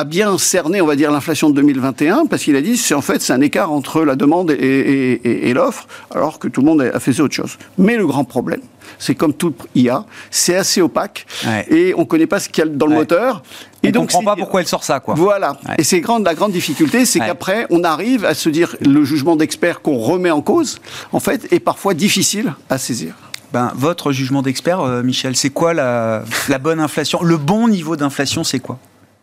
bien 0.07 0.37
cerner, 0.39 0.81
on 0.81 0.87
va 0.87 0.97
dire, 0.97 1.11
l'inflation 1.11 1.51
de 1.51 1.55
2021, 1.57 2.27
parce 2.27 2.45
qu'il 2.45 2.57
a 2.57 2.63
dit, 2.63 2.77
c'est 2.77 2.95
en 2.95 3.01
fait, 3.01 3.21
c'est 3.21 3.33
un 3.33 3.41
écart 3.41 3.73
entre 3.73 4.03
la 4.03 4.17
demande 4.17 4.51
et, 4.51 5.53
l'offre, 5.55 5.87
alors 6.11 6.39
que 6.39 6.49
tout 6.49 6.61
le 6.61 6.67
monde 6.67 6.83
a 6.83 7.01
fait 7.01 7.19
autre 7.21 7.35
chose. 7.35 7.59
Mais 7.79 7.97
le 7.97 8.07
grand 8.07 8.25
problème, 8.25 8.61
c'est 9.01 9.17
comme 9.17 9.35
tout 9.35 9.55
IA, 9.75 10.05
c'est 10.31 10.55
assez 10.55 10.81
opaque, 10.81 11.27
et 11.69 11.93
on 11.97 12.01
ne 12.01 12.05
connaît 12.05 12.29
pas 12.29 12.39
ce 12.39 12.49
qu'il 12.49 12.65
y 12.65 12.67
a 12.69 12.71
dans 12.71 12.87
le 12.87 12.95
moteur. 12.95 13.43
Et 13.83 13.89
on 13.89 14.03
ne 14.03 14.07
comprend 14.07 14.23
pas 14.23 14.37
pourquoi 14.37 14.61
elle 14.61 14.67
sort 14.69 14.85
ça, 14.85 15.01
quoi. 15.01 15.15
Voilà. 15.15 15.57
Et 15.79 15.85
c'est 15.85 16.01
grande, 16.01 16.25
la 16.25 16.35
grande 16.35 16.53
difficulté, 16.53 17.07
c'est 17.07 17.19
qu'après, 17.19 17.67
on 17.71 17.83
arrive 17.83 18.25
à 18.25 18.35
se 18.35 18.49
dire, 18.49 18.77
le 18.81 19.05
jugement 19.05 19.37
d'expert 19.37 19.81
qu'on 19.81 19.99
remet 19.99 20.31
en 20.31 20.43
cause, 20.43 20.79
en 21.13 21.21
fait, 21.21 21.51
est 21.53 21.61
parfois 21.61 21.95
difficile 21.95 22.55
à 22.69 22.79
saisir. 22.79 23.15
Ben, 23.53 23.73
votre 23.75 24.13
jugement 24.13 24.43
d'expert, 24.43 24.81
euh, 24.81 25.03
Michel, 25.03 25.35
c'est 25.35 25.51
quoi 25.51 25.75
la, 25.75 26.23
bonne 26.61 26.79
inflation? 26.79 27.23
Le 27.23 27.37
bon 27.37 27.67
niveau 27.67 27.97
d'inflation, 27.97 28.45
c'est 28.45 28.61
quoi? 28.61 28.79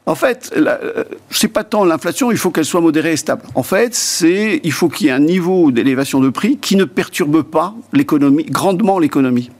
En 0.07 0.15
fait, 0.15 0.53
euh, 0.55 1.03
c'est 1.29 1.49
pas 1.49 1.65
tant 1.65 1.83
l'inflation, 1.83 2.31
il 2.31 2.37
faut 2.37 2.49
qu'elle 2.49 2.65
soit 2.65 2.79
modérée 2.79 3.11
et 3.11 3.17
stable. 3.17 3.43
En 3.55 3.63
fait, 3.63 3.93
c'est 3.93 4.61
il 4.63 4.71
faut 4.71 4.87
qu'il 4.87 5.07
y 5.07 5.09
ait 5.09 5.13
un 5.13 5.19
niveau 5.19 5.69
d'élévation 5.69 6.21
de 6.21 6.29
prix 6.29 6.57
qui 6.57 6.77
ne 6.77 6.85
perturbe 6.85 7.43
pas 7.43 7.75
l'économie, 7.91 8.45
grandement 8.45 8.99
l'économie. 8.99 9.51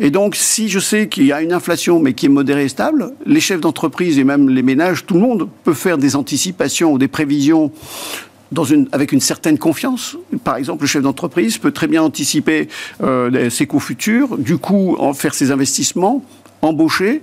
Et 0.00 0.10
donc, 0.10 0.34
si 0.34 0.70
je 0.70 0.78
sais 0.78 1.08
qu'il 1.08 1.26
y 1.26 1.32
a 1.32 1.42
une 1.42 1.52
inflation 1.52 2.00
mais 2.00 2.14
qui 2.14 2.24
est 2.24 2.30
modérée 2.30 2.64
et 2.64 2.68
stable, 2.68 3.12
les 3.26 3.40
chefs 3.40 3.60
d'entreprise 3.60 4.18
et 4.18 4.24
même 4.24 4.48
les 4.48 4.62
ménages, 4.62 5.04
tout 5.04 5.14
le 5.14 5.20
monde 5.20 5.48
peut 5.62 5.74
faire 5.74 5.98
des 5.98 6.16
anticipations 6.16 6.94
ou 6.94 6.98
des 6.98 7.08
prévisions 7.08 7.70
avec 8.92 9.12
une 9.12 9.20
certaine 9.20 9.58
confiance. 9.58 10.16
Par 10.42 10.56
exemple, 10.56 10.84
le 10.84 10.88
chef 10.88 11.02
d'entreprise 11.02 11.58
peut 11.58 11.70
très 11.70 11.86
bien 11.86 12.02
anticiper 12.02 12.68
euh, 13.02 13.50
ses 13.50 13.66
coûts 13.66 13.80
futurs, 13.80 14.38
du 14.38 14.56
coup 14.56 14.96
en 14.98 15.12
faire 15.12 15.34
ses 15.34 15.50
investissements, 15.50 16.22
embaucher, 16.62 17.22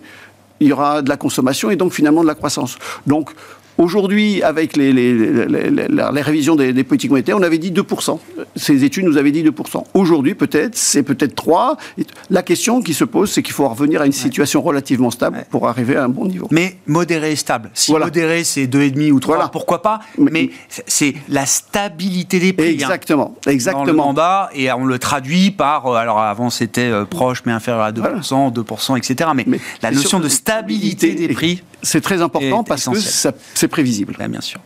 il 0.60 0.68
y 0.68 0.74
aura 0.74 1.01
de 1.01 1.10
la 1.10 1.18
consommation 1.18 1.70
et 1.72 1.76
donc 1.76 1.93
finalement 1.93 2.22
de 2.22 2.28
la 2.28 2.36
croissance. 2.36 2.78
Donc 3.07 3.32
Aujourd'hui, 3.80 4.44
avec 4.44 4.76
les, 4.76 4.92
les, 4.92 5.14
les, 5.14 5.70
les 5.70 6.22
révisions 6.22 6.58
des, 6.58 6.74
des, 6.74 6.84
politiques 6.84 7.12
monétaires, 7.12 7.38
on 7.38 7.44
avait 7.44 7.58
dit 7.58 7.72
2%. 7.72 8.20
Ces 8.58 8.84
études 8.84 9.06
nous 9.06 9.16
avaient 9.16 9.32
dit 9.32 9.42
2%. 9.42 9.84
Aujourd'hui, 9.94 10.36
peut-être, 10.36 10.76
c'est 10.76 11.02
peut-être 11.02 11.34
3. 11.34 11.78
La 12.30 12.44
question 12.44 12.82
qui 12.82 12.94
se 12.94 13.06
pose, 13.06 13.32
c'est 13.32 13.42
qu'il 13.42 13.54
faut 13.54 13.70
revenir 13.70 14.02
à 14.02 14.06
une 14.06 14.12
situation 14.12 14.62
relativement 14.62 15.12
stable 15.12 15.38
ouais. 15.38 15.46
pour 15.50 15.70
arriver 15.70 15.96
à 15.96 16.04
un 16.04 16.10
bon 16.10 16.26
niveau. 16.26 16.50
Mais 16.52 16.76
modéré 16.88 17.32
et 17.32 17.36
stable. 17.38 17.72
Si 17.74 17.92
voilà. 17.92 18.08
modéré, 18.08 18.44
c'est 18.44 18.66
2,5 18.66 19.12
ou 19.12 19.20
3, 19.22 19.36
voilà. 19.36 19.50
pourquoi 19.50 19.82
pas 19.82 20.02
Mais 20.18 20.50
c'est 20.86 21.14
la 21.30 21.46
stabilité 21.46 22.40
des 22.42 22.52
prix. 22.52 22.72
Exactement. 22.72 23.38
Hein, 23.48 23.52
exactement. 23.52 23.86
Dans 23.86 23.92
le 23.92 23.98
mandat, 23.98 24.50
et 24.56 24.70
on 24.74 24.84
le 24.84 25.00
traduit 25.00 25.52
par, 25.52 25.86
euh, 25.86 25.96
alors 25.96 26.20
avant 26.20 26.50
c'était 26.50 26.82
euh, 26.82 27.06
proche 27.06 27.44
mais 27.46 27.54
inférieur 27.54 27.84
à 27.84 27.94
2%, 27.94 28.02
voilà. 28.02 28.20
2%, 28.20 28.98
etc. 28.98 29.30
Mais, 29.34 29.46
mais 29.48 29.62
la 29.82 29.92
notion 29.92 30.20
de 30.20 30.28
stabilité 30.28 31.14
des 31.14 31.30
prix. 31.30 31.64
C'est 31.82 32.02
très 32.02 32.22
important 32.22 32.66
parce 32.66 32.82
essentiel. 32.82 33.32
que 33.32 33.40
c'est 33.54 33.68
prévisible. 33.70 34.15
Bien, 34.17 34.30
bien 34.30 34.41
sûr. 34.41 34.59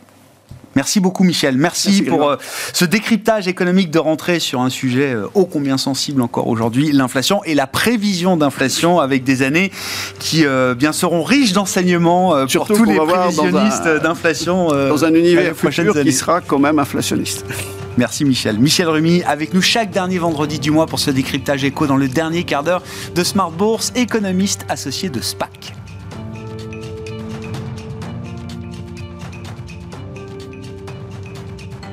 Merci 0.76 1.00
beaucoup 1.00 1.24
Michel. 1.24 1.56
Merci, 1.56 1.88
Merci 1.88 2.02
pour 2.02 2.28
euh, 2.28 2.36
ce 2.72 2.84
décryptage 2.84 3.46
économique 3.48 3.90
de 3.90 3.98
rentrée 3.98 4.40
sur 4.40 4.60
un 4.60 4.70
sujet 4.70 5.14
euh, 5.14 5.26
ô 5.34 5.44
combien 5.44 5.78
sensible 5.78 6.20
encore 6.20 6.48
aujourd'hui, 6.48 6.92
l'inflation 6.92 7.44
et 7.44 7.54
la 7.54 7.66
prévision 7.66 8.36
d'inflation 8.36 8.98
avec 8.98 9.24
des 9.24 9.42
années 9.42 9.70
qui 10.18 10.44
euh, 10.44 10.74
bien 10.74 10.92
seront 10.92 11.22
riches 11.22 11.52
d'enseignements 11.52 12.46
pour 12.52 12.66
tous 12.66 12.84
les 12.84 12.96
prévisionnistes 12.96 13.88
d'inflation. 14.02 14.68
dans 14.68 15.04
un 15.04 15.14
univers 15.14 15.56
futur 15.56 15.94
qui 16.02 16.12
sera 16.12 16.40
quand 16.40 16.58
même 16.58 16.78
inflationniste. 16.78 17.44
Merci 17.96 18.24
Michel. 18.24 18.58
Michel 18.58 18.88
Rumi 18.88 19.22
avec 19.22 19.54
nous 19.54 19.62
chaque 19.62 19.90
dernier 19.90 20.18
vendredi 20.18 20.58
du 20.58 20.72
mois 20.72 20.86
pour 20.86 20.98
ce 20.98 21.12
décryptage 21.12 21.62
éco 21.62 21.86
dans 21.86 21.96
le 21.96 22.08
dernier 22.08 22.42
quart 22.42 22.64
d'heure 22.64 22.82
de 23.14 23.22
Smart 23.22 23.52
Bourse, 23.52 23.92
économiste 23.94 24.66
associé 24.68 25.10
de 25.10 25.20
SPAC. 25.20 25.74